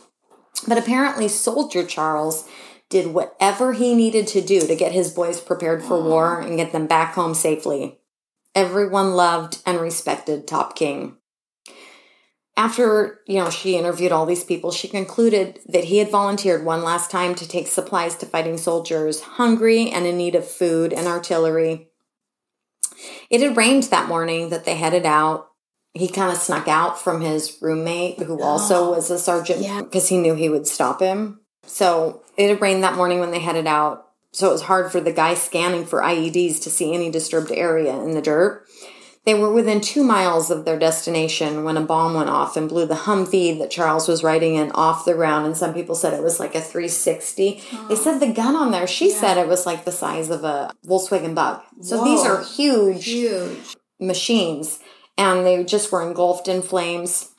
But 0.68 0.78
apparently, 0.78 1.28
Soldier 1.30 1.86
Charles 1.86 2.48
did 2.90 3.08
whatever 3.14 3.74
he 3.74 3.96
needed 3.96 4.28
to 4.28 4.42
do 4.42 4.62
to 4.62 4.76
get 4.76 4.92
his 4.92 5.12
boys 5.12 5.40
prepared 5.40 5.84
for 5.84 6.02
war 6.02 6.40
and 6.42 6.58
get 6.58 6.72
them 6.74 6.86
back 6.88 7.14
home 7.14 7.34
safely. 7.34 8.00
Everyone 8.58 9.14
loved 9.14 9.62
and 9.68 9.80
respected 9.80 10.48
Top 10.48 10.76
King. 10.76 11.18
After, 12.58 13.20
you 13.28 13.36
know, 13.36 13.52
she 13.52 13.78
interviewed 13.78 14.12
all 14.12 14.26
these 14.26 14.44
people, 14.44 14.72
she 14.72 14.88
concluded 14.88 15.60
that 15.68 15.84
he 15.84 16.00
had 16.00 16.10
volunteered 16.10 16.66
one 16.66 16.84
last 16.84 17.12
time 17.12 17.36
to 17.36 17.48
take 17.48 17.68
supplies 17.68 18.16
to 18.16 18.26
fighting 18.26 18.58
soldiers 18.58 19.22
hungry 19.22 19.92
and 19.92 20.08
in 20.08 20.18
need 20.18 20.34
of 20.34 20.50
food 20.50 20.92
and 20.92 21.06
artillery. 21.06 21.92
It 23.30 23.42
had 23.42 23.56
rained 23.56 23.84
that 23.84 24.08
morning 24.08 24.50
that 24.50 24.66
they 24.66 24.74
headed 24.74 25.06
out. 25.06 25.50
He 25.94 26.08
kind 26.08 26.32
of 26.32 26.40
snuck 26.42 26.68
out 26.68 27.00
from 27.00 27.22
his 27.22 27.60
roommate, 27.62 28.18
who 28.18 28.42
oh. 28.42 28.44
also 28.44 28.96
was 28.96 29.12
a 29.12 29.20
sergeant, 29.20 29.62
Yeah. 29.62 29.84
because 29.84 30.10
he 30.10 30.18
knew 30.18 30.34
he 30.34 30.50
would 30.50 30.66
stop 30.66 31.00
him. 31.00 31.42
So 31.68 32.24
it 32.38 32.50
had 32.50 32.60
rained 32.60 32.84
that 32.84 32.96
morning 32.96 33.20
when 33.20 33.30
they 33.30 33.40
headed 33.40 33.68
out. 33.68 34.07
So 34.38 34.50
it 34.50 34.52
was 34.52 34.62
hard 34.62 34.92
for 34.92 35.02
the 35.02 35.12
guy 35.12 35.34
scanning 35.34 35.84
for 35.84 36.00
IEDs 36.00 36.62
to 36.62 36.70
see 36.70 36.94
any 36.94 37.10
disturbed 37.10 37.52
area 37.52 38.00
in 38.04 38.12
the 38.12 38.22
dirt. 38.22 38.68
They 39.26 39.34
were 39.34 39.52
within 39.52 39.82
two 39.82 40.04
miles 40.04 40.52
of 40.52 40.64
their 40.64 40.78
destination 40.78 41.64
when 41.64 41.76
a 41.76 41.82
bomb 41.82 42.14
went 42.14 42.30
off 42.30 42.56
and 42.56 42.70
blew 42.70 42.86
the 42.86 42.94
Humvee 42.94 43.58
that 43.58 43.72
Charles 43.72 44.08
was 44.08 44.22
riding 44.24 44.54
in 44.54 44.72
off 44.74 45.06
the 45.06 45.16
ground. 45.16 45.48
And 45.48 45.58
some 45.58 45.74
people 45.74 45.96
said 45.96 46.14
it 46.14 46.22
was 46.22 46.40
like 46.40 46.54
a 46.54 46.62
360. 46.62 47.64
They 47.90 47.96
said 47.96 48.20
the 48.20 48.32
gun 48.32 48.56
on 48.56 48.70
there, 48.70 48.86
she 48.86 49.10
said 49.10 49.40
it 49.40 49.48
was 49.48 49.66
like 49.66 49.86
the 49.86 49.92
size 49.92 50.30
of 50.30 50.44
a 50.44 50.70
Volkswagen 50.86 51.34
bug. 51.34 51.64
So 51.82 52.04
these 52.04 52.24
are 52.24 52.44
huge 52.44 53.06
Huge. 53.06 53.76
machines 54.00 54.78
and 55.18 55.48
they 55.48 55.64
just 55.64 55.92
were 55.92 56.08
engulfed 56.08 56.48
in 56.48 56.62
flames. 56.62 57.32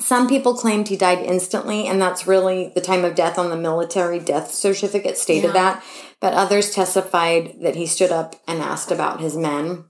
Some 0.00 0.28
people 0.28 0.54
claimed 0.54 0.86
he 0.86 0.96
died 0.96 1.18
instantly, 1.18 1.88
and 1.88 2.00
that's 2.00 2.24
really 2.24 2.70
the 2.72 2.80
time 2.80 3.04
of 3.04 3.16
death 3.16 3.36
on 3.36 3.50
the 3.50 3.56
military 3.56 4.20
death 4.20 4.52
certificate 4.54 5.18
stated 5.18 5.48
Yeah. 5.48 5.52
that. 5.54 5.84
But 6.20 6.34
others 6.34 6.72
testified 6.74 7.60
that 7.60 7.76
he 7.76 7.86
stood 7.86 8.10
up 8.10 8.36
and 8.46 8.60
asked 8.60 8.90
about 8.90 9.20
his 9.20 9.36
men. 9.36 9.84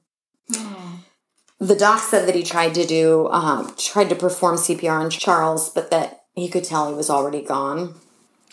The 1.61 1.75
doc 1.75 2.01
said 2.01 2.29
that 2.29 2.35
he 2.37 2.43
tried 2.43 2.75
to 2.75 2.87
do, 2.87 3.29
um, 3.29 3.75
tried 3.77 4.11
to 4.11 4.15
perform 4.15 4.57
CPR 4.57 5.01
on 5.01 5.11
Charles, 5.11 5.69
but 5.71 5.91
that 5.91 6.25
he 6.35 6.49
could 6.49 6.65
tell 6.65 6.89
he 6.89 6.95
was 6.95 7.11
already 7.11 7.43
gone. 7.43 7.95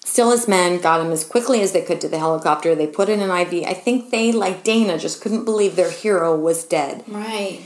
Still, 0.03 0.31
his 0.31 0.47
men 0.47 0.79
got 0.79 1.01
him 1.05 1.11
as 1.11 1.23
quickly 1.23 1.61
as 1.61 1.71
they 1.71 1.81
could 1.81 1.99
to 2.01 2.07
the 2.07 2.17
helicopter. 2.19 2.73
They 2.75 2.87
put 2.87 3.09
in 3.09 3.19
an 3.21 3.29
IV. 3.29 3.65
I 3.67 3.73
think 3.73 4.09
they, 4.09 4.31
like 4.31 4.63
Dana, 4.63 4.97
just 4.97 5.21
couldn't 5.21 5.45
believe 5.45 5.75
their 5.75 5.91
hero 5.91 6.35
was 6.35 6.63
dead 6.63 7.03
Right. 7.07 7.61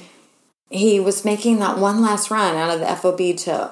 he 0.69 0.99
was 0.99 1.23
making 1.25 1.59
that 1.59 1.77
one 1.77 2.01
last 2.01 2.29
run 2.31 2.55
out 2.55 2.73
of 2.73 2.79
the 2.79 2.87
FOB 2.95 3.35
to 3.45 3.71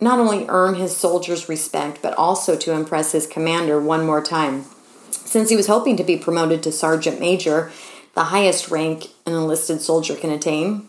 not 0.00 0.18
only 0.18 0.46
earn 0.48 0.74
his 0.74 0.96
soldiers' 0.96 1.48
respect, 1.48 2.00
but 2.02 2.14
also 2.18 2.56
to 2.56 2.72
impress 2.72 3.12
his 3.12 3.26
commander 3.26 3.80
one 3.80 4.04
more 4.04 4.22
time. 4.22 4.64
Since 5.12 5.50
he 5.50 5.56
was 5.56 5.66
hoping 5.66 5.96
to 5.96 6.04
be 6.04 6.16
promoted 6.16 6.62
to 6.62 6.72
sergeant 6.72 7.20
major, 7.20 7.70
the 8.14 8.24
highest 8.24 8.70
rank 8.70 9.08
an 9.26 9.32
enlisted 9.32 9.80
soldier 9.80 10.14
can 10.16 10.30
attain. 10.30 10.88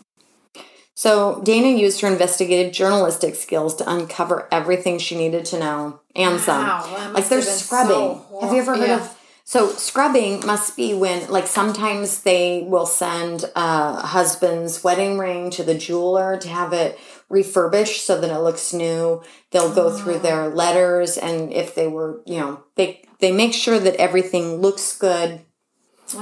So 0.94 1.40
Dana 1.42 1.76
used 1.76 2.00
her 2.02 2.08
investigative 2.08 2.72
journalistic 2.72 3.34
skills 3.34 3.74
to 3.76 3.90
uncover 3.90 4.48
everything 4.52 4.98
she 4.98 5.16
needed 5.16 5.44
to 5.46 5.58
know 5.58 6.00
and 6.14 6.40
some. 6.40 6.62
Wow, 6.62 7.12
like 7.12 7.28
there's 7.28 7.48
scrubbing. 7.48 8.22
so 8.30 8.40
have 8.42 8.52
you 8.52 8.60
ever 8.60 8.76
heard 8.76 8.88
yeah. 8.88 9.00
of 9.00 9.20
so 9.46 9.68
scrubbing 9.72 10.46
must 10.46 10.74
be 10.74 10.94
when 10.94 11.28
like 11.30 11.46
sometimes 11.46 12.22
they 12.22 12.64
will 12.66 12.86
send 12.86 13.44
a 13.54 14.06
husband's 14.06 14.82
wedding 14.82 15.18
ring 15.18 15.50
to 15.50 15.62
the 15.62 15.74
jeweler 15.74 16.38
to 16.38 16.48
have 16.48 16.72
it 16.72 16.98
refurbished 17.28 18.06
so 18.06 18.18
that 18.20 18.30
it 18.30 18.38
looks 18.40 18.72
new. 18.72 19.22
They'll 19.50 19.74
go 19.74 19.92
through 19.92 20.20
their 20.20 20.48
letters 20.48 21.18
and 21.18 21.52
if 21.52 21.74
they 21.74 21.88
were, 21.88 22.22
you 22.24 22.38
know, 22.38 22.64
they 22.76 23.04
they 23.20 23.32
make 23.32 23.52
sure 23.54 23.78
that 23.78 23.96
everything 23.96 24.56
looks 24.60 24.96
good 24.96 25.40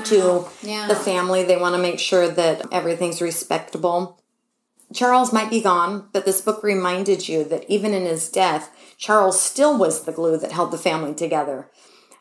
to 0.05 0.47
Yeah. 0.63 0.87
the 0.89 0.95
family. 0.95 1.43
They 1.43 1.57
want 1.57 1.75
to 1.75 1.83
make 1.83 1.99
sure 1.99 2.29
that 2.29 2.63
everything's 2.71 3.21
respectable. 3.21 4.19
Charles 4.95 5.33
might 5.33 5.51
be 5.51 5.61
gone, 5.61 6.09
but 6.13 6.25
this 6.25 6.41
book 6.41 6.63
reminded 6.63 7.29
you 7.29 7.45
that 7.45 7.65
even 7.69 7.95
in 7.95 8.05
his 8.05 8.29
death, 8.29 8.71
Charles 8.99 9.41
still 9.41 9.77
was 9.77 10.03
the 10.03 10.13
glue 10.13 10.37
that 10.37 10.53
held 10.53 10.71
the 10.71 10.79
family 10.79 11.15
together. 11.15 11.71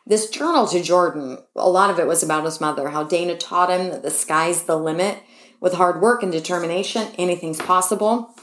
This 0.06 0.28
journal 0.28 0.66
to 0.68 0.82
Jordan, 0.82 1.38
a 1.54 1.68
lot 1.68 1.90
of 1.90 1.98
it 2.00 2.06
was 2.06 2.22
about 2.22 2.44
his 2.44 2.60
mother, 2.60 2.88
how 2.88 3.04
Dana 3.04 3.36
taught 3.36 3.70
him 3.70 3.90
that 3.90 4.02
the 4.02 4.10
sky's 4.10 4.64
the 4.64 4.76
limit. 4.76 5.18
With 5.60 5.74
hard 5.74 6.00
work 6.02 6.24
and 6.24 6.32
determination, 6.32 7.08
anything's 7.16 7.60
possible. 7.60 8.34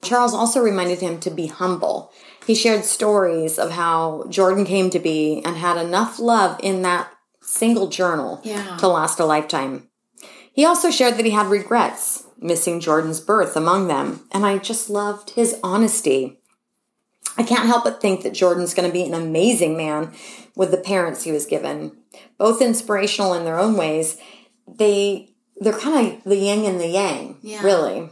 Charles 0.00 0.32
also 0.32 0.60
reminded 0.62 1.00
him 1.00 1.20
to 1.20 1.30
be 1.30 1.48
humble. 1.48 2.12
He 2.46 2.54
shared 2.54 2.84
stories 2.84 3.58
of 3.58 3.72
how 3.72 4.24
Jordan 4.28 4.64
came 4.64 4.88
to 4.90 4.98
be 5.00 5.42
and 5.44 5.56
had 5.56 5.76
enough 5.76 6.18
love 6.20 6.58
in 6.62 6.82
that 6.82 7.08
single 7.42 7.88
journal 7.88 8.40
Yeah. 8.44 8.76
to 8.78 8.88
last 8.88 9.18
a 9.18 9.24
lifetime. 9.24 9.88
He 10.52 10.64
also 10.64 10.90
shared 10.90 11.16
that 11.16 11.24
he 11.24 11.32
had 11.32 11.48
regrets, 11.48 12.24
missing 12.38 12.80
Jordan's 12.80 13.20
birth 13.20 13.56
among 13.56 13.88
them, 13.88 14.26
and 14.32 14.46
I 14.46 14.58
just 14.58 14.88
loved 14.88 15.30
his 15.30 15.56
honesty. 15.62 16.38
I 17.36 17.42
can't 17.42 17.66
help 17.66 17.84
but 17.84 18.00
think 18.00 18.22
that 18.22 18.32
Jordan's 18.32 18.74
going 18.74 18.88
to 18.88 18.92
be 18.92 19.02
an 19.04 19.12
amazing 19.12 19.76
man 19.76 20.12
with 20.54 20.70
the 20.70 20.76
parents 20.78 21.24
he 21.24 21.32
was 21.32 21.44
given. 21.46 21.92
Both 22.38 22.62
inspirational 22.62 23.34
in 23.34 23.44
their 23.44 23.58
own 23.58 23.76
ways. 23.76 24.16
They 24.66 25.30
they're 25.58 25.72
kind 25.72 26.18
of 26.18 26.24
the 26.24 26.36
yin 26.36 26.64
and 26.64 26.78
the 26.80 26.86
yang, 26.88 27.38
Yeah. 27.42 27.62
really. 27.62 28.10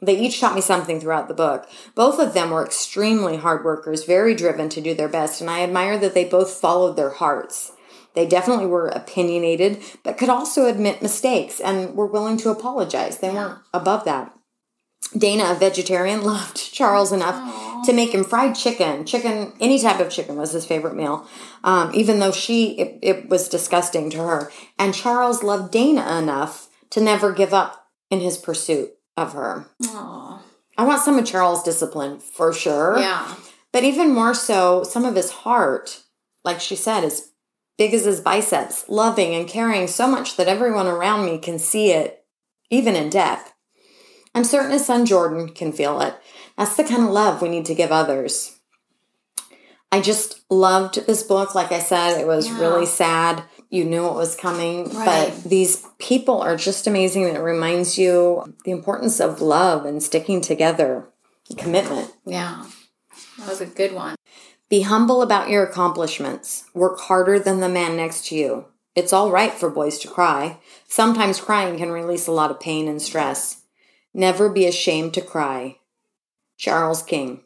They 0.00 0.18
each 0.18 0.40
taught 0.40 0.54
me 0.54 0.60
something 0.60 1.00
throughout 1.00 1.28
the 1.28 1.34
book. 1.34 1.68
Both 1.94 2.18
of 2.18 2.34
them 2.34 2.50
were 2.50 2.64
extremely 2.64 3.36
hard 3.36 3.64
workers, 3.64 4.04
very 4.04 4.34
driven 4.34 4.68
to 4.70 4.80
do 4.80 4.94
their 4.94 5.08
best, 5.08 5.40
and 5.40 5.50
I 5.50 5.62
admire 5.62 5.98
that 5.98 6.14
they 6.14 6.24
both 6.24 6.50
followed 6.50 6.96
their 6.96 7.10
hearts. 7.10 7.72
They 8.14 8.26
definitely 8.26 8.66
were 8.66 8.88
opinionated, 8.88 9.82
but 10.02 10.16
could 10.16 10.30
also 10.30 10.66
admit 10.66 11.02
mistakes 11.02 11.60
and 11.60 11.94
were 11.94 12.06
willing 12.06 12.38
to 12.38 12.50
apologize. 12.50 13.18
They 13.18 13.30
weren't 13.30 13.58
above 13.74 14.04
that. 14.04 14.32
Dana, 15.16 15.52
a 15.52 15.54
vegetarian, 15.54 16.22
loved 16.24 16.56
Charles 16.72 17.12
enough 17.12 17.84
to 17.84 17.92
make 17.92 18.12
him 18.12 18.24
fried 18.24 18.54
chicken. 18.54 19.04
Chicken, 19.04 19.52
any 19.60 19.78
type 19.78 20.00
of 20.00 20.10
chicken 20.10 20.36
was 20.36 20.52
his 20.52 20.66
favorite 20.66 20.96
meal, 20.96 21.26
um, 21.62 21.90
even 21.94 22.18
though 22.18 22.32
she, 22.32 22.78
it, 22.78 22.98
it 23.02 23.28
was 23.28 23.48
disgusting 23.48 24.10
to 24.10 24.18
her. 24.18 24.50
And 24.78 24.94
Charles 24.94 25.42
loved 25.42 25.70
Dana 25.70 26.18
enough 26.18 26.68
to 26.90 27.00
never 27.00 27.32
give 27.32 27.52
up 27.52 27.86
in 28.10 28.20
his 28.20 28.38
pursuit 28.38 28.95
of 29.16 29.32
her. 29.32 29.66
Aw. 29.84 30.42
I 30.78 30.84
want 30.84 31.02
some 31.02 31.18
of 31.18 31.24
Charles' 31.24 31.62
discipline 31.62 32.18
for 32.18 32.52
sure. 32.52 32.98
Yeah. 32.98 33.34
But 33.72 33.84
even 33.84 34.12
more 34.14 34.34
so, 34.34 34.82
some 34.84 35.04
of 35.04 35.14
his 35.14 35.30
heart, 35.30 36.02
like 36.44 36.60
she 36.60 36.76
said, 36.76 37.02
is 37.04 37.30
big 37.78 37.92
as 37.94 38.04
his 38.04 38.20
biceps, 38.20 38.88
loving 38.88 39.34
and 39.34 39.48
caring 39.48 39.86
so 39.86 40.06
much 40.06 40.36
that 40.36 40.48
everyone 40.48 40.86
around 40.86 41.24
me 41.26 41.38
can 41.38 41.58
see 41.58 41.90
it, 41.92 42.24
even 42.70 42.94
in 42.96 43.10
death. 43.10 43.52
I'm 44.34 44.44
certain 44.44 44.70
his 44.70 44.84
son 44.86 45.06
Jordan 45.06 45.48
can 45.50 45.72
feel 45.72 46.00
it. 46.00 46.14
That's 46.58 46.76
the 46.76 46.84
kind 46.84 47.04
of 47.04 47.10
love 47.10 47.40
we 47.42 47.48
need 47.48 47.66
to 47.66 47.74
give 47.74 47.90
others. 47.92 48.58
I 49.92 50.00
just 50.00 50.40
loved 50.50 51.06
this 51.06 51.22
book. 51.22 51.54
Like 51.54 51.72
I 51.72 51.78
said, 51.78 52.18
it 52.20 52.26
was 52.26 52.48
Yeah. 52.48 52.58
really 52.60 52.86
sad. 52.86 53.44
You 53.68 53.84
knew 53.84 54.06
it 54.06 54.14
was 54.14 54.36
coming, 54.36 54.84
Right. 54.90 55.32
but 55.34 55.44
these 55.44 55.84
people 55.98 56.40
are 56.40 56.56
just 56.56 56.86
amazing. 56.86 57.24
It 57.24 57.38
reminds 57.40 57.98
you 57.98 58.54
the 58.64 58.70
importance 58.70 59.20
of 59.20 59.40
love 59.40 59.84
and 59.84 60.02
sticking 60.02 60.40
together, 60.40 61.08
commitment. 61.58 62.12
Yeah. 62.24 62.64
That 63.38 63.48
was 63.48 63.60
a 63.60 63.66
good 63.66 63.92
one. 63.92 64.14
Be 64.68 64.82
humble 64.82 65.20
about 65.22 65.48
your 65.48 65.64
accomplishments. 65.64 66.64
Work 66.74 67.00
harder 67.00 67.38
than 67.38 67.60
the 67.60 67.68
man 67.68 67.96
next 67.96 68.26
to 68.26 68.34
you. 68.36 68.66
It's 68.94 69.12
all 69.12 69.30
right 69.30 69.52
for 69.52 69.68
boys 69.68 69.98
to 70.00 70.08
cry. 70.08 70.58
Sometimes 70.88 71.40
crying 71.40 71.76
can 71.76 71.90
release 71.90 72.26
a 72.26 72.32
lot 72.32 72.50
of 72.50 72.58
pain 72.60 72.88
and 72.88 73.00
stress. 73.02 73.62
Never 74.14 74.48
be 74.48 74.64
ashamed 74.66 75.12
to 75.14 75.20
cry. 75.20 75.78
Charles 76.56 77.02
King. 77.02 77.42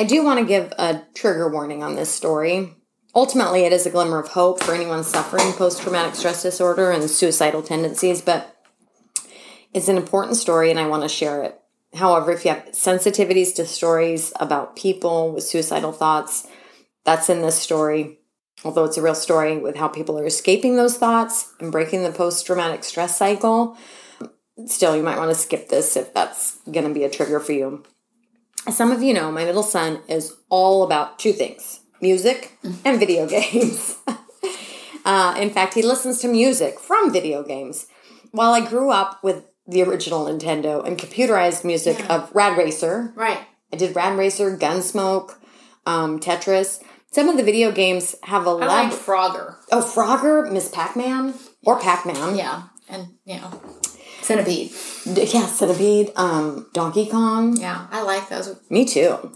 I 0.00 0.04
do 0.04 0.24
want 0.24 0.40
to 0.40 0.46
give 0.46 0.72
a 0.78 1.02
trigger 1.12 1.46
warning 1.50 1.82
on 1.82 1.94
this 1.94 2.08
story. 2.08 2.72
Ultimately, 3.14 3.64
it 3.64 3.72
is 3.74 3.84
a 3.84 3.90
glimmer 3.90 4.18
of 4.18 4.28
hope 4.28 4.62
for 4.62 4.72
anyone 4.72 5.04
suffering 5.04 5.52
post 5.52 5.82
traumatic 5.82 6.14
stress 6.14 6.42
disorder 6.42 6.90
and 6.90 7.10
suicidal 7.10 7.60
tendencies, 7.62 8.22
but 8.22 8.56
it's 9.74 9.88
an 9.88 9.98
important 9.98 10.38
story 10.38 10.70
and 10.70 10.80
I 10.80 10.88
want 10.88 11.02
to 11.02 11.08
share 11.10 11.42
it. 11.42 11.60
However, 11.94 12.32
if 12.32 12.46
you 12.46 12.52
have 12.52 12.70
sensitivities 12.72 13.54
to 13.56 13.66
stories 13.66 14.32
about 14.40 14.74
people 14.74 15.34
with 15.34 15.44
suicidal 15.44 15.92
thoughts, 15.92 16.48
that's 17.04 17.28
in 17.28 17.42
this 17.42 17.58
story. 17.58 18.20
Although 18.64 18.84
it's 18.84 18.96
a 18.96 19.02
real 19.02 19.14
story 19.14 19.58
with 19.58 19.76
how 19.76 19.88
people 19.88 20.18
are 20.18 20.24
escaping 20.24 20.76
those 20.76 20.96
thoughts 20.96 21.52
and 21.60 21.70
breaking 21.70 22.04
the 22.04 22.10
post 22.10 22.46
traumatic 22.46 22.84
stress 22.84 23.18
cycle, 23.18 23.76
still, 24.64 24.96
you 24.96 25.02
might 25.02 25.18
want 25.18 25.28
to 25.28 25.34
skip 25.34 25.68
this 25.68 25.94
if 25.94 26.14
that's 26.14 26.56
going 26.72 26.88
to 26.88 26.94
be 26.94 27.04
a 27.04 27.10
trigger 27.10 27.38
for 27.38 27.52
you. 27.52 27.84
As 28.66 28.76
some 28.76 28.92
of 28.92 29.02
you 29.02 29.14
know, 29.14 29.30
my 29.32 29.44
middle 29.44 29.62
son 29.62 30.00
is 30.08 30.34
all 30.48 30.82
about 30.82 31.18
two 31.18 31.32
things 31.32 31.80
music 32.02 32.56
and 32.84 32.98
video 32.98 33.26
games. 33.26 33.96
uh, 35.04 35.34
in 35.38 35.50
fact, 35.50 35.74
he 35.74 35.82
listens 35.82 36.18
to 36.20 36.28
music 36.28 36.78
from 36.80 37.12
video 37.12 37.42
games. 37.42 37.86
While 38.32 38.52
I 38.52 38.66
grew 38.66 38.90
up 38.90 39.22
with 39.22 39.44
the 39.66 39.82
original 39.82 40.24
Nintendo 40.26 40.84
and 40.86 40.98
computerized 40.98 41.64
music 41.64 41.98
Yeah. 41.98 42.14
of 42.16 42.34
Rad 42.34 42.56
Racer, 42.56 43.12
Right. 43.14 43.40
I 43.72 43.76
did 43.76 43.94
Rad 43.94 44.16
Racer, 44.18 44.56
Gunsmoke, 44.56 45.34
um, 45.86 46.18
Tetris. 46.18 46.82
Some 47.12 47.28
of 47.28 47.36
the 47.36 47.42
video 47.42 47.70
games 47.70 48.14
have 48.24 48.46
a 48.46 48.50
I 48.50 48.52
like 48.66 48.90
lab. 48.90 48.92
Frogger. 48.92 49.56
oh, 49.72 49.82
Frogger, 49.82 50.50
Miss 50.50 50.68
Pac 50.68 50.96
Man, 50.96 51.34
or 51.64 51.78
Pac 51.78 52.06
Man. 52.06 52.36
Yeah. 52.36 52.62
And, 52.88 53.08
you 53.24 53.36
know, 53.36 53.60
Centipede. 54.30 54.70
D- 55.14 55.24
yeah, 55.32 55.46
Centipede, 55.46 56.12
um, 56.16 56.68
Donkey 56.72 57.06
Kong. 57.06 57.56
Yeah. 57.56 57.86
I 57.90 58.02
like 58.02 58.28
those. 58.28 58.56
Me 58.70 58.84
too. 58.84 59.32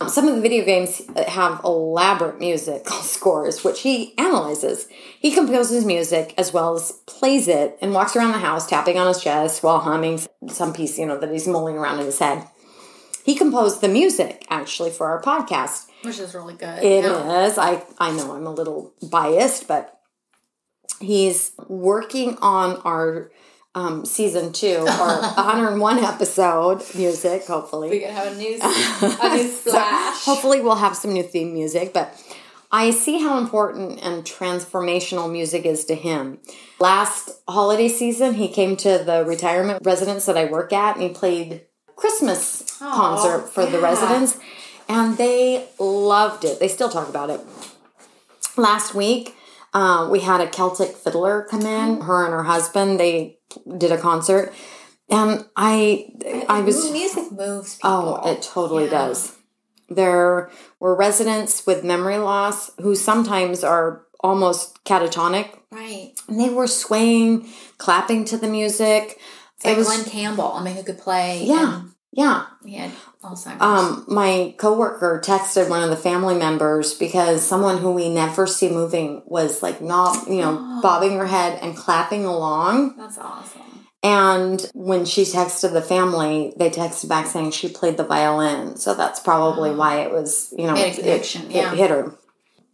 Um, 0.00 0.08
Some 0.08 0.28
of 0.28 0.36
the 0.36 0.40
video 0.40 0.64
games 0.64 1.02
have 1.26 1.60
elaborate 1.64 2.38
music 2.38 2.88
scores, 3.02 3.64
which 3.64 3.80
he 3.80 4.16
analyzes. 4.16 4.86
He 5.18 5.32
composes 5.32 5.84
music 5.84 6.34
as 6.38 6.52
well 6.52 6.76
as 6.76 6.92
plays 7.06 7.48
it 7.48 7.76
and 7.82 7.92
walks 7.92 8.14
around 8.14 8.32
the 8.32 8.38
house 8.38 8.68
tapping 8.68 8.96
on 8.96 9.08
his 9.08 9.20
chest 9.20 9.62
while 9.62 9.80
humming 9.80 10.20
some 10.48 10.72
piece, 10.72 10.98
you 10.98 11.06
know, 11.06 11.18
that 11.18 11.32
he's 11.32 11.48
mulling 11.48 11.76
around 11.76 11.98
in 11.98 12.06
his 12.06 12.20
head. 12.20 12.46
He 13.24 13.34
composed 13.34 13.80
the 13.80 13.88
music 13.88 14.46
actually 14.48 14.90
for 14.90 15.08
our 15.08 15.20
podcast. 15.20 15.86
Which 16.02 16.20
is 16.20 16.32
really 16.34 16.54
good. 16.54 16.82
It 16.82 17.04
yeah. 17.04 17.46
is. 17.46 17.58
I 17.58 17.82
I 17.98 18.12
know 18.12 18.32
I'm 18.32 18.46
a 18.46 18.52
little 18.52 18.94
biased, 19.02 19.66
but 19.66 20.00
he's 21.00 21.52
working 21.68 22.38
on 22.40 22.76
our 22.84 23.30
um, 23.78 24.04
season 24.04 24.52
two, 24.52 24.84
our 24.88 25.20
101 25.34 25.98
episode 25.98 26.82
music. 26.96 27.46
Hopefully. 27.46 27.90
We 27.90 28.00
could 28.00 28.10
have 28.10 28.32
a 28.32 28.36
new, 28.36 28.58
a 28.60 29.36
new 29.36 29.48
So, 29.48 29.70
slash. 29.70 30.24
hopefully 30.24 30.60
we'll 30.60 30.76
have 30.76 30.96
some 30.96 31.12
new 31.12 31.22
theme 31.22 31.52
music. 31.52 31.92
But 31.92 32.12
I 32.72 32.90
see 32.90 33.20
how 33.22 33.38
important 33.38 34.00
and 34.02 34.24
transformational 34.24 35.30
music 35.30 35.64
is 35.64 35.84
to 35.86 35.94
him. 35.94 36.38
Last 36.80 37.30
holiday 37.48 37.88
season, 37.88 38.34
he 38.34 38.48
came 38.48 38.76
to 38.78 38.98
the 38.98 39.24
retirement 39.24 39.84
residence 39.84 40.26
that 40.26 40.36
I 40.36 40.44
work 40.46 40.72
at 40.72 40.96
and 40.96 41.02
he 41.02 41.10
played 41.10 41.62
Christmas 41.96 42.64
Aw, 42.82 42.94
concert 42.94 43.48
for 43.48 43.64
the 43.64 43.80
residents 43.80 44.38
and 44.88 45.16
they 45.16 45.66
loved 45.78 46.44
it. 46.44 46.60
They 46.60 46.68
still 46.68 46.88
talk 46.88 47.08
about 47.08 47.30
it. 47.30 47.40
Last 48.56 48.94
week, 48.94 49.34
uh, 49.72 50.08
we 50.10 50.20
had 50.20 50.40
a 50.40 50.48
Celtic 50.48 50.96
fiddler 50.96 51.46
come 51.48 51.62
in. 51.62 52.00
Her 52.02 52.24
and 52.24 52.32
her 52.32 52.44
husband 52.44 52.98
they 52.98 53.37
did 53.76 53.92
a 53.92 53.98
concert, 53.98 54.52
and 55.10 55.46
I 55.56 56.10
I 56.48 56.60
was 56.60 56.90
music 56.92 57.30
moves 57.32 57.78
oh, 57.82 58.00
people. 58.00 58.20
oh 58.24 58.32
it 58.32 58.42
totally 58.42 58.84
Yeah. 58.84 58.90
does. 58.90 59.32
There 59.90 60.50
were 60.80 60.94
residents 60.94 61.66
with 61.66 61.82
memory 61.82 62.18
loss 62.18 62.70
who 62.80 62.94
sometimes 62.94 63.64
are 63.64 64.02
almost 64.20 64.84
catatonic. 64.84 65.48
Right. 65.70 66.12
And 66.28 66.38
they 66.40 66.50
were 66.50 66.66
swaying, 66.66 67.48
clapping 67.78 68.24
to 68.26 68.36
the 68.36 68.48
music. 68.48 69.18
It's 69.56 69.64
like 69.64 69.74
it 69.74 69.78
was 69.78 69.86
Glen 69.88 70.04
Campbell. 70.04 70.52
I 70.52 70.62
mean, 70.62 70.76
who 70.76 70.82
could 70.82 70.98
play? 70.98 71.44
yeah, 71.44 71.82
yeah. 72.12 72.46
and 72.62 72.70
He 72.70 72.76
had 72.76 72.90
Alzheimer's. 73.22 73.60
Um, 73.60 74.04
my 74.08 74.54
coworker 74.58 75.20
texted 75.24 75.68
one 75.68 75.82
of 75.82 75.90
the 75.90 75.96
family 75.96 76.36
members 76.36 76.94
because 76.94 77.46
someone 77.46 77.78
who 77.78 77.90
we 77.92 78.08
never 78.08 78.46
see 78.46 78.68
moving 78.70 79.22
was 79.26 79.62
like 79.62 79.80
not, 79.80 80.28
you 80.28 80.40
know, 80.40 80.80
bobbing 80.82 81.16
her 81.18 81.26
head 81.26 81.58
and 81.62 81.76
clapping 81.76 82.24
along. 82.24 82.96
That's 82.96 83.18
awesome. 83.18 83.62
And 84.02 84.70
when 84.74 85.04
she 85.04 85.22
texted 85.22 85.72
the 85.72 85.82
family, 85.82 86.54
they 86.56 86.70
texted 86.70 87.08
back 87.08 87.26
saying 87.26 87.50
she 87.50 87.68
played 87.68 87.96
the 87.96 88.04
violin. 88.04 88.76
So 88.76 88.94
that's 88.94 89.18
probably 89.18 89.72
why 89.72 90.02
it 90.02 90.12
was, 90.12 90.54
you 90.56 90.66
know, 90.68 90.76
it- 90.76 90.98
it, 91.00 91.34
yeah. 91.50 91.72
it 91.72 91.76
hit 91.78 91.90
her. 91.90 92.14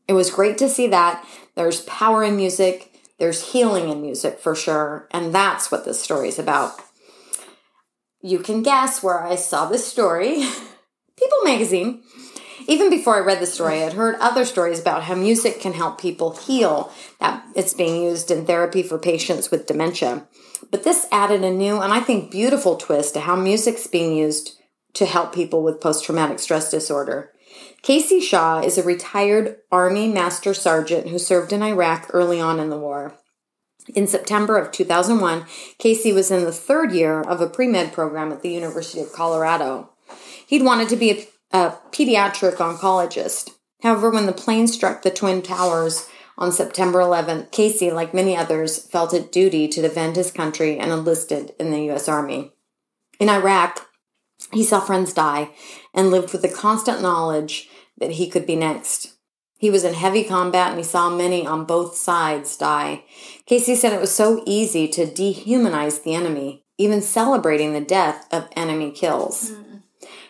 It 0.07 0.13
was 0.13 0.31
great 0.31 0.59
to 0.59 0.69
see 0.69 0.89
that. 0.89 1.25
There's 1.55 1.81
power 1.83 2.23
in 2.23 2.37
music. 2.37 2.91
There's 3.19 3.53
healing 3.53 3.89
in 3.89 4.03
music 4.03 4.39
for 4.39 4.55
sure. 4.55 5.09
And 5.13 5.35
that's 5.35 5.71
what 5.71 5.87
this 5.87 6.03
story 6.03 6.29
is 6.29 6.39
about. 6.39 6.73
You 8.25 8.39
can 8.39 8.63
guess 8.63 9.03
where 9.03 9.23
I 9.23 9.35
saw 9.35 9.67
this 9.67 9.87
story. 9.87 10.37
People 11.19 11.39
magazine. 11.45 12.03
Even 12.67 12.89
before 12.89 13.17
I 13.17 13.21
read 13.21 13.39
the 13.39 13.47
story, 13.47 13.85
I'd 13.85 13.93
heard 13.93 14.17
other 14.19 14.47
stories 14.47 14.81
about 14.81 15.03
how 15.03 15.15
music 15.15 15.61
can 15.61 15.75
help 15.75 16.01
people 16.01 16.35
heal, 16.35 16.91
that 17.21 17.45
it's 17.55 17.75
being 17.75 18.03
used 18.03 18.31
in 18.31 18.47
therapy 18.47 18.83
for 18.83 18.99
patients 18.99 19.51
with 19.51 19.67
dementia. 19.67 20.27
But 20.71 20.85
this 20.85 21.07
added 21.13 21.45
a 21.45 21.51
new 21.51 21.83
and 21.83 21.93
I 21.93 22.01
think 22.01 22.31
beautiful 22.31 22.77
twist 22.77 23.13
to 23.13 23.21
how 23.21 23.37
music's 23.37 23.87
being 23.87 24.17
used 24.17 24.59
to 24.95 25.05
help 25.05 25.35
people 25.35 25.63
with 25.63 25.83
post 25.83 26.07
traumatic 26.07 26.39
stress 26.39 26.71
disorder. 26.71 27.31
Casey 27.83 28.21
Shaw 28.21 28.61
is 28.61 28.79
a 28.79 28.83
retired 28.83 29.59
Army 29.71 30.09
Master 30.09 30.55
Sergeant 30.55 31.09
who 31.09 31.19
served 31.19 31.53
in 31.53 31.63
Iraq 31.63 32.09
early 32.15 32.41
on 32.41 32.59
in 32.59 32.71
the 32.71 32.79
war. 32.79 33.19
In 33.93 34.07
September 34.07 34.57
of 34.57 34.73
2001, 34.73 35.45
Casey 35.79 36.13
was 36.13 36.31
in 36.31 36.45
the 36.45 36.53
third 36.53 36.93
year 36.93 37.21
of 37.21 37.41
a 37.41 37.49
pre 37.49 37.67
med 37.67 37.93
program 37.93 38.33
at 38.33 38.43
the 38.43 38.51
University 38.51 39.01
of 39.01 39.13
Colorado. 39.13 39.91
He'd 40.47 40.63
wanted 40.63 40.89
to 40.89 40.97
be 40.97 41.11
a, 41.53 41.59
a 41.59 41.79
pediatric 41.91 42.57
oncologist. 42.57 43.51
However, 43.83 44.11
when 44.11 44.27
the 44.27 44.33
plane 44.33 44.67
struck 44.67 45.03
the 45.03 45.11
Twin 45.11 45.43
Towers 45.43 46.09
on 46.39 46.51
September 46.51 47.01
11th, 47.01 47.51
Casey, 47.51 47.91
like 47.91 48.15
many 48.15 48.37
others, 48.37 48.79
felt 48.87 49.13
it 49.13 49.31
duty 49.31 49.69
to 49.69 49.83
defend 49.83 50.17
his 50.17 50.31
country 50.31 50.79
and 50.79 50.91
enlisted 50.91 51.55
in 51.61 51.71
the 51.71 51.85
U.S. 51.85 52.09
Army. 52.09 52.53
In 53.21 53.29
Iraq, 53.29 53.87
he 54.53 54.65
saw 54.65 54.81
friends 54.81 55.13
die 55.13 55.51
and 55.93 56.11
lived 56.11 56.33
with 56.33 56.43
the 56.43 56.49
constant 56.49 57.03
knowledge 57.03 57.69
that 57.99 58.13
he 58.13 58.29
could 58.29 58.47
be 58.47 58.57
next. 58.57 59.14
He 59.65 59.71
was 59.71 59.83
in 59.83 59.95
heavy 59.95 60.25
combat 60.25 60.73
and 60.73 60.79
he 60.79 60.85
saw 60.85 61.09
many 61.09 61.47
on 61.47 61.65
both 61.65 61.97
sides 61.97 62.55
die. 62.55 63.05
Casey 63.47 63.75
said 63.75 63.95
it 63.95 64.01
was 64.01 64.15
so 64.15 64.43
easy 64.45 64.87
to 64.89 65.07
dehumanize 65.07 66.03
the 66.03 66.15
enemy, 66.15 66.67
even 66.77 67.01
celebrating 67.01 67.73
the 67.73 67.81
death 67.81 68.29
of 68.31 68.51
enemy 68.55 68.91
kills. 68.91 69.53
Hmm. 69.53 69.77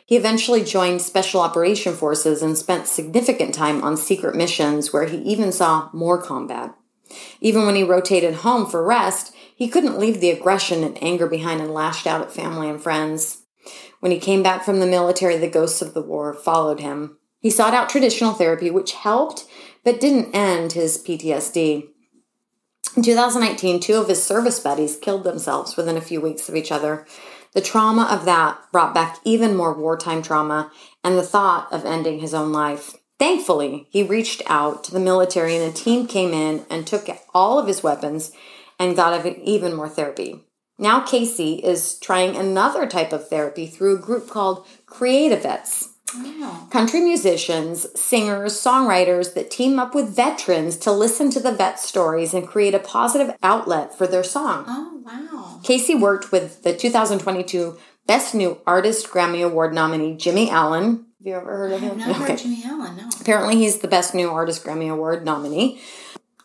He 0.07 0.17
eventually 0.17 0.63
joined 0.63 1.03
Special 1.03 1.41
Operation 1.41 1.95
Forces 1.95 2.43
and 2.43 2.57
spent 2.57 2.87
significant 2.87 3.55
time 3.55 3.83
on 3.83 3.97
secret 3.97 4.37
missions 4.37 4.93
where 4.93 5.07
he 5.07 5.17
even 5.23 5.51
saw 5.51 5.91
more 5.93 6.23
combat. 6.23 6.73
Even 7.41 7.67
when 7.67 7.75
he 7.75 7.83
rotated 7.83 8.35
home 8.35 8.67
for 8.67 8.85
rest, 8.85 9.35
he 9.57 9.67
couldn't 9.67 9.99
leave 9.99 10.21
the 10.21 10.31
aggression 10.31 10.85
and 10.85 10.97
anger 11.03 11.27
behind 11.27 11.61
and 11.61 11.75
lashed 11.75 12.07
out 12.07 12.21
at 12.21 12.31
family 12.31 12.71
and 12.71 12.81
friends. 12.81 13.43
When 13.99 14.13
he 14.13 14.21
came 14.21 14.45
back 14.45 14.63
from 14.63 14.79
the 14.79 14.87
military, 14.87 15.37
the 15.39 15.51
ghosts 15.51 15.83
of 15.83 15.93
the 15.93 16.03
war 16.03 16.33
followed 16.33 16.79
him. 16.79 17.19
He 17.45 17.51
sought 17.51 17.75
out 17.75 17.91
traditional 17.91 18.33
therapy, 18.33 18.71
which 18.71 18.93
helped 18.93 19.45
but 19.85 20.01
didn't 20.01 20.35
end 20.35 20.73
his 20.73 20.97
PTSD. 20.97 21.87
In 22.97 23.03
2019, 23.03 23.81
two 23.81 23.97
of 23.97 24.09
his 24.09 24.23
service 24.23 24.59
buddies 24.59 24.97
killed 24.97 25.25
themselves 25.25 25.77
within 25.77 25.99
a 25.99 26.01
few 26.01 26.23
weeks 26.23 26.49
of 26.49 26.57
each 26.57 26.73
other. 26.73 27.07
The 27.53 27.61
trauma 27.61 28.09
of 28.11 28.25
that 28.25 28.59
brought 28.73 28.95
back 28.95 29.19
even 29.25 29.55
more 29.55 29.75
wartime 29.75 30.23
trauma 30.23 30.73
and 31.05 31.19
the 31.19 31.23
thought 31.23 31.71
of 31.71 31.85
ending 31.85 32.21
his 32.21 32.33
own 32.33 32.51
life. 32.51 32.95
Thankfully, 33.19 33.89
he 33.91 34.03
reached 34.03 34.41
out 34.47 34.83
to 34.85 34.93
the 34.93 34.99
military 34.99 35.55
and 35.55 35.71
a 35.71 35.77
team 35.77 36.07
came 36.07 36.33
in 36.33 36.65
and 36.71 36.87
took 36.87 37.11
all 37.35 37.59
of 37.59 37.67
his 37.67 37.83
weapons 37.83 38.33
and 38.79 38.97
got 38.97 39.27
even 39.27 39.75
more 39.75 39.91
therapy. 39.91 40.41
Now, 40.79 41.01
Casey 41.01 41.57
is 41.57 41.99
trying 41.99 42.37
another 42.37 42.87
type 42.87 43.13
of 43.13 43.29
therapy 43.29 43.67
through 43.67 43.97
a 43.97 44.01
group 44.01 44.31
called 44.31 44.67
CreatiVets 44.87 45.91
Country 46.71 47.01
musicians, 47.01 47.87
singers, 47.99 48.55
songwriters 48.55 49.35
that 49.35 49.51
team 49.51 49.79
up 49.79 49.95
with 49.95 50.15
veterans 50.15 50.77
to 50.79 50.93
listen 50.93 51.31
to 51.31 51.41
the 51.41 51.53
vet 51.53 51.79
stories 51.81 52.35
and 52.35 52.47
create 52.47 52.75
a 52.75 52.79
positive 52.79 53.35
outlet 53.43 53.97
for 53.97 54.07
their 54.07 54.25
song. 54.25 54.65
oh 54.69 55.01
wow. 55.05 55.61
Casey 55.63 55.95
worked 55.95 56.33
with 56.33 56.63
the 56.63 56.77
2022 56.77 57.77
Best 58.07 58.35
New 58.35 58.59
Artist 58.67 59.09
Grammy 59.09 59.45
Award 59.45 59.73
nominee 59.73 60.17
Jimmy 60.17 60.51
Allen. 60.51 61.07
Have 61.19 61.27
you 61.27 61.35
ever 61.35 61.57
heard 61.57 61.73
of 61.73 61.81
him? 61.81 61.93
I've 61.93 62.07
never 62.09 62.13
heard 62.27 62.39
Jimmy 62.39 62.63
Allen, 62.65 62.97
no. 62.97 63.09
Apparently, 63.21 63.57
he's 63.57 63.79
the 63.79 63.89
Best 63.89 64.15
New 64.15 64.29
Artist 64.31 64.65
Grammy 64.65 64.93
Award 64.93 65.25
nominee. 65.25 65.81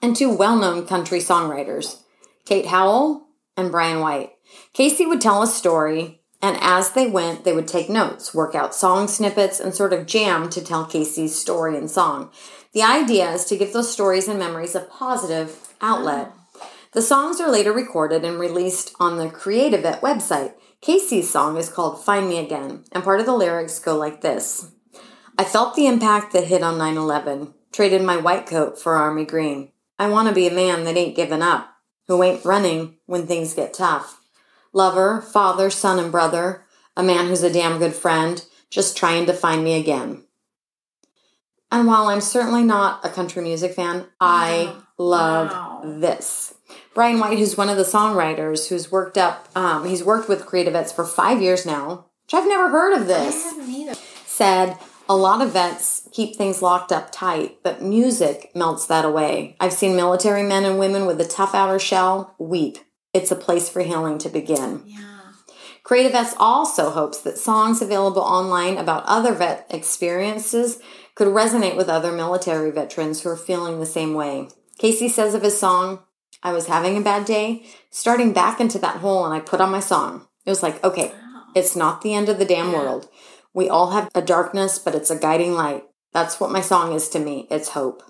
And 0.02 0.16
two 0.16 0.34
well 0.34 0.56
known 0.56 0.88
country 0.88 1.20
songwriters, 1.20 2.02
Kate 2.46 2.68
Howell 2.68 3.28
and 3.58 3.72
Brian 3.72 4.00
White. 4.00 4.32
Casey 4.74 5.06
would 5.06 5.20
tell 5.20 5.44
a 5.44 5.48
story, 5.48 6.19
and 6.42 6.58
as 6.62 6.92
they 6.92 7.08
went, 7.08 7.44
they 7.44 7.54
would 7.54 7.68
take 7.68 7.90
notes, 7.90 8.34
work 8.34 8.56
out 8.56 8.74
song 8.74 9.08
snippets, 9.08 9.60
and 9.60 9.76
sort 9.76 9.92
of 9.92 10.06
jam 10.06 10.50
to 10.50 10.64
tell 10.64 10.86
Casey's 10.86 11.40
story 11.40 11.78
and 11.78 11.92
song. 11.92 12.32
The 12.74 12.84
idea 12.84 13.32
is 13.32 13.46
to 13.46 13.58
give 13.58 13.74
those 13.74 13.92
stories 13.92 14.28
and 14.28 14.40
memories 14.40 14.76
a 14.76 14.82
positive 14.82 15.68
outlet. 15.82 16.32
The 16.94 17.02
songs 17.02 17.42
are 17.42 17.52
later 17.52 17.74
recorded 17.74 18.24
and 18.24 18.40
released 18.40 18.96
on 19.00 19.18
the 19.18 19.30
Creative 19.30 19.82
Vet 19.82 20.02
website. 20.02 20.54
Casey's 20.82 21.30
song 21.30 21.58
is 21.58 21.70
called 21.70 22.04
Find 22.04 22.30
Me 22.30 22.40
Again, 22.40 22.86
and 22.92 23.04
part 23.04 23.20
of 23.20 23.26
the 23.26 23.36
lyrics 23.36 23.80
go 23.80 23.98
like 23.98 24.22
this 24.22 24.72
I 25.38 25.44
felt 25.44 25.76
the 25.76 25.88
impact 25.88 26.34
that 26.34 26.48
hit 26.48 26.64
on 26.64 26.78
9 26.78 26.98
11, 26.98 27.54
traded 27.72 28.02
my 28.02 28.18
white 28.18 28.46
coat 28.46 28.80
for 28.80 28.96
army 28.96 29.26
green. 29.26 29.72
I 29.98 30.10
want 30.10 30.30
to 30.30 30.34
be 30.34 30.48
a 30.48 30.54
man 30.54 30.86
that 30.86 30.98
ain't 30.98 31.16
giving 31.16 31.42
up, 31.42 31.70
who 32.08 32.24
ain't 32.24 32.46
running 32.46 32.98
when 33.06 33.28
things 33.28 33.54
get 33.54 33.74
tough. 33.74 34.19
Lover, 34.74 35.22
father, 35.22 35.70
son, 35.70 36.00
and 36.00 36.12
brother, 36.12 36.66
a 36.96 37.04
man 37.04 37.28
who's 37.28 37.44
a 37.44 37.52
damn 37.52 37.80
good 37.80 37.94
friend, 37.94 38.46
just 38.70 38.96
trying 38.98 39.26
to 39.26 39.34
find 39.34 39.64
me 39.64 39.80
again. 39.80 40.24
And 41.72 41.88
while 41.88 42.08
I'm 42.08 42.22
certainly 42.22 42.64
not 42.64 43.04
a 43.06 43.10
country 43.10 43.42
music 43.44 43.74
fan, 43.74 44.08
I 44.20 44.74
love 44.98 45.52
Wow. 45.52 45.82
this. 45.86 46.56
Brian 46.94 47.20
White, 47.20 47.38
who's 47.38 47.58
one 47.58 47.70
of 47.70 47.78
the 47.78 47.84
songwriters 47.84 48.68
who's 48.70 48.92
worked 48.92 49.18
up, 49.18 49.48
um, 49.56 49.86
he's 49.86 50.04
worked 50.04 50.28
with 50.28 50.46
CreatiVets 50.46 50.94
for 50.94 51.06
five 51.06 51.42
years 51.42 51.66
now, 51.66 52.06
which 52.26 52.34
I've 52.34 52.48
never 52.48 52.70
heard 52.70 52.94
of 53.00 53.08
this 53.08 53.54
said 54.26 54.78
a 55.08 55.16
lot 55.16 55.42
of 55.42 55.52
vets 55.54 56.08
keep 56.12 56.36
things 56.36 56.62
locked 56.62 56.92
up 56.92 57.12
tight, 57.12 57.58
but 57.64 57.82
music 57.82 58.52
melts 58.56 58.86
that 58.88 59.06
away. 59.06 59.56
I've 59.60 59.74
seen 59.74 59.96
military 59.96 60.44
men 60.44 60.66
and 60.66 60.78
women 60.80 61.06
with 61.06 61.20
a 61.20 61.28
tough 61.28 61.56
outer 61.56 61.80
shell 61.80 62.36
weep. 62.38 62.78
It's 63.14 63.32
a 63.32 63.36
place 63.36 63.70
for 63.70 63.82
healing 63.82 64.18
to 64.20 64.30
begin. 64.30 64.84
Yeah. 64.86 65.20
CreatiVets 65.84 66.36
also 66.38 66.92
hopes 66.92 67.20
that 67.22 67.38
songs 67.38 67.82
available 67.82 68.22
online 68.22 68.78
about 68.78 69.06
other 69.06 69.34
vet 69.34 69.66
experiences 69.72 70.80
could 71.16 71.28
resonate 71.28 71.76
with 71.76 71.90
other 71.90 72.12
military 72.12 72.70
veterans 72.70 73.22
who 73.22 73.30
are 73.30 73.36
feeling 73.36 73.80
the 73.80 73.86
same 73.86 74.14
way. 74.14 74.50
Casey 74.78 75.10
says 75.10 75.34
of 75.34 75.42
his 75.42 75.60
song, 75.60 76.00
I 76.44 76.54
was 76.54 76.68
having 76.68 76.96
a 76.96 77.02
bad 77.02 77.26
day, 77.26 77.66
starting 77.90 78.32
back 78.34 78.62
into 78.62 78.78
that 78.80 78.98
hole, 78.98 79.26
and 79.26 79.34
I 79.34 79.40
put 79.40 79.60
on 79.60 79.72
my 79.72 79.80
song. 79.80 80.28
It 80.46 80.50
was 80.50 80.64
like, 80.64 80.82
okay, 80.84 81.12
it's 81.56 81.76
not 81.76 82.02
the 82.02 82.14
end 82.14 82.30
of 82.30 82.40
the 82.40 82.46
damn 82.46 82.72
world. 82.72 83.10
We 83.54 83.68
all 83.68 83.92
have 83.92 84.10
a 84.16 84.22
darkness, 84.22 84.80
but 84.80 84.96
it's 84.96 85.10
a 85.10 85.20
guiding 85.20 85.54
light. 85.54 85.84
That's 86.14 86.40
what 86.40 86.52
my 86.52 86.62
song 86.62 86.94
is 86.94 87.10
to 87.10 87.20
me. 87.20 87.48
It's 87.52 87.70
hope. 87.70 88.04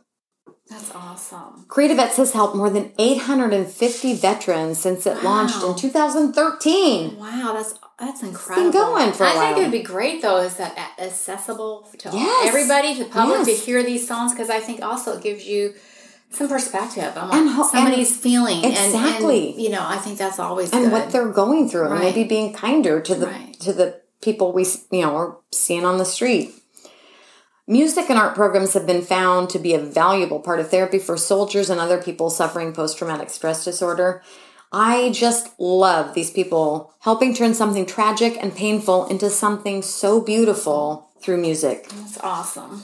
That's 0.70 0.93
awesome. 0.93 1.65
CreatiVets 1.67 2.15
has 2.17 2.34
helped 2.34 2.55
more 2.55 2.70
than 2.70 2.91
850 2.99 4.13
veterans 4.13 4.78
since 4.78 5.07
it 5.07 5.24
launched 5.24 5.63
in 5.63 5.76
2013. 5.76 7.17
Wow, 7.17 7.53
that's 7.53 7.74
that's 7.99 8.22
incredible. 8.24 8.72
going 8.72 9.11
for 9.11 9.26
a 9.26 9.30
I 9.30 9.34
think 9.34 9.57
it 9.57 9.61
would 9.63 9.72
be 9.72 9.82
great 9.82 10.22
though. 10.22 10.38
Is 10.38 10.55
that 10.57 10.78
accessible 10.99 11.88
to 11.97 12.09
Yes. 12.13 12.47
everybody, 12.47 12.93
to 12.95 13.03
the 13.05 13.09
public, 13.09 13.47
Yes. 13.47 13.59
to 13.59 13.65
hear 13.65 13.84
these 13.84 14.07
songs? 14.07 14.32
Because 14.32 14.49
I 14.49 14.59
think 14.59 14.82
also 14.84 15.17
it 15.17 15.24
gives 15.24 15.45
you 15.45 15.74
some 16.32 16.47
perspective 16.47 17.17
on 17.17 17.32
And 17.36 17.45
what 17.47 17.55
ho- 17.55 17.70
somebody's 17.72 18.15
feeling. 18.15 18.63
Exactly. 18.63 19.51
And, 19.53 19.61
you 19.61 19.70
know, 19.70 19.84
I 19.84 19.97
think 19.97 20.17
that's 20.20 20.38
always 20.39 20.72
and 20.72 20.84
good. 20.86 20.91
what 20.93 21.09
they're 21.11 21.30
going 21.30 21.67
through 21.67 21.88
and 21.89 21.99
maybe 21.99 22.24
being 22.24 22.53
kinder 22.53 23.01
to 23.01 23.15
the 23.15 23.26
Right. 23.26 23.59
to 23.61 23.74
the 23.74 23.99
people 24.22 24.51
we 24.53 24.65
you 24.91 25.01
know 25.01 25.15
are 25.15 25.38
seeing 25.51 25.84
on 25.86 25.97
the 25.97 26.05
street 26.05 26.53
music 27.70 28.09
and 28.09 28.17
art 28.17 28.34
programs 28.34 28.74
have 28.74 28.88
been 28.88 29.03
found 29.03 29.47
to 29.47 29.59
be 29.59 29.76
a 29.76 29.80
valuable 29.80 30.39
part 30.39 30.59
of 30.59 30.72
therapy 30.72 30.97
for 30.97 31.15
soldiers 31.15 31.70
and 31.70 31.80
other 31.80 32.01
people 32.01 32.32
suffering 32.32 32.74
post-traumatic 32.74 33.30
stress 33.30 33.63
disorder 33.63 34.24
i 34.72 35.11
just 35.11 35.51
love 35.59 36.15
these 36.15 36.32
people 36.32 36.91
helping 37.01 37.32
turn 37.32 37.53
something 37.53 37.86
tragic 37.86 38.36
and 38.41 38.55
painful 38.55 39.05
into 39.05 39.30
something 39.30 39.84
so 39.84 40.20
beautiful 40.20 41.11
through 41.22 41.38
music 41.38 41.88
That's 41.89 42.17
awesome. 42.22 42.84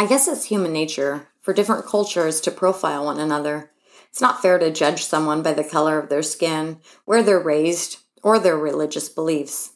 I 0.00 0.06
guess 0.06 0.28
it's 0.28 0.44
human 0.44 0.72
nature 0.72 1.26
for 1.40 1.52
different 1.52 1.84
cultures 1.84 2.40
to 2.42 2.52
profile 2.52 3.06
one 3.06 3.18
another. 3.18 3.72
It's 4.10 4.20
not 4.20 4.40
fair 4.40 4.58
to 4.58 4.70
judge 4.70 5.04
someone 5.04 5.42
by 5.42 5.54
the 5.54 5.64
color 5.64 5.98
of 5.98 6.08
their 6.08 6.22
skin, 6.22 6.78
where 7.04 7.22
they're 7.22 7.40
raised, 7.40 7.98
or 8.22 8.38
their 8.38 8.56
religious 8.56 9.08
beliefs. 9.08 9.72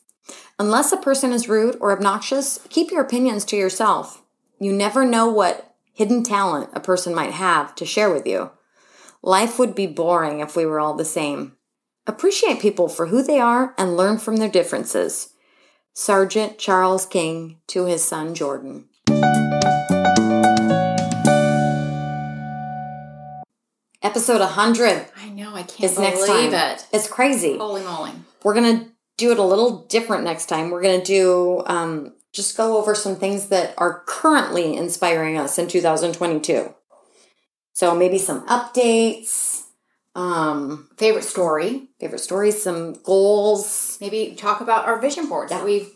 Unless 0.58 0.92
a 0.92 0.96
person 0.96 1.32
is 1.32 1.48
rude 1.48 1.76
or 1.80 1.92
obnoxious, 1.92 2.60
keep 2.68 2.90
your 2.90 3.02
opinions 3.02 3.44
to 3.46 3.56
yourself. 3.56 4.22
You 4.60 4.72
never 4.72 5.04
know 5.04 5.28
what 5.28 5.74
hidden 5.92 6.22
talent 6.22 6.70
a 6.72 6.80
person 6.80 7.14
might 7.14 7.32
have 7.32 7.74
to 7.76 7.84
share 7.84 8.12
with 8.12 8.26
you. 8.26 8.50
Life 9.22 9.58
would 9.58 9.74
be 9.74 9.86
boring 9.86 10.40
if 10.40 10.56
we 10.56 10.66
were 10.66 10.80
all 10.80 10.94
the 10.94 11.04
same. 11.04 11.56
Appreciate 12.06 12.60
people 12.60 12.88
for 12.88 13.06
who 13.06 13.22
they 13.22 13.38
are 13.38 13.74
and 13.78 13.96
learn 13.96 14.18
from 14.18 14.36
their 14.36 14.48
differences. 14.48 15.34
Sergeant 15.92 16.58
Charles 16.58 17.06
King 17.06 17.58
to 17.68 17.84
his 17.84 18.02
son 18.02 18.34
Jordan. 18.34 18.88
Episode 24.02 24.40
100 24.40 25.06
I 25.16 25.28
know. 25.28 25.54
I 25.54 25.62
can't 25.62 25.94
believe 25.94 26.52
it. 26.52 26.86
It's 26.92 27.08
crazy. 27.08 27.56
Holy 27.56 27.82
moly! 27.82 28.10
We're 28.42 28.54
going 28.54 28.78
to 28.80 28.86
do 29.16 29.30
it 29.30 29.38
a 29.38 29.44
little 29.44 29.84
different 29.86 30.24
next 30.24 30.46
time. 30.46 30.70
We're 30.70 30.82
going 30.82 31.00
to 31.00 31.06
do 31.06 31.62
um, 31.66 32.14
just 32.32 32.56
go 32.56 32.78
over 32.78 32.94
some 32.94 33.16
things 33.16 33.48
that 33.48 33.74
are 33.78 34.02
currently 34.06 34.76
inspiring 34.76 35.38
us 35.38 35.58
in 35.58 35.68
2022. 35.68 36.74
So 37.74 37.94
maybe 37.94 38.18
some 38.18 38.46
updates, 38.48 39.62
um, 40.14 40.88
Favorite 40.98 41.24
story? 41.24 41.88
favorite 42.00 42.20
stories, 42.20 42.62
some 42.62 42.94
goals. 43.04 43.98
Maybe 44.00 44.34
talk 44.36 44.60
about 44.60 44.86
our 44.86 45.00
vision 45.00 45.28
boards 45.28 45.50
that 45.50 45.64
we've. 45.64 45.88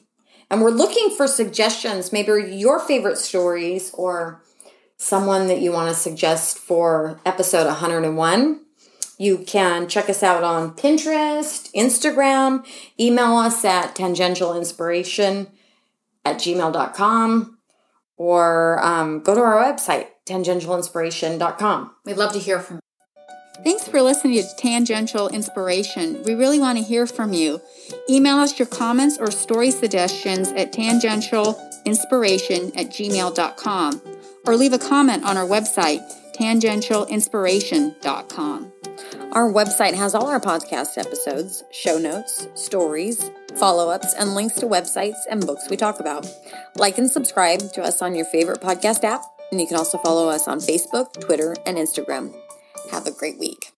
And 0.48 0.62
we're 0.62 0.70
looking 0.70 1.10
for 1.16 1.26
suggestions, 1.26 2.12
maybe 2.12 2.54
your 2.54 2.78
favorite 2.78 3.18
stories 3.18 3.90
or 3.94 4.42
someone 4.98 5.48
that 5.48 5.60
you 5.60 5.72
want 5.72 5.88
to 5.88 5.94
suggest 5.94 6.58
for 6.58 7.18
episode 7.24 7.66
101. 7.66 8.60
You 9.18 9.38
can 9.38 9.88
check 9.88 10.10
us 10.10 10.22
out 10.22 10.44
on 10.44 10.72
Pinterest, 10.72 11.72
Instagram, 11.72 12.66
email 13.00 13.36
us 13.36 13.64
at 13.64 13.94
tangentialinspiration 13.94 15.46
at 16.24 16.36
gmail.com, 16.36 17.58
or 18.16 18.84
um, 18.84 19.20
go 19.20 19.34
to 19.34 19.40
our 19.40 19.56
website, 19.56 20.08
tangentialinspiration.com. 20.26 21.94
We'd 22.04 22.18
love 22.18 22.32
to 22.32 22.38
hear 22.38 22.60
from. 22.60 22.76
You. 22.76 22.82
Thanks 23.64 23.88
for 23.88 24.02
listening 24.02 24.42
to 24.42 24.48
Tangential 24.58 25.30
Inspiration. 25.30 26.22
We 26.24 26.34
really 26.34 26.60
want 26.60 26.76
to 26.76 26.84
hear 26.84 27.06
from 27.06 27.32
you. 27.32 27.62
Email 28.10 28.36
us 28.36 28.58
your 28.58 28.66
comments 28.66 29.16
or 29.16 29.30
story 29.30 29.70
suggestions 29.70 30.52
at 30.52 30.74
tangentialinspiration 30.74 32.76
at 32.76 32.90
gmail.com 32.90 34.02
or 34.46 34.56
leave 34.56 34.72
a 34.72 34.78
comment 34.78 35.24
on 35.24 35.36
our 35.36 35.46
website, 35.46 36.00
tangentialinspiration.com. 36.36 38.72
Our 39.32 39.52
website 39.52 39.94
has 39.94 40.14
all 40.14 40.28
our 40.28 40.40
podcast 40.40 40.96
episodes, 40.96 41.64
show 41.72 41.98
notes, 41.98 42.46
stories, 42.54 43.30
follow 43.56 43.90
ups, 43.90 44.14
and 44.14 44.34
links 44.34 44.54
to 44.56 44.66
websites 44.66 45.18
and 45.30 45.46
books 45.46 45.68
we 45.68 45.76
talk 45.76 46.00
about. 46.00 46.26
Like 46.76 46.96
and 46.98 47.10
subscribe 47.10 47.72
to 47.72 47.82
us 47.82 48.00
on 48.00 48.14
your 48.14 48.26
favorite 48.26 48.60
podcast 48.60 49.02
app, 49.04 49.22
and 49.50 49.60
you 49.60 49.66
can 49.66 49.76
also 49.76 49.98
follow 49.98 50.28
us 50.28 50.48
on 50.48 50.60
Facebook, 50.60 51.20
Twitter, 51.20 51.54
and 51.66 51.76
Instagram. 51.76 52.34
Have 52.90 53.06
a 53.06 53.12
great 53.12 53.38
week. 53.38 53.75